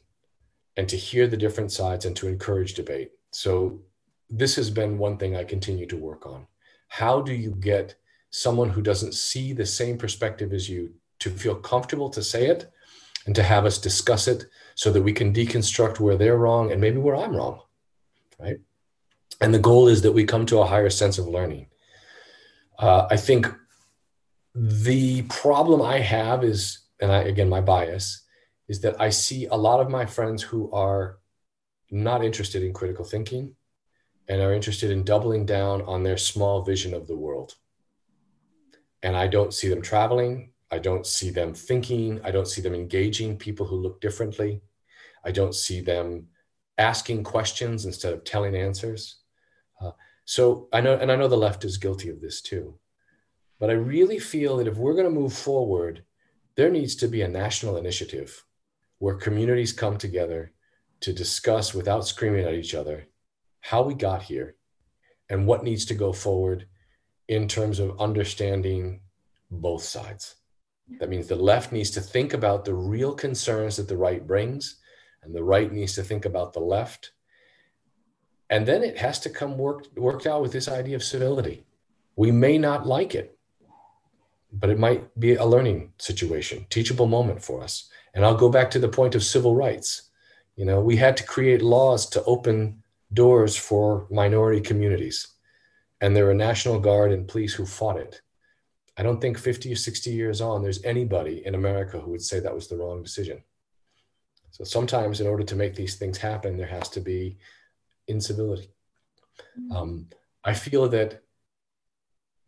and 0.76 0.88
to 0.88 0.96
hear 0.96 1.26
the 1.26 1.36
different 1.36 1.72
sides 1.72 2.04
and 2.04 2.14
to 2.16 2.28
encourage 2.28 2.74
debate. 2.74 3.10
So 3.32 3.80
this 4.30 4.56
has 4.56 4.70
been 4.70 4.98
one 4.98 5.16
thing 5.16 5.34
I 5.36 5.44
continue 5.44 5.86
to 5.86 5.96
work 5.96 6.26
on. 6.26 6.46
How 6.88 7.20
do 7.20 7.32
you 7.32 7.52
get 7.52 7.96
someone 8.30 8.70
who 8.70 8.82
doesn't 8.82 9.14
see 9.14 9.52
the 9.52 9.66
same 9.66 9.98
perspective 9.98 10.52
as 10.52 10.68
you 10.68 10.92
to 11.20 11.30
feel 11.30 11.54
comfortable 11.56 12.10
to 12.10 12.22
say 12.22 12.46
it 12.46 12.70
and 13.26 13.34
to 13.34 13.42
have 13.42 13.64
us 13.66 13.78
discuss 13.78 14.28
it 14.28 14.44
so 14.74 14.92
that 14.92 15.02
we 15.02 15.12
can 15.12 15.32
deconstruct 15.32 16.00
where 16.00 16.16
they're 16.16 16.36
wrong 16.36 16.70
and 16.70 16.80
maybe 16.80 16.98
where 16.98 17.16
I'm 17.16 17.34
wrong, 17.34 17.60
right? 18.38 18.58
And 19.40 19.54
the 19.54 19.58
goal 19.58 19.88
is 19.88 20.02
that 20.02 20.12
we 20.12 20.24
come 20.24 20.46
to 20.46 20.58
a 20.58 20.66
higher 20.66 20.90
sense 20.90 21.18
of 21.18 21.28
learning. 21.28 21.68
Uh, 22.78 23.06
I 23.10 23.16
think 23.16 23.46
the 24.54 25.22
problem 25.22 25.82
I 25.82 25.98
have 26.00 26.42
is, 26.44 26.80
and 27.00 27.12
I, 27.12 27.22
again, 27.22 27.48
my 27.48 27.60
bias 27.60 28.24
is 28.68 28.80
that 28.80 29.00
I 29.00 29.10
see 29.10 29.46
a 29.46 29.54
lot 29.54 29.80
of 29.80 29.90
my 29.90 30.06
friends 30.06 30.42
who 30.42 30.70
are 30.72 31.18
not 31.90 32.24
interested 32.24 32.62
in 32.62 32.72
critical 32.72 33.04
thinking 33.04 33.54
and 34.28 34.42
are 34.42 34.52
interested 34.52 34.90
in 34.90 35.04
doubling 35.04 35.46
down 35.46 35.82
on 35.82 36.02
their 36.02 36.18
small 36.18 36.62
vision 36.62 36.92
of 36.92 37.06
the 37.06 37.16
world. 37.16 37.54
And 39.02 39.16
I 39.16 39.26
don't 39.26 39.54
see 39.54 39.68
them 39.68 39.80
traveling. 39.80 40.50
I 40.70 40.78
don't 40.78 41.06
see 41.06 41.30
them 41.30 41.54
thinking. 41.54 42.20
I 42.24 42.30
don't 42.30 42.48
see 42.48 42.60
them 42.60 42.74
engaging 42.74 43.38
people 43.38 43.64
who 43.64 43.76
look 43.76 44.00
differently. 44.00 44.60
I 45.24 45.30
don't 45.30 45.54
see 45.54 45.80
them 45.80 46.28
asking 46.76 47.24
questions 47.24 47.86
instead 47.86 48.12
of 48.12 48.24
telling 48.24 48.54
answers. 48.54 49.20
Uh, 49.80 49.92
so 50.24 50.68
I 50.72 50.80
know, 50.80 50.94
and 50.94 51.10
I 51.10 51.16
know 51.16 51.28
the 51.28 51.36
left 51.36 51.64
is 51.64 51.78
guilty 51.78 52.08
of 52.08 52.20
this 52.20 52.40
too. 52.40 52.78
But 53.58 53.70
I 53.70 53.74
really 53.74 54.18
feel 54.18 54.56
that 54.56 54.68
if 54.68 54.76
we're 54.76 54.94
going 54.94 55.04
to 55.04 55.10
move 55.10 55.32
forward, 55.32 56.04
there 56.56 56.70
needs 56.70 56.96
to 56.96 57.08
be 57.08 57.22
a 57.22 57.28
national 57.28 57.76
initiative 57.76 58.44
where 58.98 59.14
communities 59.14 59.72
come 59.72 59.96
together 59.96 60.52
to 61.00 61.12
discuss 61.12 61.74
without 61.74 62.06
screaming 62.06 62.44
at 62.44 62.54
each 62.54 62.74
other 62.74 63.06
how 63.60 63.82
we 63.82 63.94
got 63.94 64.22
here 64.22 64.56
and 65.28 65.46
what 65.46 65.64
needs 65.64 65.84
to 65.86 65.94
go 65.94 66.12
forward 66.12 66.66
in 67.28 67.46
terms 67.46 67.78
of 67.78 68.00
understanding 68.00 69.00
both 69.50 69.82
sides. 69.82 70.36
That 71.00 71.10
means 71.10 71.26
the 71.26 71.36
left 71.36 71.70
needs 71.72 71.90
to 71.92 72.00
think 72.00 72.32
about 72.32 72.64
the 72.64 72.74
real 72.74 73.14
concerns 73.14 73.76
that 73.76 73.88
the 73.88 73.96
right 73.96 74.26
brings, 74.26 74.78
and 75.22 75.34
the 75.34 75.44
right 75.44 75.70
needs 75.70 75.94
to 75.96 76.02
think 76.02 76.24
about 76.24 76.52
the 76.52 76.60
left. 76.60 77.12
And 78.50 78.66
then 78.66 78.82
it 78.82 78.98
has 78.98 79.20
to 79.20 79.30
come 79.30 79.58
worked, 79.58 79.96
worked 79.96 80.26
out 80.26 80.42
with 80.42 80.52
this 80.52 80.68
idea 80.68 80.96
of 80.96 81.04
civility. 81.04 81.66
We 82.16 82.30
may 82.30 82.58
not 82.58 82.86
like 82.86 83.14
it, 83.14 83.38
but 84.52 84.70
it 84.70 84.78
might 84.78 85.18
be 85.20 85.34
a 85.34 85.44
learning 85.44 85.92
situation, 85.98 86.66
teachable 86.70 87.06
moment 87.06 87.42
for 87.42 87.62
us. 87.62 87.90
And 88.14 88.24
I'll 88.24 88.36
go 88.36 88.48
back 88.48 88.70
to 88.70 88.78
the 88.78 88.88
point 88.88 89.14
of 89.14 89.22
civil 89.22 89.54
rights. 89.54 90.10
You 90.56 90.64
know, 90.64 90.80
we 90.80 90.96
had 90.96 91.16
to 91.18 91.24
create 91.24 91.62
laws 91.62 92.06
to 92.10 92.24
open 92.24 92.82
doors 93.12 93.56
for 93.56 94.06
minority 94.10 94.60
communities. 94.60 95.28
And 96.00 96.16
there 96.16 96.26
were 96.26 96.34
National 96.34 96.80
Guard 96.80 97.12
and 97.12 97.28
police 97.28 97.54
who 97.54 97.66
fought 97.66 97.98
it. 97.98 98.20
I 98.96 99.02
don't 99.02 99.20
think 99.20 99.38
50 99.38 99.72
or 99.72 99.76
60 99.76 100.10
years 100.10 100.40
on, 100.40 100.62
there's 100.62 100.82
anybody 100.84 101.46
in 101.46 101.54
America 101.54 102.00
who 102.00 102.10
would 102.10 102.22
say 102.22 102.40
that 102.40 102.54
was 102.54 102.66
the 102.66 102.76
wrong 102.76 103.02
decision. 103.02 103.42
So 104.50 104.64
sometimes, 104.64 105.20
in 105.20 105.28
order 105.28 105.44
to 105.44 105.54
make 105.54 105.76
these 105.76 105.94
things 105.94 106.18
happen, 106.18 106.56
there 106.56 106.66
has 106.66 106.88
to 106.90 107.00
be 107.00 107.38
incivility. 108.08 108.70
Mm-hmm. 109.58 109.72
Um, 109.72 110.06
I 110.44 110.54
feel 110.54 110.88
that 110.88 111.22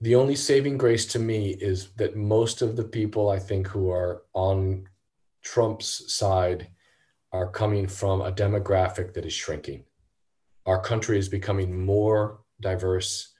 the 0.01 0.15
only 0.15 0.35
saving 0.35 0.79
grace 0.79 1.07
to 1.07 1.19
me 1.19 1.51
is 1.51 1.91
that 1.97 2.17
most 2.17 2.63
of 2.63 2.77
the 2.77 2.85
people 2.85 3.29
I 3.29 3.39
think 3.39 3.69
who 3.69 3.91
are 3.91 4.23
on 4.33 4.89
Trump's 5.43 6.13
side 6.13 6.69
are 7.33 7.51
coming 7.51 7.87
from 7.87 8.21
a 8.21 8.33
demographic 8.33 9.15
that 9.15 9.27
is 9.27 9.33
shrinking. 9.33 9.85
Our 10.67 10.81
country 10.81 11.19
is 11.19 11.29
becoming 11.29 11.85
more 11.85 12.41
diverse 12.61 13.35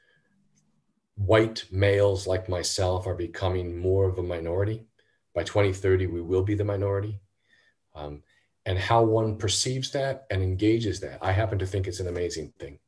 white 1.17 1.65
males 1.71 2.27
like 2.27 2.49
myself 2.49 3.07
are 3.07 3.15
becoming 3.15 3.79
more 3.79 4.09
of 4.09 4.19
a 4.19 4.23
minority. 4.23 4.87
By 5.35 5.45
2030, 5.45 6.07
we 6.07 6.23
will 6.23 6.43
be 6.43 6.55
the 6.55 6.65
minority. 6.65 7.21
Um, 7.95 8.23
and 8.67 8.79
how 8.79 9.03
one 9.03 9.37
perceives 9.37 9.91
that 9.93 10.27
and 10.31 10.43
engages 10.43 11.01
that, 11.01 11.19
I 11.23 11.33
happen 11.33 11.59
to 11.59 11.67
think 11.67 11.87
it's 11.87 12.01
an 12.01 12.09
amazing 12.09 12.53
thing. 12.59 12.79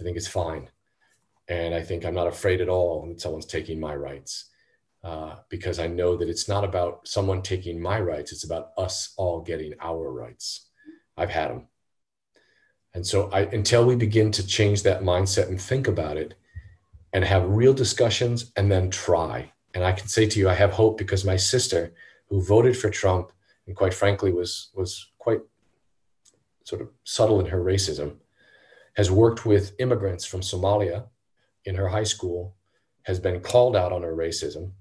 I 0.00 0.02
think 0.02 0.16
it's 0.16 0.28
fine. 0.28 0.68
And 1.48 1.74
I 1.74 1.82
think 1.82 2.04
I'm 2.04 2.14
not 2.14 2.26
afraid 2.26 2.60
at 2.60 2.68
all 2.68 3.02
when 3.02 3.18
someone's 3.18 3.46
taking 3.46 3.78
my 3.78 3.94
rights 3.94 4.46
uh, 5.02 5.36
because 5.48 5.78
I 5.78 5.86
know 5.86 6.16
that 6.16 6.28
it's 6.28 6.48
not 6.48 6.64
about 6.64 7.06
someone 7.06 7.42
taking 7.42 7.80
my 7.80 8.00
rights, 8.00 8.32
it's 8.32 8.44
about 8.44 8.70
us 8.78 9.14
all 9.16 9.40
getting 9.40 9.74
our 9.80 10.12
rights. 10.12 10.68
I've 11.16 11.30
had 11.30 11.50
them. 11.50 11.68
And 12.94 13.06
so 13.06 13.30
I, 13.30 13.42
until 13.42 13.84
we 13.84 13.96
begin 13.96 14.30
to 14.32 14.46
change 14.46 14.82
that 14.82 15.02
mindset 15.02 15.48
and 15.48 15.60
think 15.60 15.86
about 15.86 16.16
it, 16.16 16.34
and 17.12 17.24
have 17.24 17.48
real 17.48 17.74
discussions 17.74 18.52
and 18.56 18.70
then 18.70 18.90
try. 18.90 19.52
And 19.74 19.84
I 19.84 19.92
can 19.92 20.08
say 20.08 20.26
to 20.26 20.38
you, 20.38 20.48
I 20.48 20.54
have 20.54 20.72
hope 20.72 20.98
because 20.98 21.24
my 21.24 21.36
sister, 21.36 21.92
who 22.28 22.42
voted 22.42 22.76
for 22.76 22.90
Trump 22.90 23.32
and 23.66 23.76
quite 23.76 23.94
frankly 23.94 24.32
was 24.32 24.70
was 24.74 25.09
quite 25.20 25.40
sort 26.64 26.82
of 26.82 26.88
subtle 27.04 27.38
in 27.38 27.46
her 27.46 27.62
racism, 27.62 28.16
has 28.96 29.10
worked 29.10 29.46
with 29.46 29.74
immigrants 29.78 30.24
from 30.24 30.40
Somalia 30.40 31.04
in 31.64 31.76
her 31.76 31.88
high 31.88 32.04
school, 32.04 32.56
has 33.04 33.20
been 33.20 33.40
called 33.40 33.76
out 33.76 33.92
on 33.92 34.02
her 34.02 34.16
racism, 34.16 34.72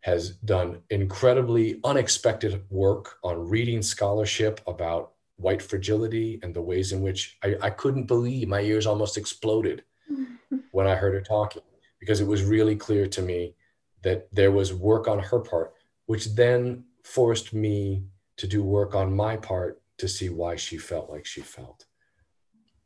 has 0.00 0.30
done 0.36 0.82
incredibly 0.90 1.80
unexpected 1.82 2.62
work 2.70 3.16
on 3.24 3.48
reading 3.48 3.82
scholarship 3.82 4.60
about 4.68 5.12
white 5.36 5.60
fragility 5.60 6.38
and 6.42 6.54
the 6.54 6.62
ways 6.62 6.92
in 6.92 7.00
which 7.02 7.36
I, 7.42 7.56
I 7.60 7.70
couldn't 7.70 8.04
believe 8.04 8.48
my 8.48 8.60
ears 8.60 8.86
almost 8.86 9.16
exploded 9.16 9.82
when 10.70 10.86
I 10.86 10.94
heard 10.94 11.14
her 11.14 11.20
talking 11.20 11.62
because 11.98 12.20
it 12.20 12.26
was 12.26 12.44
really 12.44 12.76
clear 12.76 13.06
to 13.08 13.22
me 13.22 13.54
that 14.02 14.28
there 14.32 14.52
was 14.52 14.72
work 14.72 15.08
on 15.08 15.18
her 15.18 15.40
part, 15.40 15.74
which 16.06 16.26
then 16.34 16.84
forced 17.02 17.52
me 17.52 18.04
to 18.36 18.46
do 18.46 18.62
work 18.62 18.94
on 18.94 19.14
my 19.14 19.36
part 19.36 19.80
to 19.98 20.08
see 20.08 20.28
why 20.28 20.56
she 20.56 20.76
felt 20.76 21.10
like 21.10 21.24
she 21.24 21.40
felt. 21.40 21.86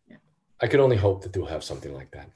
Yeah. 0.09 0.17
I 0.61 0.67
could 0.69 0.81
only 0.81 0.97
hope 0.97 1.23
that 1.23 1.33
they'll 1.33 1.47
have 1.47 1.65
something 1.65 1.95
like 1.95 2.13
that. 2.13 2.31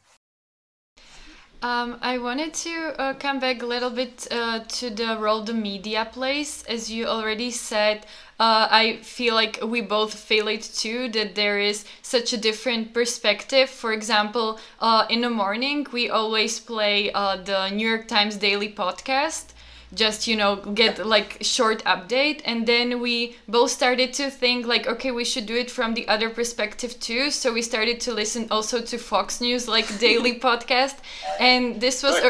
Um, 1.64 1.96
I 2.02 2.18
wanted 2.18 2.52
to 2.52 3.00
uh, 3.00 3.14
come 3.14 3.38
back 3.38 3.62
a 3.62 3.66
little 3.66 3.88
bit 3.88 4.28
uh, 4.30 4.60
to 4.68 4.90
the 4.90 5.16
role 5.18 5.40
the 5.40 5.54
media 5.54 6.06
plays. 6.12 6.62
As 6.68 6.90
you 6.90 7.06
already 7.06 7.50
said, 7.50 8.04
uh, 8.38 8.68
I 8.70 8.98
feel 8.98 9.34
like 9.34 9.60
we 9.64 9.80
both 9.80 10.12
feel 10.12 10.48
it 10.48 10.60
too 10.60 11.08
that 11.10 11.34
there 11.34 11.58
is 11.58 11.86
such 12.02 12.34
a 12.34 12.36
different 12.36 12.92
perspective. 12.92 13.70
For 13.70 13.94
example, 13.94 14.60
uh, 14.78 15.06
in 15.08 15.22
the 15.22 15.30
morning, 15.30 15.86
we 15.90 16.10
always 16.10 16.60
play 16.60 17.10
uh, 17.12 17.36
the 17.36 17.70
New 17.70 17.88
York 17.88 18.08
Times 18.08 18.36
Daily 18.36 18.68
Podcast 18.70 19.53
just 19.94 20.26
you 20.26 20.36
know 20.36 20.56
get 20.56 21.04
like 21.04 21.38
short 21.40 21.84
update. 21.84 22.40
And 22.44 22.66
then 22.66 23.00
we 23.00 23.36
both 23.48 23.70
started 23.70 24.12
to 24.14 24.30
think 24.30 24.66
like 24.66 24.86
okay 24.86 25.10
we 25.10 25.24
should 25.24 25.46
do 25.46 25.56
it 25.56 25.70
from 25.70 25.94
the 25.94 26.06
other 26.08 26.30
perspective 26.30 26.98
too. 27.00 27.30
So 27.30 27.52
we 27.52 27.62
started 27.62 28.00
to 28.00 28.12
listen 28.12 28.46
also 28.50 28.80
to 28.80 28.98
fox 28.98 29.40
news 29.40 29.68
like 29.68 29.98
daily 30.06 30.38
podcast. 30.38 30.96
And 31.40 31.80
this 31.80 32.02
was 32.02 32.20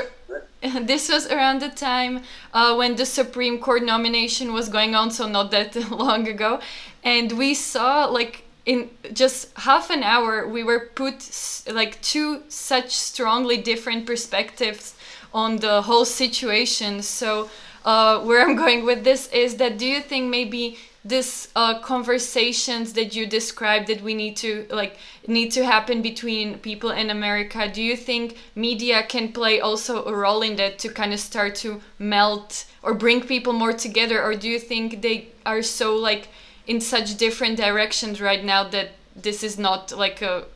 this 0.83 1.09
was 1.09 1.27
around 1.27 1.61
the 1.61 1.68
time 1.68 2.22
uh, 2.53 2.74
when 2.74 2.96
the 2.96 3.07
supreme 3.07 3.59
court 3.59 3.83
nomination 3.83 4.53
was 4.53 4.68
going 4.68 4.94
on 4.94 5.11
so 5.11 5.29
not 5.29 5.50
that 5.50 5.74
long 5.90 6.29
ago. 6.29 6.61
And 7.03 7.33
we 7.33 7.55
saw 7.55 8.07
like 8.07 8.44
in 8.66 8.88
just 9.12 9.57
half 9.59 9.90
an 9.90 10.03
hour 10.03 10.48
we 10.48 10.62
were 10.64 10.88
put 10.94 11.31
like 11.70 12.00
two 12.00 12.42
such 12.48 12.90
strongly 12.90 13.59
different 13.59 14.07
perspectives 14.07 14.94
on 15.34 15.58
the 15.58 15.82
whole 15.82 16.06
situation. 16.06 17.02
So 17.02 17.50
uh, 17.84 18.20
where 18.20 18.40
I'm 18.46 18.56
going 18.56 18.84
with 18.86 19.04
this 19.04 19.28
is 19.32 19.56
that 19.56 19.76
do 19.76 19.86
you 19.86 20.00
think 20.00 20.30
maybe 20.30 20.78
this 21.04 21.48
uh, 21.54 21.78
conversations 21.80 22.94
that 22.94 23.14
you 23.14 23.26
described 23.26 23.88
that 23.88 24.00
we 24.00 24.14
need 24.14 24.36
to 24.38 24.66
like 24.70 24.96
need 25.26 25.50
to 25.50 25.64
happen 25.64 26.00
between 26.00 26.58
people 26.58 26.90
in 26.90 27.10
America. 27.10 27.70
Do 27.70 27.82
you 27.82 27.94
think 27.94 28.38
media 28.54 29.02
can 29.02 29.30
play 29.30 29.60
also 29.60 30.04
a 30.06 30.14
role 30.14 30.40
in 30.40 30.56
that 30.56 30.78
to 30.78 30.88
kind 30.88 31.12
of 31.12 31.20
start 31.20 31.56
to 31.56 31.82
melt 31.98 32.64
or 32.82 32.94
bring 32.94 33.20
people 33.20 33.52
more 33.52 33.74
together, 33.74 34.22
or 34.22 34.34
do 34.34 34.48
you 34.48 34.58
think 34.58 35.02
they 35.02 35.28
are 35.44 35.62
so 35.62 35.94
like 35.94 36.28
in 36.66 36.80
such 36.80 37.18
different 37.18 37.58
directions 37.58 38.20
right 38.20 38.42
now 38.42 38.64
that 38.64 38.92
this 39.14 39.42
is 39.44 39.58
not 39.58 39.92
like 39.92 40.22
a 40.22 40.46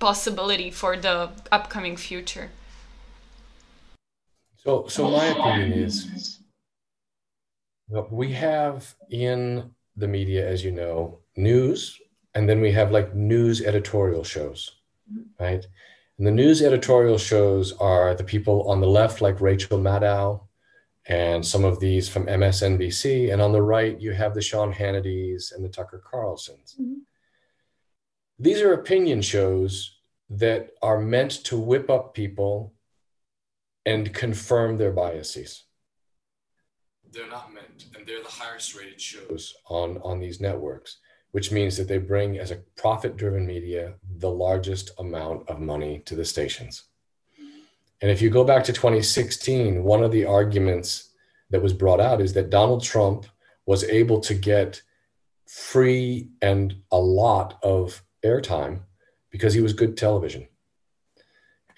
possibility 0.00 0.70
for 0.70 0.96
the 0.96 1.30
upcoming 1.52 1.96
future? 1.96 2.50
So, 4.64 4.86
so 4.86 5.10
my 5.10 5.26
opinion 5.26 5.72
is 5.72 6.38
we 8.10 8.32
have 8.32 8.94
in 9.10 9.70
the 9.96 10.06
media, 10.06 10.48
as 10.48 10.64
you 10.64 10.70
know, 10.70 11.18
news, 11.36 11.98
and 12.34 12.48
then 12.48 12.60
we 12.60 12.70
have 12.72 12.92
like 12.92 13.14
news 13.14 13.60
editorial 13.60 14.22
shows, 14.22 14.76
right? 15.40 15.66
And 16.18 16.26
the 16.26 16.30
news 16.30 16.62
editorial 16.62 17.18
shows 17.18 17.72
are 17.72 18.14
the 18.14 18.24
people 18.24 18.70
on 18.70 18.80
the 18.80 18.86
left, 18.86 19.20
like 19.20 19.40
Rachel 19.40 19.78
Maddow, 19.78 20.46
and 21.06 21.44
some 21.44 21.64
of 21.64 21.80
these 21.80 22.08
from 22.08 22.26
MSNBC, 22.26 23.32
and 23.32 23.42
on 23.42 23.50
the 23.50 23.62
right 23.62 24.00
you 24.00 24.12
have 24.12 24.34
the 24.34 24.42
Sean 24.42 24.72
Hannitys 24.72 25.52
and 25.52 25.64
the 25.64 25.68
Tucker 25.68 26.02
Carlsons. 26.08 26.76
Mm-hmm. 26.80 27.00
These 28.38 28.60
are 28.60 28.72
opinion 28.72 29.22
shows 29.22 29.98
that 30.30 30.70
are 30.80 31.00
meant 31.00 31.44
to 31.44 31.58
whip 31.58 31.90
up 31.90 32.14
people 32.14 32.72
and 33.84 34.14
confirm 34.14 34.76
their 34.76 34.92
biases. 34.92 35.64
They're 37.10 37.28
not 37.28 37.52
meant, 37.52 37.86
and 37.96 38.06
they're 38.06 38.22
the 38.22 38.28
highest 38.28 38.74
rated 38.74 39.00
shows 39.00 39.54
on, 39.68 39.98
on 40.02 40.18
these 40.18 40.40
networks, 40.40 40.98
which 41.32 41.52
means 41.52 41.76
that 41.76 41.88
they 41.88 41.98
bring, 41.98 42.38
as 42.38 42.50
a 42.50 42.62
profit 42.76 43.16
driven 43.16 43.46
media, 43.46 43.94
the 44.18 44.30
largest 44.30 44.92
amount 44.98 45.48
of 45.48 45.60
money 45.60 46.02
to 46.06 46.14
the 46.14 46.24
stations. 46.24 46.84
And 48.00 48.10
if 48.10 48.22
you 48.22 48.30
go 48.30 48.44
back 48.44 48.64
to 48.64 48.72
2016, 48.72 49.84
one 49.84 50.02
of 50.02 50.10
the 50.10 50.24
arguments 50.24 51.10
that 51.50 51.62
was 51.62 51.72
brought 51.72 52.00
out 52.00 52.20
is 52.20 52.32
that 52.32 52.50
Donald 52.50 52.82
Trump 52.82 53.26
was 53.66 53.84
able 53.84 54.20
to 54.20 54.34
get 54.34 54.82
free 55.46 56.30
and 56.40 56.74
a 56.90 56.98
lot 56.98 57.58
of 57.62 58.02
airtime 58.24 58.80
because 59.30 59.54
he 59.54 59.60
was 59.60 59.72
good 59.72 59.96
television 59.96 60.48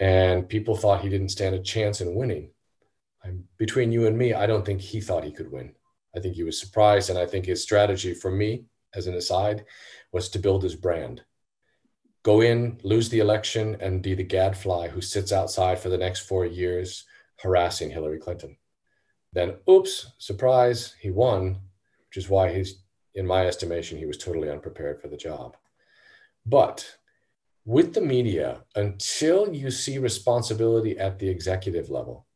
and 0.01 0.49
people 0.49 0.77
thought 0.77 1.01
he 1.01 1.09
didn't 1.09 1.31
stand 1.31 1.55
a 1.55 1.63
chance 1.63 2.01
in 2.01 2.15
winning. 2.15 2.51
I'm, 3.25 3.45
between 3.59 3.93
you 3.93 4.07
and 4.07 4.17
me, 4.17 4.35
I 4.35 4.47
don't 4.47 4.65
think 4.65 4.81
he 4.81 5.01
thought 5.01 5.25
he 5.25 5.33
could 5.33 5.51
win. 5.51 5.75
I 6.15 6.21
think 6.21 6.35
he 6.35 6.43
was 6.43 6.61
surprised. 6.61 7.11
And 7.11 7.19
I 7.19 7.27
think 7.27 7.47
his 7.47 7.63
strategy 7.63 8.15
for 8.15 8.31
me, 8.31 8.65
as 8.95 9.07
an 9.07 9.15
aside, 9.15 9.65
was 10.13 10.29
to 10.31 10.39
build 10.39 10.63
his 10.63 10.77
brand. 10.77 11.23
Go 12.23 12.41
in, 12.41 12.79
lose 12.83 13.09
the 13.09 13.19
election, 13.19 13.77
and 13.81 14.03
be 14.03 14.15
the 14.15 14.23
gadfly 14.25 14.89
who 14.89 15.01
sits 15.01 15.33
outside 15.33 15.79
for 15.79 15.89
the 15.89 15.99
next 15.99 16.21
four 16.21 16.47
years 16.47 17.05
harassing 17.39 17.91
Hillary 17.91 18.19
Clinton. 18.19 18.57
Then, 19.33 19.57
oops, 19.69 20.13
surprise, 20.19 20.95
he 21.01 21.11
won, 21.11 21.61
which 22.09 22.17
is 22.17 22.31
why 22.31 22.53
he's, 22.53 22.83
in 23.15 23.27
my 23.27 23.47
estimation, 23.47 23.99
he 23.99 24.07
was 24.07 24.17
totally 24.17 24.49
unprepared 24.49 25.01
for 25.01 25.09
the 25.09 25.17
job. 25.17 25.57
But 26.47 26.97
with 27.65 27.95
the 27.95 28.01
media, 28.01 28.63
until 28.75 29.55
you 29.55 29.71
see 29.71 29.99
responsibility 29.99 30.99
at 30.99 31.19
the 31.19 31.29
executive 31.29 31.89
level, 31.89 32.27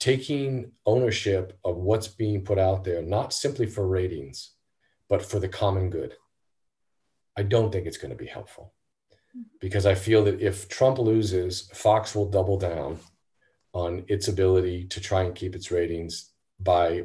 taking 0.00 0.72
ownership 0.84 1.56
of 1.64 1.76
what's 1.76 2.08
being 2.08 2.44
put 2.44 2.58
out 2.58 2.84
there, 2.84 3.00
not 3.00 3.32
simply 3.32 3.66
for 3.66 3.86
ratings, 3.86 4.50
but 5.08 5.24
for 5.24 5.38
the 5.38 5.48
common 5.48 5.88
good, 5.88 6.14
I 7.36 7.42
don't 7.42 7.70
think 7.70 7.86
it's 7.86 7.96
going 7.96 8.10
to 8.10 8.16
be 8.16 8.26
helpful. 8.26 8.74
Because 9.60 9.86
I 9.86 9.94
feel 9.94 10.24
that 10.24 10.40
if 10.40 10.68
Trump 10.68 10.98
loses, 10.98 11.68
Fox 11.72 12.14
will 12.14 12.30
double 12.30 12.56
down 12.56 12.98
on 13.72 14.04
its 14.08 14.28
ability 14.28 14.86
to 14.86 15.00
try 15.00 15.22
and 15.22 15.34
keep 15.34 15.54
its 15.54 15.70
ratings 15.70 16.30
by 16.60 17.04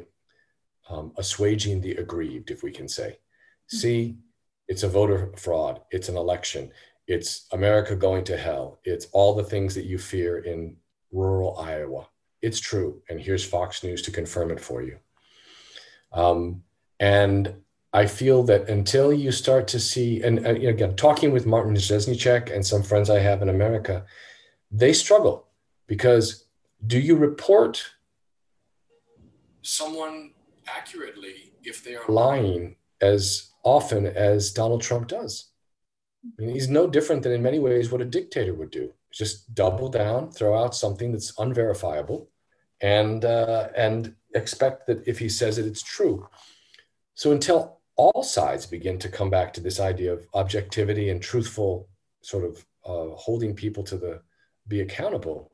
um, 0.88 1.12
assuaging 1.16 1.80
the 1.80 1.96
aggrieved, 1.96 2.50
if 2.50 2.62
we 2.62 2.70
can 2.70 2.88
say. 2.88 3.18
See, 3.68 4.16
it's 4.68 4.84
a 4.84 4.88
voter 4.88 5.32
fraud, 5.36 5.80
it's 5.90 6.08
an 6.08 6.16
election, 6.16 6.70
it's 7.10 7.48
America 7.50 7.96
going 7.96 8.22
to 8.22 8.36
hell, 8.36 8.78
it's 8.84 9.06
all 9.10 9.34
the 9.34 9.42
things 9.42 9.74
that 9.74 9.84
you 9.84 9.98
fear 9.98 10.38
in 10.38 10.76
rural 11.10 11.58
Iowa. 11.58 12.06
It's 12.40 12.60
true. 12.60 13.02
And 13.10 13.20
here's 13.20 13.44
Fox 13.44 13.82
News 13.82 14.00
to 14.02 14.12
confirm 14.12 14.52
it 14.52 14.60
for 14.60 14.80
you. 14.80 14.96
Um, 16.12 16.62
and 17.00 17.52
I 17.92 18.06
feel 18.06 18.44
that 18.44 18.68
until 18.68 19.12
you 19.12 19.32
start 19.32 19.66
to 19.68 19.80
see, 19.80 20.22
and, 20.22 20.46
again, 20.46 20.94
talking 20.94 21.32
with 21.32 21.46
Martin 21.46 21.74
Řezníček 21.74 22.54
and 22.54 22.64
some 22.64 22.84
friends 22.84 23.10
I 23.10 23.18
have 23.18 23.42
in 23.42 23.48
America, 23.48 24.04
they 24.70 24.92
struggle 24.92 25.48
because 25.88 26.44
do 26.86 27.00
you 27.00 27.16
report 27.16 27.84
someone 29.62 30.30
accurately 30.68 31.54
if 31.64 31.82
they 31.82 31.96
are 31.96 32.08
lying 32.08 32.76
as 33.00 33.50
often 33.64 34.06
as 34.06 34.52
Donald 34.52 34.80
Trump 34.80 35.08
does? 35.08 35.49
I 36.24 36.42
mean, 36.42 36.50
he's 36.50 36.68
no 36.68 36.86
different 36.86 37.22
than 37.22 37.32
in 37.32 37.42
many 37.42 37.58
ways 37.58 37.90
what 37.90 38.02
a 38.02 38.06
dictator 38.06 38.54
would 38.54 38.70
do. 38.70 38.92
Just 39.12 39.54
double 39.54 39.88
down, 39.88 40.30
throw 40.30 40.58
out 40.58 40.74
something 40.74 41.12
that's 41.12 41.32
unverifiable, 41.38 42.28
and 42.80 43.24
uh, 43.24 43.68
and 43.76 44.14
expect 44.34 44.86
that 44.86 45.06
if 45.06 45.18
he 45.18 45.28
says 45.28 45.58
it, 45.58 45.66
it's 45.66 45.82
true. 45.82 46.28
So 47.14 47.32
until 47.32 47.80
all 47.96 48.22
sides 48.22 48.66
begin 48.66 48.98
to 48.98 49.08
come 49.08 49.30
back 49.30 49.52
to 49.54 49.60
this 49.60 49.80
idea 49.80 50.12
of 50.12 50.26
objectivity 50.34 51.10
and 51.10 51.20
truthful 51.20 51.88
sort 52.22 52.44
of 52.44 52.64
uh, 52.84 53.14
holding 53.16 53.54
people 53.54 53.82
to 53.84 53.96
the 53.96 54.22
be 54.68 54.80
accountable, 54.80 55.50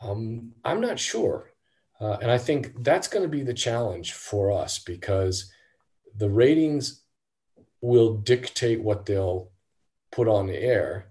um, 0.00 0.52
I'm 0.64 0.80
not 0.80 0.98
sure. 0.98 1.50
Uh, 2.00 2.16
and 2.22 2.30
I 2.30 2.38
think 2.38 2.84
that's 2.84 3.08
going 3.08 3.24
to 3.24 3.28
be 3.28 3.42
the 3.42 3.54
challenge 3.54 4.12
for 4.12 4.52
us 4.52 4.78
because 4.78 5.50
the 6.16 6.30
ratings 6.30 7.02
will 7.80 8.14
dictate 8.14 8.80
what 8.80 9.04
they'll 9.04 9.50
put 10.10 10.28
on 10.28 10.46
the 10.46 10.58
air. 10.58 11.08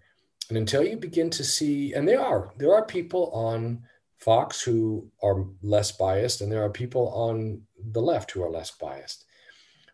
And 0.49 0.57
until 0.57 0.83
you 0.83 0.97
begin 0.97 1.29
to 1.31 1.43
see, 1.43 1.93
and 1.93 2.07
there 2.07 2.21
are, 2.21 2.53
there 2.57 2.73
are 2.73 2.85
people 2.85 3.31
on 3.31 3.83
Fox 4.17 4.61
who 4.61 5.09
are 5.21 5.45
less 5.61 5.91
biased, 5.91 6.41
and 6.41 6.51
there 6.51 6.63
are 6.63 6.69
people 6.69 7.09
on 7.09 7.61
the 7.91 8.01
left 8.01 8.31
who 8.31 8.43
are 8.43 8.49
less 8.49 8.71
biased. 8.71 9.25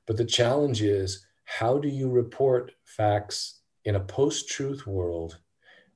But 0.05 0.17
the 0.17 0.25
challenge 0.25 0.81
is 0.81 1.25
how 1.45 1.77
do 1.77 1.87
you 1.87 2.09
report 2.09 2.71
facts 2.85 3.61
in 3.85 3.95
a 3.95 3.99
post 3.99 4.49
truth 4.49 4.87
world 4.87 5.39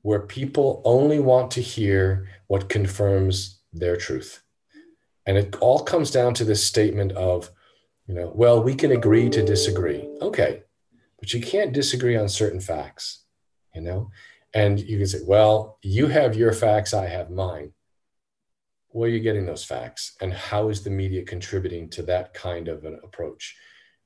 where 0.01 0.19
people 0.19 0.81
only 0.85 1.19
want 1.19 1.51
to 1.51 1.61
hear 1.61 2.27
what 2.47 2.69
confirms 2.69 3.59
their 3.73 3.97
truth. 3.97 4.41
And 5.25 5.37
it 5.37 5.55
all 5.57 5.79
comes 5.83 6.11
down 6.11 6.33
to 6.35 6.45
this 6.45 6.63
statement 6.63 7.11
of, 7.13 7.51
you 8.07 8.13
know, 8.13 8.31
well, 8.33 8.63
we 8.63 8.75
can 8.75 8.91
agree 8.91 9.29
to 9.29 9.43
disagree. 9.43 10.07
Okay, 10.21 10.63
but 11.19 11.33
you 11.33 11.41
can't 11.41 11.73
disagree 11.73 12.15
on 12.15 12.29
certain 12.29 12.59
facts, 12.59 13.23
you 13.73 13.81
know? 13.81 14.11
And 14.53 14.79
you 14.79 14.97
can 14.97 15.07
say, 15.07 15.19
well, 15.25 15.77
you 15.81 16.07
have 16.07 16.35
your 16.35 16.53
facts, 16.53 16.93
I 16.93 17.07
have 17.07 17.29
mine. 17.29 17.73
Where 18.89 19.09
are 19.09 19.13
you 19.13 19.19
getting 19.19 19.45
those 19.45 19.63
facts? 19.63 20.15
And 20.21 20.33
how 20.33 20.69
is 20.69 20.83
the 20.83 20.89
media 20.89 21.23
contributing 21.23 21.89
to 21.91 22.03
that 22.03 22.33
kind 22.33 22.67
of 22.67 22.85
an 22.85 22.99
approach? 23.03 23.55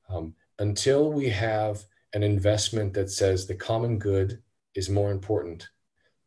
Um, 0.08 0.34
until 0.58 1.12
we 1.12 1.28
have 1.30 1.84
an 2.12 2.22
investment 2.22 2.92
that 2.94 3.10
says 3.10 3.46
the 3.46 3.54
common 3.54 3.98
good 3.98 4.42
is 4.74 4.90
more 4.90 5.10
important 5.10 5.68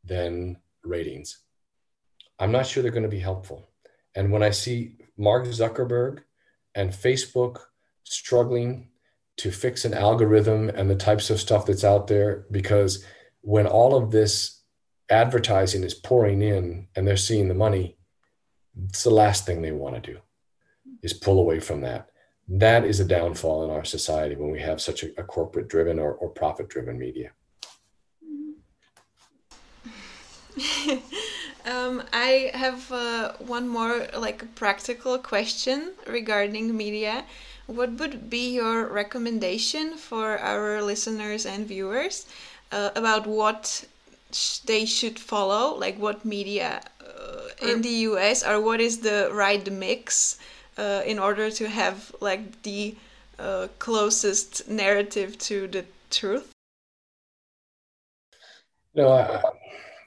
than 0.04 0.58
ratings. 0.84 1.40
I'm 2.40 2.52
not 2.52 2.66
sure 2.66 2.82
they're 2.82 2.92
going 2.92 3.04
to 3.04 3.10
be 3.10 3.20
helpful. 3.20 3.70
And 4.16 4.32
when 4.32 4.44
I 4.44 4.50
see 4.50 4.98
Mark 5.18 5.46
Zuckerberg 5.46 6.22
and 6.74 6.92
Facebook 6.92 7.60
struggling 8.04 8.90
to 9.38 9.52
fix 9.52 9.86
an 9.86 9.94
algorithm 9.94 10.70
and 10.70 10.90
the 10.90 10.96
types 10.96 11.30
of 11.30 11.40
stuff 11.40 11.66
that's 11.66 11.84
out 11.84 12.08
there, 12.08 12.46
because 12.52 13.04
when 13.42 13.68
all 13.68 13.96
of 13.96 14.12
this 14.12 14.62
advertising 15.10 15.84
is 15.84 15.94
pouring 15.94 16.42
in 16.42 16.88
and 16.96 17.08
they're 17.08 17.18
seeing 17.18 17.48
the 17.48 17.54
money, 17.54 17.98
it's 18.90 19.04
the 19.04 19.10
last 19.10 19.46
thing 19.46 19.62
they 19.62 19.72
want 19.72 19.96
to 19.96 20.14
do 20.14 20.20
is 21.02 21.14
pull 21.14 21.40
away 21.40 21.60
from 21.60 21.82
that. 21.82 22.10
That 22.48 22.86
is 22.86 23.00
a 23.00 23.06
downfall 23.06 23.64
in 23.64 23.72
our 23.72 23.84
society 23.84 24.36
when 24.36 24.52
we 24.52 24.60
have 24.62 24.80
such 24.82 25.04
a, 25.04 25.08
a 25.20 25.24
corporate 25.24 25.68
driven 25.68 26.00
or, 26.00 26.14
or 26.14 26.30
profit 26.30 26.68
driven 26.70 26.98
media. 26.98 27.32
um, 31.66 32.04
I 32.14 32.52
have 32.54 32.92
uh, 32.92 33.34
one 33.40 33.68
more 33.68 34.08
like 34.18 34.56
practical 34.56 35.18
question 35.18 35.94
regarding 36.08 36.76
media. 36.76 37.26
What 37.68 37.92
would 38.00 38.30
be 38.30 38.54
your 38.54 38.86
recommendation 38.88 39.98
for 39.98 40.38
our 40.38 40.82
listeners 40.82 41.46
and 41.46 41.68
viewers 41.68 42.28
uh, 42.72 42.92
about 42.96 43.26
what 43.26 43.86
sh 44.32 44.60
they 44.60 44.86
should 44.86 45.18
follow, 45.18 45.76
like 45.76 45.98
what 45.98 46.26
media 46.26 46.82
uh, 47.02 47.70
in 47.70 47.82
the 47.82 47.96
US, 48.10 48.44
or 48.44 48.62
what 48.62 48.80
is 48.80 49.00
the 49.00 49.30
right 49.32 49.66
mix 49.72 50.38
uh, 50.78 51.02
in 51.06 51.18
order 51.18 51.50
to 51.52 51.68
have 51.68 52.14
like 52.22 52.62
the 52.64 52.96
uh, 53.40 53.68
closest 53.80 54.70
narrative 54.70 55.38
to 55.40 55.68
the 55.68 55.86
truth? 56.12 56.52
No, 58.94 59.10
I, 59.10 59.42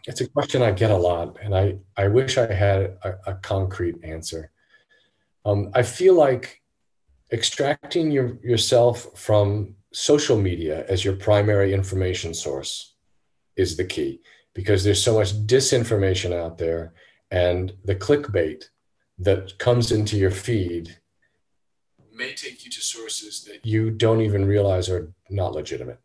it's 0.06 0.20
a 0.20 0.28
question 0.28 0.62
I 0.62 0.70
get 0.70 0.90
a 0.90 0.96
lot, 0.96 1.36
and 1.42 1.54
I, 1.54 1.76
I 1.96 2.08
wish 2.08 2.38
I 2.38 2.52
had 2.52 2.96
a, 3.02 3.18
a 3.26 3.34
concrete 3.34 3.96
answer. 4.02 4.50
Um, 5.44 5.70
I 5.74 5.82
feel 5.82 6.14
like 6.14 6.62
extracting 7.32 8.10
your, 8.10 8.38
yourself 8.42 9.08
from 9.14 9.74
social 9.92 10.38
media 10.38 10.84
as 10.88 11.04
your 11.04 11.16
primary 11.16 11.72
information 11.72 12.34
source 12.34 12.94
is 13.56 13.76
the 13.76 13.84
key 13.84 14.20
because 14.54 14.82
there's 14.82 15.02
so 15.02 15.14
much 15.14 15.34
disinformation 15.46 16.32
out 16.32 16.58
there, 16.58 16.92
and 17.30 17.72
the 17.84 17.94
clickbait 17.94 18.64
that 19.18 19.56
comes 19.58 19.92
into 19.92 20.16
your 20.16 20.30
feed 20.30 20.96
may 22.12 22.34
take 22.34 22.64
you 22.64 22.70
to 22.70 22.80
sources 22.80 23.44
that 23.44 23.64
you 23.64 23.90
don't 23.90 24.20
even 24.20 24.44
realize 24.44 24.88
are 24.88 25.12
not 25.30 25.52
legitimate. 25.52 26.00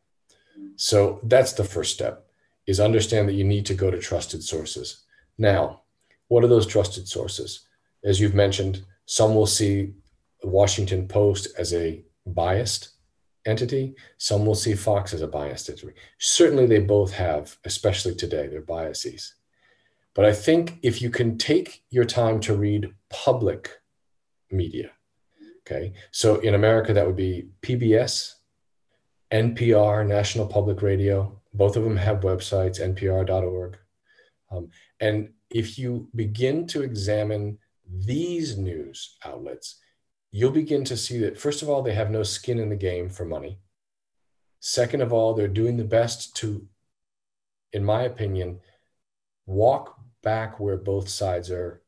So 0.76 1.20
that's 1.24 1.54
the 1.54 1.64
first 1.64 1.94
step 1.94 2.28
is 2.68 2.80
understand 2.80 3.28
that 3.28 3.34
you 3.34 3.44
need 3.44 3.66
to 3.66 3.74
go 3.74 3.90
to 3.90 4.00
trusted 4.00 4.44
sources. 4.44 5.04
Now, 5.38 5.82
what 6.28 6.44
are 6.44 6.48
those 6.48 6.68
trusted 6.68 7.08
sources? 7.08 7.62
As 8.04 8.20
you've 8.20 8.36
mentioned, 8.36 8.86
some 9.06 9.34
will 9.34 9.48
see 9.48 9.94
the 10.44 10.50
Washington 10.50 11.08
Post 11.08 11.48
as 11.58 11.74
a 11.74 12.04
biased 12.28 12.90
entity, 13.46 13.96
some 14.18 14.46
will 14.46 14.56
see 14.56 14.76
Fox 14.76 15.14
as 15.14 15.22
a 15.22 15.28
biased 15.28 15.70
entity. 15.70 15.94
Certainly, 16.20 16.68
they 16.68 16.80
both 16.80 17.14
have, 17.14 17.58
especially 17.64 18.14
today, 18.14 18.48
their 18.48 18.62
biases. 18.62 19.36
But 20.14 20.26
I 20.26 20.34
think 20.34 20.80
if 20.84 21.02
you 21.02 21.10
can 21.10 21.38
take 21.38 21.84
your 21.90 22.04
time 22.04 22.40
to 22.42 22.56
read 22.56 22.94
public 23.10 23.72
media, 24.52 24.92
okay, 25.62 25.94
so 26.12 26.36
in 26.42 26.56
America, 26.56 26.94
that 26.94 27.08
would 27.08 27.16
be 27.16 27.48
PBS, 27.62 28.34
NPR, 29.32 30.06
National 30.06 30.46
Public 30.46 30.82
Radio, 30.82 31.42
both 31.54 31.78
of 31.78 31.84
them 31.84 31.98
have 31.98 32.20
websites, 32.20 32.82
npr.org. 32.82 33.78
Um, 34.52 34.70
and 35.00 35.30
if 35.50 35.80
you 35.80 36.10
begin 36.14 36.68
to 36.68 36.84
examine 36.84 37.58
these 37.90 38.58
news 38.58 39.18
outlets, 39.26 39.80
you'll 40.34 40.52
begin 40.52 40.84
to 40.84 40.98
see 40.98 41.20
that, 41.20 41.40
first 41.40 41.62
of 41.62 41.70
all, 41.70 41.84
they 41.84 41.94
have 41.94 42.10
no 42.10 42.24
skin 42.24 42.60
in 42.60 42.70
the 42.70 42.76
game 42.76 43.08
for 43.08 43.24
money. 43.24 43.60
Second 44.60 45.02
of 45.02 45.14
all, 45.14 45.36
they're 45.36 45.48
doing 45.48 45.78
the 45.78 45.84
best 45.84 46.36
to, 46.38 46.68
in 47.72 47.86
my 47.86 48.02
opinion, 48.02 48.60
walk 49.46 50.00
back 50.24 50.60
where 50.60 50.76
both 50.76 51.08
sides 51.08 51.52
are 51.52 51.84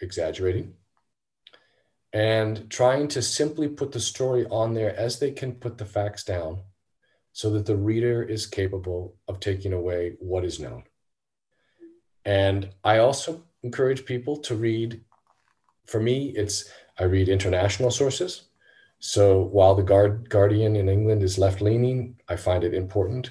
exaggerating 0.00 0.72
and 2.14 2.70
trying 2.70 3.06
to 3.08 3.20
simply 3.20 3.68
put 3.68 3.92
the 3.92 4.00
story 4.00 4.46
on 4.46 4.72
there 4.72 4.96
as 4.96 5.18
they 5.18 5.30
can 5.30 5.52
put 5.52 5.76
the 5.76 5.84
facts 5.84 6.24
down 6.24 6.62
so 7.32 7.50
that 7.50 7.66
the 7.66 7.76
reader 7.76 8.22
is 8.22 8.46
capable 8.46 9.14
of 9.28 9.40
taking 9.40 9.74
away 9.74 10.16
what 10.20 10.44
is 10.44 10.58
known. 10.58 10.82
And 12.24 12.70
I 12.82 12.98
also 12.98 13.44
encourage 13.62 14.06
people 14.06 14.38
to 14.38 14.54
read, 14.54 15.02
for 15.86 16.00
me, 16.00 16.30
it's 16.30 16.70
I 17.00 17.04
read 17.04 17.30
international 17.30 17.90
sources. 17.90 18.42
So 18.98 19.44
while 19.44 19.74
the 19.74 19.82
Guard, 19.82 20.28
Guardian 20.28 20.76
in 20.76 20.88
England 20.88 21.22
is 21.22 21.38
left 21.38 21.62
leaning, 21.62 22.20
I 22.28 22.36
find 22.36 22.62
it 22.62 22.74
important. 22.74 23.30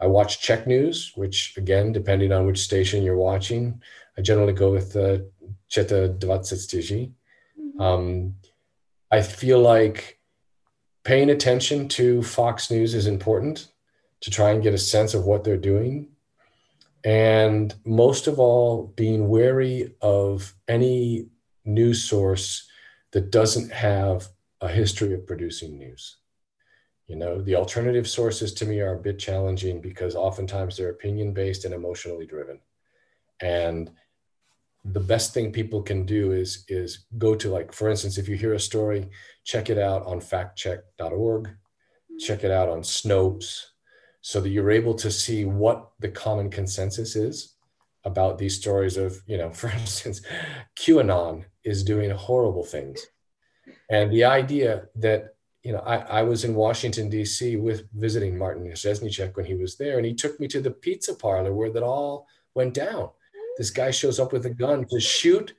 I 0.00 0.06
watch 0.06 0.40
Czech 0.40 0.66
news, 0.66 1.12
which 1.14 1.54
again, 1.58 1.92
depending 1.92 2.32
on 2.32 2.46
which 2.46 2.58
station 2.58 3.02
you're 3.02 3.16
watching, 3.16 3.82
I 4.16 4.22
generally 4.22 4.54
go 4.54 4.72
with 4.72 4.96
uh, 4.96 5.18
ČT24. 5.70 7.12
Um, 7.78 8.34
I 9.10 9.20
feel 9.20 9.60
like 9.60 10.18
paying 11.04 11.28
attention 11.30 11.88
to 11.88 12.22
Fox 12.22 12.70
News 12.70 12.94
is 12.94 13.06
important 13.06 13.68
to 14.22 14.30
try 14.30 14.50
and 14.50 14.62
get 14.62 14.74
a 14.74 14.78
sense 14.78 15.12
of 15.12 15.24
what 15.24 15.44
they're 15.44 15.58
doing. 15.58 16.08
And 17.04 17.74
most 17.84 18.26
of 18.26 18.38
all, 18.38 18.92
being 18.96 19.28
wary 19.28 19.94
of 20.00 20.54
any 20.66 21.26
news 21.64 22.02
source 22.02 22.69
that 23.12 23.30
doesn't 23.30 23.72
have 23.72 24.28
a 24.60 24.68
history 24.68 25.14
of 25.14 25.26
producing 25.26 25.78
news. 25.78 26.16
You 27.08 27.16
know, 27.16 27.40
the 27.42 27.56
alternative 27.56 28.08
sources 28.08 28.52
to 28.54 28.66
me 28.66 28.80
are 28.80 28.94
a 28.94 29.02
bit 29.02 29.18
challenging 29.18 29.80
because 29.80 30.14
oftentimes 30.14 30.76
they're 30.76 30.90
opinion 30.90 31.32
based 31.32 31.64
and 31.64 31.74
emotionally 31.74 32.26
driven. 32.26 32.60
And 33.40 33.90
the 34.84 35.00
best 35.00 35.34
thing 35.34 35.52
people 35.52 35.82
can 35.82 36.06
do 36.06 36.32
is 36.32 36.64
is 36.68 37.06
go 37.18 37.34
to 37.34 37.50
like 37.50 37.72
for 37.72 37.90
instance 37.90 38.16
if 38.16 38.28
you 38.28 38.36
hear 38.36 38.54
a 38.54 38.60
story 38.60 39.08
check 39.44 39.68
it 39.68 39.78
out 39.78 40.04
on 40.06 40.20
factcheck.org 40.20 41.50
check 42.18 42.44
it 42.44 42.50
out 42.50 42.68
on 42.68 42.80
snopes 42.80 43.66
so 44.22 44.40
that 44.40 44.48
you're 44.48 44.70
able 44.70 44.94
to 44.94 45.10
see 45.10 45.44
what 45.44 45.90
the 46.00 46.08
common 46.08 46.48
consensus 46.48 47.14
is 47.14 47.56
about 48.04 48.38
these 48.38 48.56
stories 48.56 48.96
of 48.96 49.20
you 49.26 49.36
know 49.36 49.50
for 49.60 49.70
instance 49.70 50.22
qanon 50.76 51.44
is 51.64 51.82
doing 51.84 52.10
horrible 52.10 52.64
things 52.64 53.06
and 53.90 54.10
the 54.10 54.24
idea 54.24 54.86
that 54.96 55.34
you 55.62 55.72
know 55.72 55.80
i, 55.80 55.96
I 55.96 56.22
was 56.22 56.44
in 56.44 56.54
washington 56.54 57.08
d.c 57.08 57.56
with 57.56 57.88
visiting 57.92 58.36
martin 58.36 58.64
Řezníček 58.64 59.36
when 59.36 59.46
he 59.46 59.54
was 59.54 59.76
there 59.76 59.98
and 59.98 60.06
he 60.06 60.14
took 60.14 60.40
me 60.40 60.48
to 60.48 60.60
the 60.60 60.70
pizza 60.70 61.14
parlor 61.14 61.52
where 61.52 61.70
that 61.70 61.82
all 61.82 62.26
went 62.54 62.74
down 62.74 63.10
this 63.58 63.70
guy 63.70 63.90
shows 63.90 64.18
up 64.18 64.32
with 64.32 64.46
a 64.46 64.50
gun 64.50 64.86
to 64.90 65.00
shoot 65.00 65.54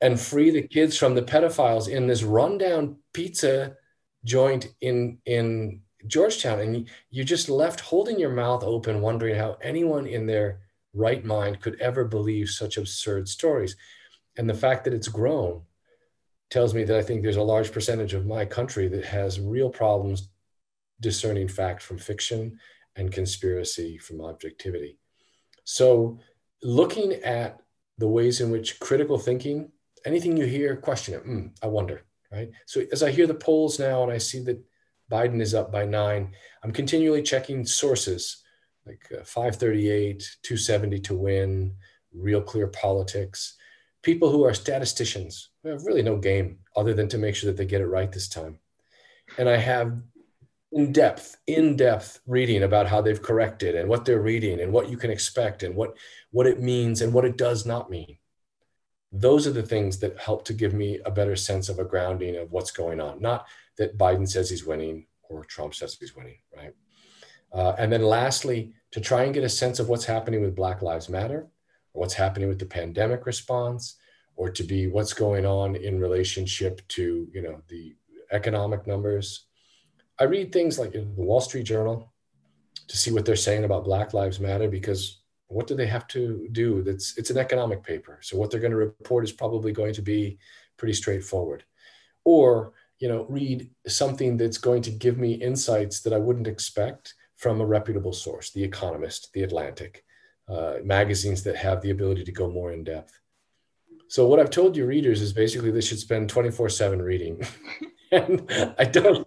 and 0.00 0.20
free 0.20 0.50
the 0.50 0.62
kids 0.62 0.96
from 0.96 1.14
the 1.14 1.22
pedophiles 1.22 1.88
in 1.88 2.06
this 2.06 2.22
rundown 2.22 2.96
pizza 3.12 3.76
joint 4.24 4.74
in 4.80 5.18
in 5.24 5.80
Georgetown. 6.06 6.60
And 6.60 6.88
you 7.10 7.24
just 7.24 7.48
left 7.48 7.80
holding 7.80 8.18
your 8.18 8.30
mouth 8.30 8.62
open, 8.62 9.00
wondering 9.00 9.36
how 9.36 9.56
anyone 9.62 10.06
in 10.06 10.26
their 10.26 10.60
right 10.96 11.24
mind 11.24 11.60
could 11.60 11.80
ever 11.80 12.04
believe 12.04 12.48
such 12.48 12.76
absurd 12.76 13.28
stories. 13.28 13.76
And 14.36 14.48
the 14.48 14.54
fact 14.54 14.84
that 14.84 14.94
it's 14.94 15.08
grown 15.08 15.62
tells 16.50 16.74
me 16.74 16.84
that 16.84 16.96
I 16.96 17.02
think 17.02 17.22
there's 17.22 17.36
a 17.36 17.42
large 17.42 17.72
percentage 17.72 18.14
of 18.14 18.26
my 18.26 18.44
country 18.44 18.88
that 18.88 19.04
has 19.04 19.40
real 19.40 19.70
problems 19.70 20.28
discerning 21.00 21.48
fact 21.48 21.82
from 21.82 21.98
fiction 21.98 22.58
and 22.96 23.12
conspiracy 23.12 23.98
from 23.98 24.20
objectivity. 24.20 24.98
So 25.64 26.18
looking 26.62 27.12
at 27.14 27.60
the 27.98 28.08
ways 28.08 28.40
in 28.40 28.50
which 28.50 28.80
critical 28.80 29.18
thinking, 29.18 29.70
anything 30.04 30.36
you 30.36 30.46
hear, 30.46 30.76
question 30.76 31.14
it. 31.14 31.26
Mm, 31.26 31.50
I 31.62 31.66
wonder, 31.66 32.04
right? 32.30 32.50
So 32.66 32.82
as 32.92 33.02
I 33.02 33.10
hear 33.10 33.26
the 33.26 33.34
polls 33.34 33.78
now 33.78 34.02
and 34.02 34.12
I 34.12 34.18
see 34.18 34.42
that 34.44 34.62
Biden 35.10 35.40
is 35.40 35.54
up 35.54 35.70
by 35.70 35.84
nine, 35.84 36.32
I'm 36.62 36.72
continually 36.72 37.22
checking 37.22 37.66
sources 37.66 38.42
like 38.86 39.04
uh, 39.12 39.24
538, 39.24 40.36
270 40.42 41.00
to 41.00 41.14
win, 41.14 41.74
real 42.14 42.40
clear 42.40 42.68
politics, 42.68 43.56
people 44.02 44.30
who 44.30 44.44
are 44.44 44.54
statisticians 44.54 45.50
who 45.62 45.70
have 45.70 45.84
really 45.84 46.02
no 46.02 46.16
game 46.16 46.58
other 46.76 46.94
than 46.94 47.08
to 47.08 47.18
make 47.18 47.34
sure 47.34 47.50
that 47.50 47.56
they 47.56 47.66
get 47.66 47.80
it 47.80 47.86
right 47.86 48.12
this 48.12 48.28
time. 48.28 48.58
And 49.38 49.48
I 49.48 49.56
have 49.56 50.00
in 50.72 50.92
depth, 50.92 51.36
in 51.46 51.76
depth 51.76 52.20
reading 52.26 52.62
about 52.62 52.86
how 52.86 53.00
they've 53.00 53.22
corrected 53.22 53.74
and 53.74 53.88
what 53.88 54.04
they're 54.04 54.20
reading 54.20 54.60
and 54.60 54.72
what 54.72 54.88
you 54.88 54.96
can 54.96 55.10
expect 55.10 55.62
and 55.62 55.74
what, 55.74 55.96
what 56.30 56.46
it 56.46 56.60
means 56.60 57.02
and 57.02 57.12
what 57.12 57.24
it 57.24 57.36
does 57.36 57.66
not 57.66 57.90
mean. 57.90 58.18
Those 59.12 59.46
are 59.46 59.52
the 59.52 59.62
things 59.62 59.98
that 60.00 60.18
help 60.18 60.44
to 60.44 60.52
give 60.52 60.74
me 60.74 61.00
a 61.04 61.10
better 61.10 61.34
sense 61.34 61.68
of 61.68 61.78
a 61.78 61.84
grounding 61.84 62.36
of 62.36 62.52
what's 62.52 62.70
going 62.70 63.00
on. 63.00 63.20
Not 63.20 63.46
that 63.78 63.98
Biden 63.98 64.28
says 64.28 64.50
he's 64.50 64.66
winning 64.66 65.06
or 65.22 65.44
Trump 65.44 65.74
says 65.74 65.96
he's 65.98 66.14
winning, 66.14 66.38
right? 66.56 66.74
Uh, 67.52 67.74
and 67.78 67.92
then 67.92 68.02
lastly, 68.02 68.74
to 68.92 69.00
try 69.00 69.24
and 69.24 69.34
get 69.34 69.44
a 69.44 69.48
sense 69.48 69.78
of 69.78 69.88
what's 69.88 70.04
happening 70.04 70.42
with 70.42 70.56
Black 70.56 70.82
Lives 70.82 71.08
Matter, 71.08 71.48
or 71.92 72.00
what's 72.00 72.14
happening 72.14 72.48
with 72.48 72.58
the 72.58 72.66
pandemic 72.66 73.26
response, 73.26 73.96
or 74.36 74.50
to 74.50 74.62
be 74.62 74.86
what's 74.86 75.12
going 75.12 75.46
on 75.46 75.76
in 75.76 76.00
relationship 76.00 76.80
to 76.88 77.28
you 77.32 77.42
know 77.42 77.62
the 77.68 77.94
economic 78.32 78.86
numbers 78.86 79.46
I 80.18 80.24
read 80.24 80.52
things 80.52 80.78
like 80.78 80.92
the 80.92 81.02
Wall 81.16 81.40
Street 81.40 81.64
Journal 81.64 82.12
to 82.88 82.96
see 82.96 83.10
what 83.10 83.26
they're 83.26 83.36
saying 83.36 83.64
about 83.64 83.84
Black 83.84 84.14
Lives 84.14 84.40
Matter 84.40 84.68
because 84.68 85.20
what 85.48 85.66
do 85.66 85.74
they 85.74 85.86
have 85.86 86.06
to 86.08 86.48
do? 86.52 86.82
That's 86.82 87.16
it's 87.18 87.30
an 87.30 87.38
economic 87.38 87.82
paper, 87.82 88.18
so 88.22 88.36
what 88.36 88.50
they're 88.50 88.60
going 88.60 88.72
to 88.72 88.76
report 88.76 89.24
is 89.24 89.32
probably 89.32 89.72
going 89.72 89.94
to 89.94 90.02
be 90.02 90.38
pretty 90.76 90.94
straightforward. 90.94 91.64
Or 92.24 92.72
you 92.98 93.08
know, 93.08 93.26
read 93.28 93.70
something 93.86 94.38
that's 94.38 94.56
going 94.56 94.80
to 94.82 94.90
give 94.90 95.18
me 95.18 95.34
insights 95.34 96.00
that 96.00 96.14
I 96.14 96.18
wouldn't 96.18 96.46
expect 96.46 97.14
from 97.36 97.60
a 97.60 97.66
reputable 97.66 98.12
source, 98.12 98.50
The 98.50 98.64
Economist, 98.64 99.32
The 99.32 99.42
Atlantic, 99.42 100.04
uh, 100.48 100.76
magazines 100.82 101.42
that 101.42 101.56
have 101.56 101.80
the 101.82 101.90
ability 101.90 102.24
to 102.24 102.32
go 102.32 102.50
more 102.50 102.72
in 102.72 102.84
depth. 102.84 103.18
So 104.08 104.26
what 104.26 104.38
I've 104.38 104.50
told 104.50 104.76
your 104.76 104.86
readers 104.86 105.20
is 105.20 105.32
basically 105.32 105.70
they 105.70 105.80
should 105.80 105.98
spend 105.98 106.30
24/7 106.30 107.02
reading. 107.02 107.42
and 108.12 108.74
I 108.78 108.84
don't 108.84 109.26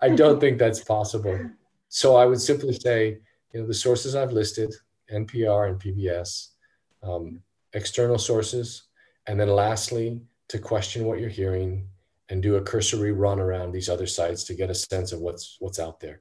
I 0.00 0.08
don't 0.08 0.40
think 0.40 0.58
that's 0.58 0.82
possible. 0.82 1.38
So 1.88 2.16
I 2.16 2.26
would 2.26 2.40
simply 2.40 2.74
say, 2.74 3.18
you 3.52 3.60
know, 3.60 3.66
the 3.66 3.74
sources 3.74 4.14
I've 4.14 4.32
listed, 4.32 4.74
NPR 5.10 5.68
and 5.68 5.80
PBS, 5.80 6.48
um, 7.02 7.40
external 7.72 8.18
sources, 8.18 8.84
and 9.26 9.38
then 9.38 9.48
lastly, 9.48 10.20
to 10.48 10.58
question 10.58 11.04
what 11.04 11.20
you're 11.20 11.28
hearing 11.28 11.88
and 12.28 12.42
do 12.42 12.56
a 12.56 12.62
cursory 12.62 13.12
run 13.12 13.40
around 13.40 13.72
these 13.72 13.88
other 13.88 14.06
sites 14.06 14.44
to 14.44 14.54
get 14.54 14.70
a 14.70 14.74
sense 14.74 15.12
of 15.12 15.20
what's 15.20 15.56
what's 15.60 15.78
out 15.78 16.00
there. 16.00 16.20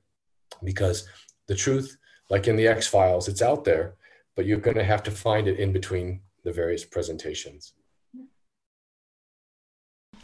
Because 0.63 1.07
the 1.47 1.55
truth, 1.55 1.97
like 2.29 2.47
in 2.47 2.55
the 2.55 2.67
X 2.67 2.87
Files, 2.87 3.27
it's 3.27 3.41
out 3.41 3.63
there, 3.63 3.95
but 4.35 4.45
you're 4.45 4.59
going 4.59 4.77
to 4.77 4.83
have 4.83 5.03
to 5.03 5.11
find 5.11 5.47
it 5.47 5.59
in 5.59 5.71
between 5.71 6.21
the 6.43 6.51
various 6.51 6.85
presentations. 6.85 7.73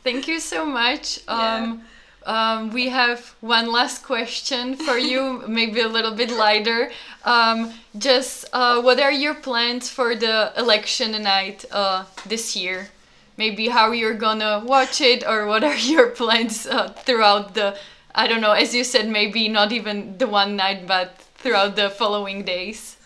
Thank 0.03 0.27
you 0.27 0.39
so 0.39 0.65
much. 0.65 1.19
Um, 1.27 1.83
um, 2.25 2.71
we 2.71 2.89
have 2.89 3.35
one 3.41 3.71
last 3.71 4.03
question 4.03 4.75
for 4.75 4.97
you, 4.97 5.43
maybe 5.47 5.81
a 5.81 5.87
little 5.87 6.13
bit 6.13 6.31
lighter. 6.31 6.91
Um, 7.25 7.73
just 7.97 8.45
uh, 8.53 8.81
what 8.81 8.99
are 8.99 9.11
your 9.11 9.33
plans 9.33 9.89
for 9.89 10.15
the 10.15 10.53
election 10.57 11.11
night 11.23 11.65
uh, 11.71 12.05
this 12.25 12.55
year? 12.55 12.89
Maybe 13.35 13.67
how 13.67 13.91
you're 13.91 14.13
gonna 14.13 14.61
watch 14.65 15.01
it, 15.01 15.25
or 15.25 15.47
what 15.47 15.63
are 15.63 15.75
your 15.93 16.09
plans 16.09 16.67
uh, 16.67 16.89
throughout 16.89 17.55
the, 17.55 17.77
I 18.15 18.27
don't 18.27 18.41
know, 18.41 18.51
as 18.51 18.75
you 18.75 18.83
said, 18.83 19.09
maybe 19.09 19.49
not 19.49 19.71
even 19.71 20.17
the 20.17 20.27
one 20.27 20.55
night, 20.55 20.85
but 20.85 21.17
throughout 21.35 21.75
the 21.75 21.89
following 21.89 22.43
days? 22.43 22.97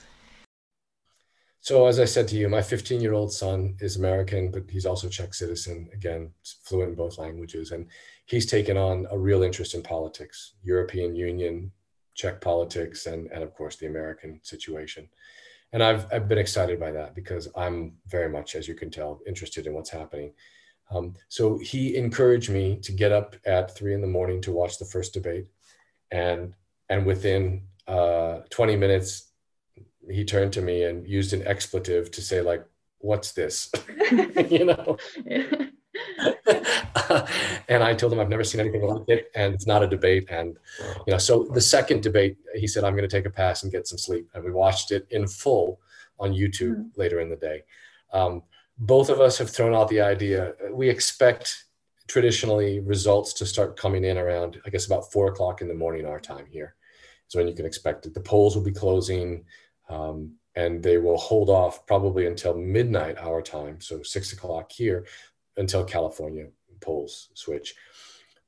So, 1.62 1.88
as 1.88 2.00
I 2.00 2.06
said 2.06 2.28
to 2.30 2.36
you, 2.38 2.48
my 2.48 2.62
15 2.62 3.02
year 3.02 3.14
old 3.14 3.34
son 3.34 3.76
is 3.80 3.98
American, 3.98 4.52
but 4.52 4.64
he's 4.70 4.86
also 4.86 5.10
Czech 5.10 5.34
citizen, 5.34 5.90
again, 5.94 6.32
fluent 6.64 6.90
in 6.90 6.96
both 6.96 7.18
languages. 7.18 7.72
And 7.72 7.88
he's 8.26 8.46
taken 8.46 8.78
on 8.78 9.06
a 9.12 9.18
real 9.18 9.44
interest 9.44 9.74
in 9.74 9.84
politics, 9.84 10.54
European 10.64 11.16
Union, 11.16 11.72
Czech 12.14 12.40
politics, 12.40 13.06
and, 13.06 13.30
and 13.32 13.44
of 13.44 13.54
course, 13.54 13.76
the 13.76 13.88
American 13.88 14.40
situation. 14.44 15.10
And 15.74 15.84
I've, 15.84 16.06
I've 16.12 16.30
been 16.30 16.38
excited 16.38 16.80
by 16.80 16.92
that 16.92 17.16
because 17.16 17.50
I'm 17.56 17.98
very 18.08 18.30
much, 18.30 18.56
as 18.56 18.68
you 18.68 18.76
can 18.76 18.90
tell, 18.90 19.20
interested 19.28 19.68
in 19.68 19.74
what's 19.74 19.90
happening. 19.90 20.34
Um, 20.90 21.16
so 21.28 21.58
he 21.58 21.98
encouraged 21.98 22.50
me 22.50 22.78
to 22.84 22.92
get 22.92 23.12
up 23.12 23.36
at 23.46 23.76
three 23.76 23.94
in 23.94 24.02
the 24.02 24.08
morning 24.08 24.42
to 24.42 24.52
watch 24.52 24.80
the 24.80 24.86
first 24.86 25.14
debate. 25.14 25.48
And, 26.12 26.54
and 26.90 27.06
within 27.06 27.64
uh, 27.88 28.40
20 28.50 28.76
minutes, 28.78 29.32
he 30.10 30.24
turned 30.24 30.54
to 30.54 30.62
me 30.62 30.84
and 30.84 31.08
used 31.08 31.34
an 31.34 31.46
expletive 31.46 32.12
to 32.12 32.22
say 32.22 32.42
like 32.42 32.66
what's 33.00 33.32
this? 33.34 33.72
You 34.50 34.66
know? 34.66 34.98
And 37.70 37.84
i 37.84 37.94
told 37.94 38.14
him 38.14 38.20
i've 38.20 38.30
never 38.30 38.44
seen 38.44 38.62
anything 38.62 38.84
like 38.84 39.08
it 39.08 39.32
and 39.36 39.54
it's 39.54 39.66
not 39.66 39.84
a 39.84 39.88
debate. 39.88 40.28
And 40.30 40.58
you 41.06 41.12
know 41.12 41.18
so 41.18 41.48
the 41.54 41.62
second 41.62 42.04
debate 42.04 42.38
he 42.56 42.68
said 42.68 42.84
i'm 42.84 42.94
going 42.94 43.08
to 43.08 43.16
take 43.16 43.26
a 43.26 43.30
pass 43.30 43.64
and 43.64 43.72
get 43.72 43.88
some 43.88 43.98
sleep. 43.98 44.30
And 44.34 44.44
we 44.44 44.52
watched 44.52 44.92
it 44.92 45.08
in 45.10 45.28
full 45.28 45.80
on 46.20 46.34
youtube 46.34 46.78
mm-hmm. 46.78 47.02
later 47.02 47.20
in 47.20 47.30
the 47.30 47.36
day. 47.36 47.64
Um, 48.14 48.44
both 48.78 49.10
of 49.10 49.20
us 49.20 49.38
have 49.38 49.50
thrown 49.50 49.74
out 49.74 49.90
the 49.90 50.02
idea. 50.02 50.54
We 50.72 50.90
expect 50.90 51.66
traditionally 52.08 52.80
results 52.80 53.34
to 53.34 53.46
start 53.46 53.78
coming 53.78 54.06
in 54.06 54.18
around, 54.18 54.62
I 54.66 54.70
guess, 54.70 54.86
about 54.86 55.12
four 55.12 55.28
o'clock 55.28 55.62
in 55.62 55.68
the 55.68 55.74
morning, 55.74 56.06
our 56.06 56.20
time 56.20 56.46
here. 56.50 56.76
So 57.28 57.40
when 57.40 57.48
you 57.48 57.54
can 57.54 57.66
expect 57.66 58.06
it. 58.06 58.14
The 58.14 58.22
polls 58.22 58.56
will 58.56 58.64
be 58.64 58.72
closing 58.72 59.44
um, 59.90 60.34
and 60.56 60.82
they 60.82 60.98
will 60.98 61.18
hold 61.18 61.50
off 61.50 61.86
probably 61.86 62.26
until 62.26 62.58
midnight 62.58 63.18
our 63.20 63.42
time, 63.42 63.80
so 63.80 64.02
six 64.02 64.34
o'clock 64.34 64.72
here, 64.72 65.06
until 65.56 65.84
California 65.84 66.48
polls 66.82 67.30
switch. 67.34 67.76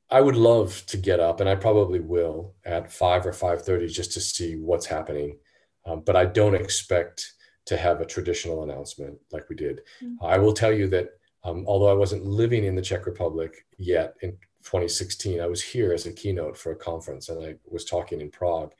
I 0.09 0.21
would 0.21 0.35
love 0.35 0.83
to 0.87 0.97
get 0.97 1.19
up, 1.19 1.39
and 1.39 1.47
I 1.47 1.55
probably 1.55 1.99
will 1.99 2.55
at 2.65 2.91
five 2.91 3.27
or 3.27 3.33
five 3.33 3.61
thirty 3.61 3.87
just 3.87 4.11
to 4.13 4.19
see 4.19 4.55
what's 4.55 4.87
happening. 4.87 5.37
Um, 5.85 6.01
but 6.01 6.15
I 6.15 6.25
don't 6.25 6.55
expect 6.55 7.33
to 7.69 7.77
have 7.77 8.01
a 8.01 8.05
traditional 8.05 8.63
announcement 8.63 9.17
like 9.31 9.47
we 9.49 9.55
did. 9.55 9.81
Mm-hmm. 10.03 10.25
I 10.25 10.37
will 10.37 10.53
tell 10.53 10.71
you 10.71 10.87
that 10.89 11.09
um, 11.43 11.65
although 11.67 11.89
I 11.89 11.93
wasn't 11.93 12.25
living 12.25 12.65
in 12.65 12.75
the 12.75 12.81
Czech 12.81 13.05
Republic 13.05 13.65
yet 13.77 14.15
in 14.21 14.31
2016, 14.63 15.39
I 15.39 15.45
was 15.45 15.61
here 15.61 15.93
as 15.93 16.05
a 16.05 16.11
keynote 16.11 16.57
for 16.57 16.71
a 16.71 16.75
conference, 16.75 17.29
and 17.29 17.45
I 17.45 17.55
was 17.65 17.85
talking 17.85 18.21
in 18.21 18.31
Prague, 18.31 18.73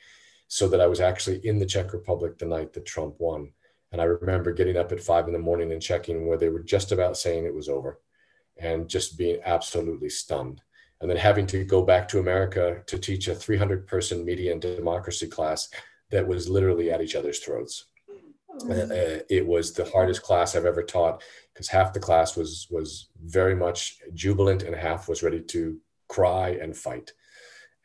so 0.47 0.67
that 0.67 0.81
I 0.81 0.87
was 0.87 0.99
actually 0.99 1.45
in 1.47 1.59
the 1.59 1.65
Czech 1.65 1.93
Republic 1.93 2.37
the 2.37 2.45
night 2.45 2.73
that 2.73 2.85
Trump 2.85 3.15
won. 3.19 3.51
And 3.91 4.01
I 4.01 4.05
remember 4.05 4.51
getting 4.51 4.77
up 4.77 4.91
at 4.91 4.99
five 4.99 5.27
in 5.27 5.33
the 5.33 5.39
morning 5.39 5.71
and 5.71 5.81
checking 5.81 6.27
where 6.27 6.37
they 6.37 6.49
were 6.49 6.63
just 6.63 6.91
about 6.91 7.17
saying 7.17 7.45
it 7.45 7.53
was 7.53 7.69
over, 7.69 7.99
and 8.57 8.89
just 8.89 9.17
being 9.17 9.39
absolutely 9.45 10.09
stunned 10.09 10.61
and 11.01 11.09
then 11.09 11.17
having 11.17 11.47
to 11.47 11.63
go 11.63 11.81
back 11.81 12.07
to 12.09 12.19
America 12.19 12.81
to 12.87 12.97
teach 12.97 13.27
a 13.27 13.35
300 13.35 13.87
person 13.87 14.25
media 14.25 14.51
and 14.51 14.61
democracy 14.61 15.27
class 15.27 15.69
that 16.11 16.27
was 16.27 16.49
literally 16.49 16.91
at 16.91 17.01
each 17.01 17.15
other's 17.15 17.39
throats. 17.39 17.85
Uh, 18.67 18.93
uh, 18.93 19.19
it 19.29 19.45
was 19.45 19.73
the 19.73 19.89
hardest 19.89 20.23
class 20.23 20.55
I've 20.55 20.65
ever 20.65 20.83
taught 20.83 21.21
because 21.53 21.67
half 21.67 21.93
the 21.93 21.99
class 21.99 22.35
was 22.35 22.67
was 22.69 23.09
very 23.23 23.55
much 23.55 23.97
jubilant 24.13 24.63
and 24.63 24.75
half 24.75 25.07
was 25.07 25.23
ready 25.23 25.41
to 25.41 25.77
cry 26.07 26.57
and 26.61 26.75
fight, 26.75 27.13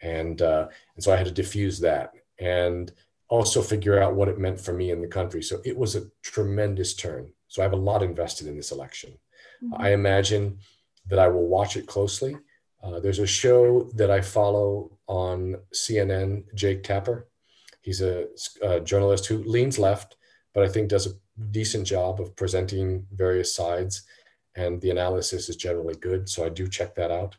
and 0.02 0.40
uh, 0.40 0.68
and 0.94 1.04
so 1.04 1.12
I 1.12 1.16
had 1.16 1.26
to 1.26 1.32
diffuse 1.32 1.80
that 1.80 2.12
and 2.38 2.92
also 3.28 3.62
figure 3.62 4.02
out 4.02 4.14
what 4.14 4.28
it 4.28 4.38
meant 4.38 4.60
for 4.60 4.72
me 4.72 4.90
in 4.90 5.00
the 5.00 5.08
country. 5.08 5.42
So 5.42 5.58
it 5.64 5.76
was 5.76 5.96
a 5.96 6.06
tremendous 6.22 6.94
turn. 6.94 7.32
So 7.48 7.62
I 7.62 7.64
have 7.64 7.72
a 7.72 7.76
lot 7.76 8.02
invested 8.02 8.46
in 8.46 8.56
this 8.56 8.70
election. 8.70 9.18
Mm-hmm. 9.62 9.82
I 9.82 9.92
imagine 9.92 10.58
that 11.06 11.18
I 11.18 11.28
will 11.28 11.46
watch 11.46 11.76
it 11.76 11.86
closely 11.86 12.36
uh, 12.84 13.00
there's 13.00 13.18
a 13.18 13.26
show 13.26 13.90
that 13.94 14.10
I 14.10 14.20
follow 14.20 14.98
on 15.06 15.56
CNN, 15.72 16.44
Jake 16.54 16.82
Tapper. 16.82 17.28
He's 17.80 18.02
a, 18.02 18.26
a, 18.62 18.80
journalist 18.80 19.26
who 19.26 19.42
leans 19.44 19.78
left, 19.78 20.16
but 20.54 20.64
I 20.64 20.68
think 20.68 20.88
does 20.88 21.06
a 21.06 21.16
decent 21.50 21.86
job 21.86 22.20
of 22.20 22.34
presenting 22.36 23.06
various 23.12 23.54
sides, 23.54 24.02
and 24.54 24.80
the 24.80 24.90
analysis 24.90 25.48
is 25.48 25.56
generally 25.56 25.96
good. 25.96 26.28
So 26.28 26.46
I 26.46 26.48
do 26.48 26.68
check 26.68 26.94
that 26.94 27.10
out, 27.10 27.36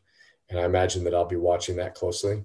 and 0.49 0.59
I 0.59 0.66
imagine 0.66 1.03
that 1.05 1.16
I'll 1.16 1.26
be 1.26 1.38
watching 1.38 1.78
that 1.78 1.95
closely. 1.95 2.43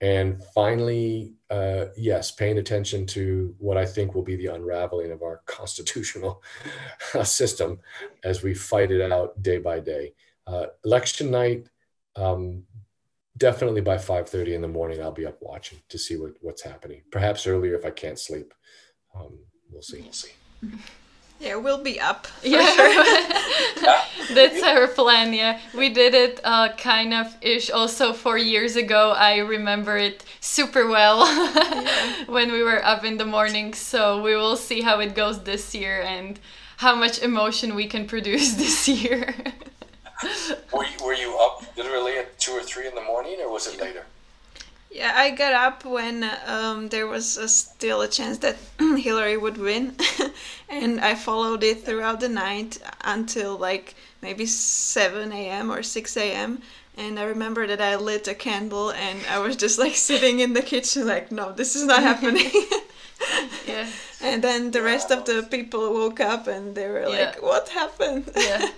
And 0.00 0.42
finally, 0.52 1.34
uh, 1.48 1.86
yes, 1.96 2.32
paying 2.32 2.58
attention 2.58 3.06
to 3.06 3.54
what 3.58 3.76
I 3.76 3.86
think 3.86 4.14
will 4.14 4.24
be 4.24 4.34
the 4.34 4.46
unraveling 4.46 5.12
of 5.12 5.22
our 5.22 5.42
constitutional 5.46 6.42
system 7.22 7.78
as 8.24 8.42
we 8.42 8.52
fight 8.52 8.90
it 8.90 9.12
out 9.12 9.40
day 9.42 9.58
by 9.58 9.78
day. 9.78 10.12
Uh, 10.46 10.66
election 10.84 11.30
night 11.30 11.68
um, 12.16 12.64
definitely 13.36 13.80
by 13.80 13.96
5.30 13.96 14.54
in 14.54 14.60
the 14.60 14.68
morning 14.68 15.02
i'll 15.02 15.12
be 15.12 15.26
up 15.26 15.38
watching 15.40 15.78
to 15.88 15.98
see 15.98 16.16
what, 16.16 16.32
what's 16.40 16.62
happening 16.62 17.02
perhaps 17.10 17.46
earlier 17.46 17.74
if 17.74 17.84
i 17.84 17.90
can't 17.90 18.18
sleep 18.18 18.52
um, 19.14 19.38
we'll 19.72 19.82
see 19.82 20.00
we'll 20.00 20.12
see. 20.12 20.32
Yeah 21.40 21.56
we'll 21.56 21.82
be 21.82 22.00
up 22.00 22.28
yeah. 22.42 22.66
sure. 22.72 23.04
that's 24.34 24.62
our 24.62 24.86
plan 24.86 25.32
yeah. 25.32 25.58
We 25.76 25.88
did 25.88 26.14
it 26.14 26.40
uh, 26.44 26.68
kind 26.76 27.12
of 27.12 27.36
ish 27.40 27.70
also 27.70 28.12
four 28.12 28.38
years 28.38 28.76
ago. 28.76 29.10
I 29.10 29.38
remember 29.38 29.96
it 29.96 30.24
super 30.40 30.86
well 30.86 31.26
yeah. 31.26 32.24
when 32.26 32.52
we 32.52 32.62
were 32.62 32.84
up 32.84 33.04
in 33.04 33.16
the 33.16 33.24
morning. 33.24 33.74
So 33.74 34.22
we 34.22 34.36
will 34.36 34.56
see 34.56 34.82
how 34.82 35.00
it 35.00 35.14
goes 35.14 35.42
this 35.42 35.74
year 35.74 36.02
and 36.02 36.38
how 36.76 36.94
much 36.94 37.20
emotion 37.20 37.74
we 37.74 37.86
can 37.86 38.06
produce 38.06 38.54
this 38.64 38.88
year. 38.88 39.34
Were, 40.72 40.84
you, 40.84 41.04
were 41.04 41.14
you 41.14 41.36
up 41.40 41.64
literally 41.76 42.18
at 42.18 42.38
two 42.38 42.52
or 42.52 42.62
three 42.62 42.86
in 42.86 42.94
the 42.94 43.02
morning, 43.02 43.38
or 43.40 43.50
was 43.50 43.66
it 43.66 43.80
later? 43.80 44.04
Yeah, 44.92 45.12
I 45.14 45.30
got 45.30 45.54
up 45.54 45.86
when 45.86 46.28
um, 46.46 46.90
there 46.90 47.06
was 47.06 47.38
a, 47.38 47.48
still 47.48 48.02
a 48.02 48.08
chance 48.08 48.38
that 48.38 48.56
Hillary 48.78 49.38
would 49.38 49.56
win, 49.56 49.96
and 50.68 51.00
I 51.00 51.14
followed 51.14 51.62
it 51.62 51.84
throughout 51.84 52.20
the 52.20 52.28
night 52.28 52.78
until 53.00 53.56
like 53.56 53.94
maybe 54.20 54.44
7 54.44 55.32
a.m. 55.32 55.72
or 55.72 55.82
6 55.82 56.16
a.m. 56.18 56.60
And 56.98 57.18
I 57.18 57.24
remember 57.24 57.66
that 57.66 57.80
I 57.80 57.96
lit 57.96 58.28
a 58.28 58.34
candle 58.34 58.90
and 58.90 59.18
I 59.30 59.38
was 59.38 59.56
just 59.56 59.78
like 59.78 59.94
sitting 60.10 60.40
in 60.40 60.52
the 60.52 60.60
kitchen, 60.60 61.06
like, 61.06 61.32
no, 61.32 61.52
this 61.52 61.74
is 61.74 61.84
not 61.84 62.02
happening. 62.02 62.50
yeah. 63.66 63.88
And 64.20 64.44
then 64.44 64.72
the 64.72 64.82
rest 64.82 65.10
of 65.10 65.24
the 65.24 65.46
people 65.50 65.92
woke 65.94 66.20
up 66.20 66.46
and 66.48 66.74
they 66.74 66.86
were 66.88 67.08
yeah. 67.08 67.24
like, 67.24 67.42
what 67.42 67.68
happened? 67.70 68.30
Yeah. 68.36 68.68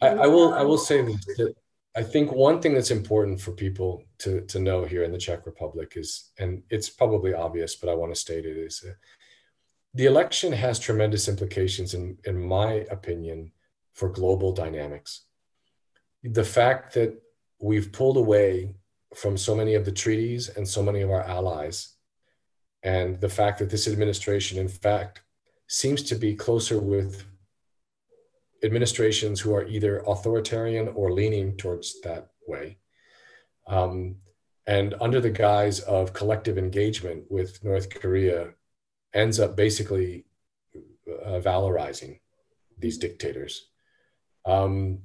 I, 0.00 0.08
I, 0.08 0.26
will 0.26 0.54
I 0.54 0.62
will 0.62 0.78
say 0.78 1.02
that 1.02 1.54
I 1.94 2.02
think 2.02 2.32
one 2.32 2.60
thing 2.60 2.72
that's 2.74 2.90
important 2.90 3.40
for 3.40 3.52
people 3.52 4.04
to 4.18 4.40
to 4.42 4.58
know 4.58 4.84
here 4.84 5.04
in 5.04 5.12
the 5.12 5.18
Czech 5.18 5.44
Republic 5.46 5.92
is, 5.96 6.30
and 6.38 6.62
it's 6.70 6.88
probably 6.88 7.34
obvious, 7.34 7.76
but 7.76 7.90
I 7.90 7.94
want 7.94 8.14
to 8.14 8.20
state 8.20 8.46
it 8.46 8.56
is, 8.56 8.84
uh, 8.86 8.92
the 9.94 10.06
election 10.06 10.52
has 10.52 10.78
tremendous 10.78 11.28
implications, 11.28 11.92
in 11.94 12.16
in 12.24 12.40
my 12.40 12.86
opinion, 12.90 13.52
for 13.92 14.08
global 14.08 14.52
dynamics. 14.52 15.26
The 16.22 16.44
fact 16.44 16.94
that 16.94 17.20
we've 17.60 17.92
pulled 17.92 18.16
away 18.16 18.74
from 19.14 19.36
so 19.36 19.54
many 19.54 19.74
of 19.74 19.84
the 19.84 19.92
treaties 19.92 20.48
and 20.48 20.66
so 20.66 20.82
many 20.82 21.02
of 21.02 21.10
our 21.10 21.22
allies, 21.22 21.96
and 22.82 23.20
the 23.20 23.28
fact 23.28 23.58
that 23.58 23.68
this 23.68 23.86
administration, 23.86 24.58
in 24.58 24.68
fact, 24.68 25.20
seems 25.66 26.02
to 26.04 26.14
be 26.14 26.34
closer 26.34 26.78
with 26.80 27.24
administrations 28.64 29.40
who 29.40 29.54
are 29.54 29.66
either 29.66 30.02
authoritarian 30.06 30.88
or 30.88 31.12
leaning 31.12 31.56
towards 31.56 32.00
that 32.02 32.28
way. 32.46 32.78
Um, 33.66 34.16
and 34.66 34.94
under 35.00 35.20
the 35.20 35.30
guise 35.30 35.80
of 35.80 36.12
collective 36.12 36.58
engagement 36.58 37.24
with 37.30 37.62
North 37.64 37.90
Korea, 37.90 38.54
ends 39.14 39.40
up 39.40 39.56
basically 39.56 40.24
uh, 41.24 41.40
valorizing 41.40 42.20
these 42.78 42.98
dictators. 42.98 43.68
Um, 44.46 45.00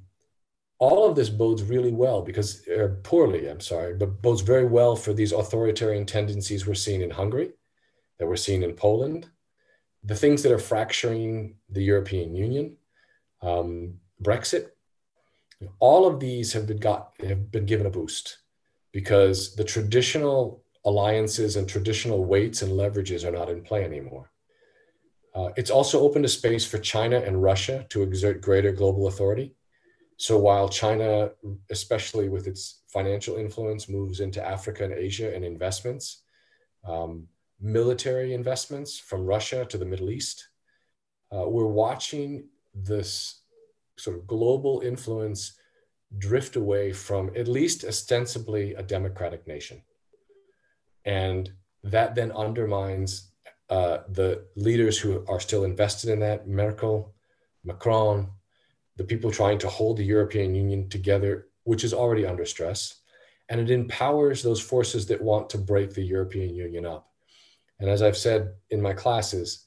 all 0.78 1.08
of 1.08 1.16
this 1.16 1.28
bodes 1.28 1.62
really 1.64 1.92
well 1.92 2.22
because, 2.22 2.66
uh, 2.68 2.88
poorly, 3.02 3.48
I'm 3.48 3.60
sorry, 3.60 3.94
but 3.94 4.22
bodes 4.22 4.42
very 4.42 4.64
well 4.64 4.94
for 4.94 5.12
these 5.12 5.32
authoritarian 5.32 6.06
tendencies 6.06 6.66
we're 6.66 6.74
seeing 6.74 7.00
in 7.00 7.10
Hungary, 7.10 7.50
that 8.18 8.26
we're 8.26 8.36
seeing 8.36 8.62
in 8.62 8.74
Poland, 8.74 9.28
the 10.04 10.14
things 10.14 10.42
that 10.42 10.52
are 10.52 10.58
fracturing 10.58 11.56
the 11.68 11.82
European 11.82 12.34
Union, 12.34 12.76
um, 13.42 13.94
Brexit, 14.22 14.68
all 15.78 16.06
of 16.06 16.20
these 16.20 16.52
have 16.52 16.66
been 16.66 16.78
got 16.78 17.12
have 17.26 17.50
been 17.50 17.66
given 17.66 17.86
a 17.86 17.90
boost 17.90 18.38
because 18.92 19.54
the 19.56 19.64
traditional 19.64 20.64
alliances 20.84 21.56
and 21.56 21.68
traditional 21.68 22.24
weights 22.24 22.62
and 22.62 22.72
leverages 22.72 23.24
are 23.24 23.32
not 23.32 23.50
in 23.50 23.62
play 23.62 23.84
anymore. 23.84 24.30
Uh, 25.34 25.50
it's 25.56 25.70
also 25.70 26.00
opened 26.00 26.24
a 26.24 26.28
space 26.28 26.64
for 26.64 26.78
China 26.78 27.20
and 27.20 27.42
Russia 27.42 27.86
to 27.90 28.02
exert 28.02 28.40
greater 28.40 28.72
global 28.72 29.08
authority. 29.08 29.54
So 30.16 30.36
while 30.38 30.68
China, 30.68 31.30
especially 31.70 32.28
with 32.28 32.46
its 32.46 32.82
financial 32.88 33.36
influence, 33.36 33.88
moves 33.88 34.20
into 34.20 34.44
Africa 34.44 34.84
and 34.84 34.92
Asia 34.92 35.32
and 35.32 35.44
investments, 35.44 36.22
um, 36.84 37.28
military 37.60 38.34
investments 38.34 38.98
from 38.98 39.26
Russia 39.26 39.64
to 39.66 39.78
the 39.78 39.84
Middle 39.84 40.10
East, 40.10 40.48
uh, 41.32 41.44
we're 41.46 41.66
watching 41.66 42.48
this 42.84 43.42
sort 43.96 44.16
of 44.16 44.26
global 44.26 44.80
influence 44.80 45.58
drift 46.16 46.56
away 46.56 46.92
from 46.92 47.30
at 47.36 47.48
least 47.48 47.84
ostensibly 47.84 48.74
a 48.74 48.82
democratic 48.82 49.46
nation. 49.46 49.82
And 51.04 51.52
that 51.84 52.14
then 52.14 52.32
undermines 52.32 53.30
uh, 53.68 53.98
the 54.08 54.46
leaders 54.56 54.98
who 54.98 55.24
are 55.28 55.40
still 55.40 55.64
invested 55.64 56.10
in 56.10 56.20
that 56.20 56.48
Merkel, 56.48 57.14
Macron, 57.64 58.30
the 58.96 59.04
people 59.04 59.30
trying 59.30 59.58
to 59.58 59.68
hold 59.68 59.96
the 59.96 60.04
European 60.04 60.54
Union 60.54 60.88
together, 60.88 61.48
which 61.64 61.84
is 61.84 61.92
already 61.92 62.24
under 62.26 62.46
stress. 62.46 63.02
And 63.48 63.60
it 63.60 63.70
empowers 63.70 64.42
those 64.42 64.60
forces 64.60 65.06
that 65.06 65.20
want 65.20 65.50
to 65.50 65.58
break 65.58 65.92
the 65.92 66.02
European 66.02 66.54
Union 66.54 66.86
up. 66.86 67.10
And 67.78 67.88
as 67.88 68.02
I've 68.02 68.16
said 68.16 68.54
in 68.70 68.80
my 68.82 68.92
classes, 68.92 69.64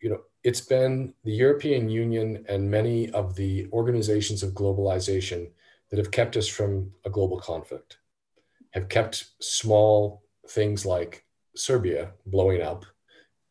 you 0.00 0.10
know, 0.10 0.20
it's 0.44 0.60
been 0.60 1.14
the 1.24 1.32
European 1.32 1.88
Union 1.88 2.44
and 2.50 2.70
many 2.70 3.10
of 3.10 3.34
the 3.34 3.66
organizations 3.72 4.42
of 4.42 4.52
globalization 4.52 5.50
that 5.90 5.96
have 5.96 6.10
kept 6.10 6.36
us 6.36 6.46
from 6.46 6.92
a 7.06 7.10
global 7.10 7.40
conflict, 7.40 7.96
have 8.72 8.90
kept 8.90 9.30
small 9.40 10.22
things 10.50 10.84
like 10.84 11.24
Serbia 11.56 12.12
blowing 12.26 12.60
up, 12.60 12.84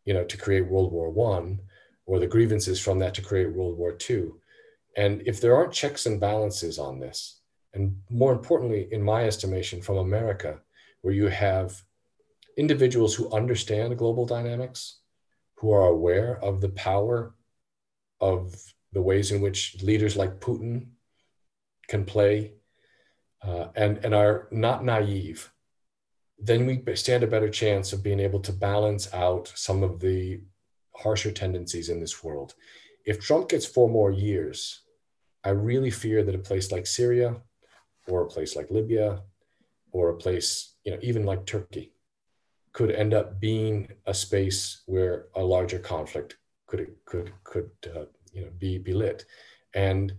you 0.05 0.13
know, 0.13 0.23
to 0.23 0.37
create 0.37 0.67
World 0.67 0.91
War 0.91 1.09
One, 1.09 1.59
or 2.05 2.19
the 2.19 2.27
grievances 2.27 2.79
from 2.79 2.99
that 2.99 3.15
to 3.15 3.21
create 3.21 3.51
World 3.51 3.77
War 3.77 3.97
II. 4.09 4.31
And 4.95 5.23
if 5.25 5.41
there 5.41 5.55
aren't 5.55 5.73
checks 5.73 6.05
and 6.05 6.19
balances 6.19 6.77
on 6.77 6.99
this, 6.99 7.39
and 7.73 7.97
more 8.11 8.33
importantly, 8.33 8.87
in 8.91 9.01
my 9.01 9.25
estimation, 9.25 9.81
from 9.81 9.97
America, 9.97 10.59
where 11.01 11.13
you 11.13 11.27
have 11.27 11.81
individuals 12.55 13.15
who 13.15 13.31
understand 13.31 13.97
global 13.97 14.27
dynamics, 14.27 14.99
who 15.63 15.71
are 15.71 15.87
aware 15.87 16.37
of 16.43 16.59
the 16.59 16.67
power 16.67 17.33
of 18.19 18.53
the 18.91 19.01
ways 19.01 19.31
in 19.31 19.39
which 19.39 19.81
leaders 19.81 20.17
like 20.17 20.41
Putin 20.41 20.87
can 21.87 22.03
play 22.03 22.51
uh, 23.41 23.67
and, 23.73 23.97
and 24.03 24.13
are 24.13 24.49
not 24.51 24.83
naive, 24.83 25.49
then 26.37 26.65
we 26.65 26.95
stand 26.95 27.23
a 27.23 27.27
better 27.27 27.47
chance 27.47 27.93
of 27.93 28.03
being 28.03 28.19
able 28.19 28.41
to 28.41 28.51
balance 28.51 29.07
out 29.13 29.53
some 29.55 29.83
of 29.83 30.01
the 30.01 30.41
harsher 30.97 31.31
tendencies 31.31 31.87
in 31.87 32.01
this 32.01 32.21
world. 32.21 32.55
If 33.05 33.21
Trump 33.21 33.47
gets 33.47 33.65
four 33.65 33.87
more 33.87 34.11
years, 34.11 34.81
I 35.45 35.51
really 35.51 35.91
fear 35.91 36.23
that 36.23 36.35
a 36.35 36.39
place 36.39 36.73
like 36.73 36.85
Syria 36.85 37.37
or 38.09 38.23
a 38.23 38.27
place 38.27 38.57
like 38.57 38.69
Libya 38.69 39.21
or 39.93 40.09
a 40.09 40.17
place, 40.17 40.75
you 40.83 40.91
know, 40.91 40.99
even 41.01 41.23
like 41.23 41.45
Turkey 41.45 41.92
could 42.73 42.91
end 42.91 43.13
up 43.13 43.39
being 43.39 43.87
a 44.05 44.13
space 44.13 44.81
where 44.87 45.27
a 45.35 45.41
larger 45.41 45.79
conflict 45.79 46.37
could 46.67 46.93
could 47.05 47.31
could 47.43 47.69
uh, 47.95 48.05
you 48.33 48.41
know 48.41 48.51
be 48.57 48.77
be 48.77 48.93
lit. 48.93 49.25
And 49.73 50.13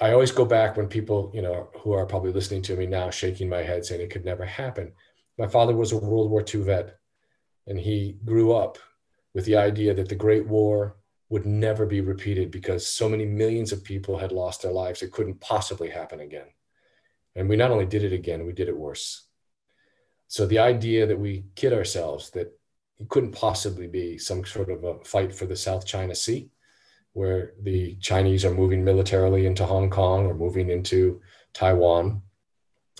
I 0.00 0.12
always 0.12 0.32
go 0.32 0.44
back 0.44 0.76
when 0.76 0.88
people, 0.88 1.30
you 1.34 1.42
know, 1.42 1.68
who 1.80 1.92
are 1.92 2.06
probably 2.06 2.32
listening 2.32 2.62
to 2.62 2.76
me 2.76 2.86
now 2.86 3.10
shaking 3.10 3.48
my 3.48 3.62
head 3.62 3.84
saying 3.84 4.00
it 4.00 4.10
could 4.10 4.24
never 4.24 4.44
happen. 4.44 4.92
My 5.36 5.46
father 5.46 5.74
was 5.74 5.92
a 5.92 5.98
World 5.98 6.30
War 6.30 6.42
II 6.42 6.62
vet 6.62 6.96
and 7.66 7.78
he 7.78 8.16
grew 8.24 8.54
up 8.54 8.78
with 9.34 9.44
the 9.44 9.56
idea 9.56 9.94
that 9.94 10.08
the 10.08 10.14
Great 10.14 10.46
War 10.46 10.96
would 11.28 11.46
never 11.46 11.86
be 11.86 12.00
repeated 12.00 12.50
because 12.50 12.86
so 12.86 13.08
many 13.08 13.24
millions 13.24 13.72
of 13.72 13.84
people 13.84 14.18
had 14.18 14.32
lost 14.32 14.62
their 14.62 14.72
lives, 14.72 15.02
it 15.02 15.12
couldn't 15.12 15.40
possibly 15.40 15.88
happen 15.88 16.20
again. 16.20 16.48
And 17.36 17.48
we 17.48 17.56
not 17.56 17.70
only 17.70 17.86
did 17.86 18.02
it 18.02 18.12
again, 18.12 18.44
we 18.44 18.52
did 18.52 18.68
it 18.68 18.76
worse. 18.76 19.28
So 20.30 20.46
the 20.46 20.60
idea 20.60 21.06
that 21.06 21.18
we 21.18 21.46
kid 21.56 21.72
ourselves 21.72 22.30
that 22.30 22.56
it 23.00 23.08
couldn't 23.08 23.32
possibly 23.32 23.88
be 23.88 24.16
some 24.16 24.44
sort 24.44 24.70
of 24.70 24.84
a 24.84 24.94
fight 25.02 25.34
for 25.34 25.44
the 25.44 25.56
South 25.56 25.84
China 25.84 26.14
Sea, 26.14 26.48
where 27.14 27.54
the 27.60 27.96
Chinese 27.96 28.44
are 28.44 28.54
moving 28.54 28.84
militarily 28.84 29.44
into 29.46 29.66
Hong 29.66 29.90
Kong 29.90 30.26
or 30.26 30.34
moving 30.34 30.70
into 30.70 31.20
Taiwan, 31.52 32.22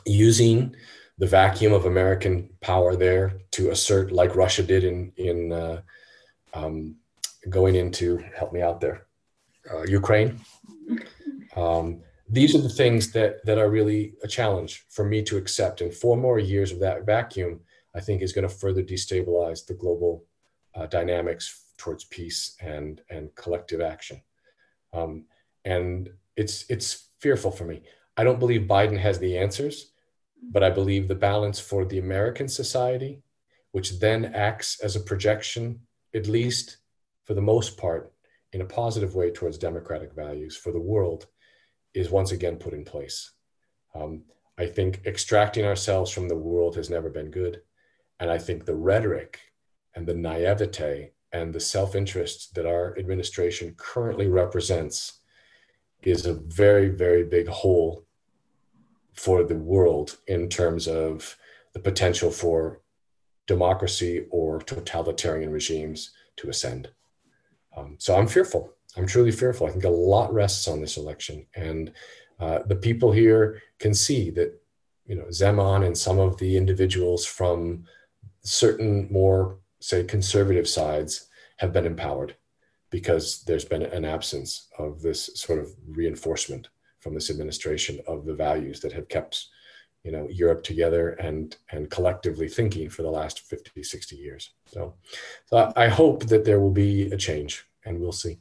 using 0.05 0.75
the 1.19 1.27
vacuum 1.29 1.73
of 1.73 1.85
American 1.85 2.51
power 2.61 2.97
there 2.97 3.39
to 3.53 3.71
assert, 3.71 4.11
like 4.11 4.35
Russia 4.35 4.65
did 4.65 4.83
in 4.83 5.13
in 5.17 5.53
uh, 5.53 5.83
um, 6.53 6.97
going 7.49 7.77
into 7.77 8.19
help 8.37 8.53
me 8.53 8.61
out 8.61 8.81
there 8.81 9.07
uh, 9.73 9.83
ukraine. 9.83 10.41
Um, 11.57 12.03
these 12.31 12.55
are 12.55 12.61
the 12.61 12.69
things 12.69 13.13
that 13.13 13.45
that 13.45 13.59
are 13.59 13.71
really 13.71 14.15
a 14.23 14.29
challenge 14.29 14.85
for 14.89 15.05
me 15.05 15.23
to 15.23 15.37
accept. 15.37 15.81
And 15.81 15.93
four 15.93 16.17
more 16.17 16.39
years 16.39 16.73
of 16.73 16.81
that 16.81 17.05
vacuum 17.07 17.61
i 17.95 18.01
think 18.01 18.23
is 18.23 18.33
going 18.33 18.49
to 18.49 18.55
further 18.55 18.83
destabilize 18.83 19.67
the 19.67 19.75
global 19.75 20.25
uh, 20.75 20.87
dynamics 20.87 21.45
towards 21.77 22.05
peace 22.05 22.57
and 22.61 23.01
and 23.11 23.35
collective 23.35 23.81
action. 23.81 24.21
Um, 24.93 25.25
and 25.65 26.11
it's 26.37 26.65
it's 26.69 27.09
fearful 27.21 27.51
for 27.51 27.65
me. 27.65 27.83
I 28.17 28.25
don't 28.25 28.39
believe 28.39 28.63
biden 28.63 28.99
has 28.99 29.19
the 29.19 29.39
answers 29.39 29.93
but 30.53 30.63
i 30.63 30.71
believe 30.71 31.07
the 31.07 31.15
balance 31.15 31.61
for 31.61 31.85
the 31.85 31.99
american 31.99 32.49
society 32.49 33.23
which 33.73 34.01
then 34.01 34.25
acts 34.35 34.81
as 34.81 34.97
a 34.97 35.01
projection 35.01 35.81
at 36.15 36.27
least 36.27 36.79
for 37.25 37.35
the 37.35 37.41
most 37.41 37.77
part, 37.77 38.13
in 38.53 38.61
a 38.61 38.67
positive 38.67 39.15
way 39.15 39.31
towards 39.31 39.57
democratic 39.57 40.13
values 40.13 40.57
for 40.57 40.73
the 40.73 40.81
world 40.81 41.27
is 41.95 42.11
once 42.11 42.33
again 42.33 42.57
put 42.57 42.73
in 42.73 42.85
place. 42.85 43.33
Um, 43.95 44.23
I 44.59 44.67
think 44.67 45.03
extracting 45.07 45.65
ourselves 45.65 46.11
from 46.11 46.29
the 46.29 46.37
world 46.37 46.77
has 46.77 46.91
never 46.91 47.11
been 47.11 47.31
good. 47.31 47.63
And 48.19 48.31
I 48.31 48.39
think 48.39 48.65
the 48.65 48.75
rhetoric 48.75 49.41
and 49.95 50.07
the 50.07 50.15
naivete 50.15 51.13
and 51.33 51.53
the 51.53 51.61
self 51.61 51.95
interest 51.95 52.55
that 52.55 52.67
our 52.67 52.97
administration 52.99 53.75
currently 53.77 54.29
represents 54.29 55.21
is 56.03 56.27
a 56.27 56.35
very, 56.35 56.89
very 56.89 57.25
big 57.25 57.49
hole 57.49 58.05
for 59.15 59.45
the 59.45 59.57
world 59.57 60.19
in 60.27 60.49
terms 60.49 60.89
of 60.89 61.37
the 61.73 61.81
potential 61.81 62.31
for 62.31 62.81
democracy 63.47 64.27
or 64.31 64.61
totalitarian 64.61 65.51
regimes 65.51 66.11
to 66.37 66.49
ascend. 66.49 66.89
Um, 67.77 67.97
so 67.99 68.17
I'm 68.17 68.29
fearful. 68.29 68.75
I'm 68.97 69.07
truly 69.07 69.31
fearful. 69.31 69.67
I 69.67 69.71
think 69.71 69.85
a 69.85 69.89
lot 69.89 70.33
rests 70.33 70.67
on 70.69 70.81
this 70.81 70.97
election, 70.97 71.47
and 71.55 71.93
uh, 72.39 72.61
the 72.67 72.77
people 72.77 73.13
here 73.13 73.61
can 73.79 73.95
see 73.95 74.31
that 74.31 74.61
you 75.07 75.15
know 75.15 75.27
Zeman 75.27 75.87
and 75.87 75.97
some 75.97 76.19
of 76.19 76.37
the 76.39 76.57
individuals 76.57 77.25
from 77.25 77.85
certain 78.43 79.09
more 79.11 79.59
say 79.81 80.05
conservative 80.05 80.69
sides 80.69 81.29
have 81.59 81.73
been 81.73 81.87
empowered 81.87 82.37
because 82.91 83.43
there's 83.45 83.65
been 83.65 83.83
an 83.83 84.05
absence 84.05 84.69
of 84.79 85.01
this 85.01 85.31
sort 85.35 85.59
of 85.59 85.69
reinforcement 85.87 86.69
from 86.99 87.15
this 87.15 87.31
administration 87.31 88.01
of 88.07 88.25
the 88.25 88.35
values 88.35 88.81
that 88.81 88.93
have 88.93 89.09
kept 89.09 89.47
you 90.05 90.11
know 90.11 90.27
Europe 90.31 90.63
together 90.63 91.11
and 91.11 91.57
and 91.71 91.91
collectively 91.91 92.49
thinking 92.49 92.89
for 92.89 93.03
the 93.03 93.11
last 93.11 93.41
50 93.41 93.83
60 93.83 94.17
years. 94.17 94.51
So, 94.67 94.95
so 95.47 95.73
I 95.77 95.89
hope 95.89 96.27
that 96.27 96.45
there 96.45 96.61
will 96.61 96.73
be 96.73 97.11
a 97.13 97.17
change 97.17 97.67
and 97.85 98.01
we'll 98.01 98.13
see 98.13 98.39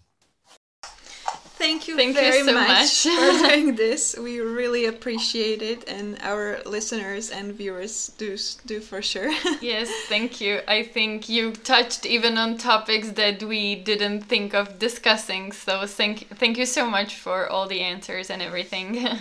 Thank 1.69 1.87
you 1.87 1.95
Thank 1.95 2.15
very 2.15 2.39
you 2.39 2.45
so 2.45 2.53
much, 2.53 2.67
much. 2.67 3.03
for 3.03 3.47
doing 3.47 3.75
this. 3.75 4.17
We 4.17 4.39
really 4.39 4.85
appreciate 4.85 5.61
it, 5.61 5.87
and 5.87 6.17
our 6.23 6.59
listeners 6.65 7.29
and 7.29 7.53
viewers 7.53 8.11
do 8.17 8.37
do 8.65 8.79
for 8.79 9.03
sure. 9.03 9.29
yes, 9.61 9.87
thank 10.07 10.41
you. 10.41 10.61
I 10.67 10.81
think 10.81 11.29
you 11.29 11.51
touched 11.51 12.07
even 12.07 12.39
on 12.39 12.57
topics 12.57 13.09
that 13.21 13.43
we 13.43 13.75
didn't 13.75 14.21
think 14.21 14.55
of 14.55 14.79
discussing. 14.79 15.51
So 15.51 15.85
thank 15.85 16.15
thank 16.41 16.57
you 16.57 16.65
so 16.65 16.89
much 16.89 17.11
for 17.25 17.47
all 17.47 17.67
the 17.67 17.81
answers 17.81 18.31
and 18.31 18.41
everything. 18.41 18.89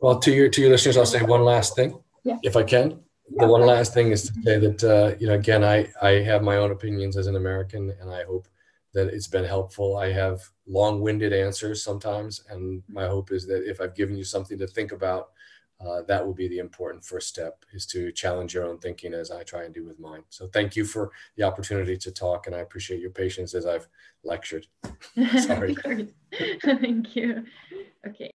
Well, 0.00 0.18
to 0.24 0.30
your 0.32 0.48
to 0.48 0.60
your 0.62 0.70
listeners, 0.70 0.96
I'll 0.96 1.12
say 1.16 1.22
one 1.22 1.44
last 1.44 1.76
thing, 1.76 1.90
yeah. 2.24 2.38
if 2.42 2.56
I 2.56 2.64
can. 2.64 2.86
The 3.36 3.46
one 3.46 3.64
last 3.74 3.94
thing 3.94 4.12
is 4.12 4.22
to 4.28 4.32
say 4.44 4.58
that 4.58 4.80
uh, 4.82 5.08
you 5.20 5.26
know, 5.28 5.34
again, 5.34 5.62
I 5.62 5.76
I 6.02 6.12
have 6.30 6.42
my 6.42 6.56
own 6.56 6.70
opinions 6.72 7.16
as 7.16 7.26
an 7.26 7.36
American, 7.36 7.82
and 8.00 8.10
I 8.10 8.24
hope 8.24 8.48
that 8.94 9.08
it's 9.08 9.26
been 9.26 9.44
helpful. 9.44 9.96
I 9.96 10.12
have 10.12 10.40
long-winded 10.66 11.32
answers 11.32 11.82
sometimes, 11.82 12.42
and 12.48 12.82
my 12.88 13.06
hope 13.06 13.32
is 13.32 13.46
that 13.46 13.68
if 13.68 13.80
I've 13.80 13.94
given 13.94 14.16
you 14.16 14.24
something 14.24 14.58
to 14.58 14.66
think 14.66 14.92
about, 14.92 15.30
uh, 15.84 16.02
that 16.02 16.24
will 16.24 16.34
be 16.34 16.48
the 16.48 16.58
important 16.58 17.04
first 17.04 17.28
step 17.28 17.64
is 17.72 17.84
to 17.86 18.12
challenge 18.12 18.54
your 18.54 18.64
own 18.64 18.78
thinking 18.78 19.12
as 19.12 19.30
I 19.30 19.42
try 19.42 19.64
and 19.64 19.74
do 19.74 19.84
with 19.84 19.98
mine. 19.98 20.22
So 20.30 20.46
thank 20.46 20.76
you 20.76 20.84
for 20.84 21.10
the 21.36 21.42
opportunity 21.42 21.96
to 21.98 22.12
talk, 22.12 22.46
and 22.46 22.54
I 22.54 22.60
appreciate 22.60 23.00
your 23.00 23.10
patience 23.10 23.54
as 23.54 23.66
I've 23.66 23.88
lectured. 24.22 24.66
Sorry. 25.38 25.76
thank 26.62 27.16
you. 27.16 27.44
Okay. 28.06 28.30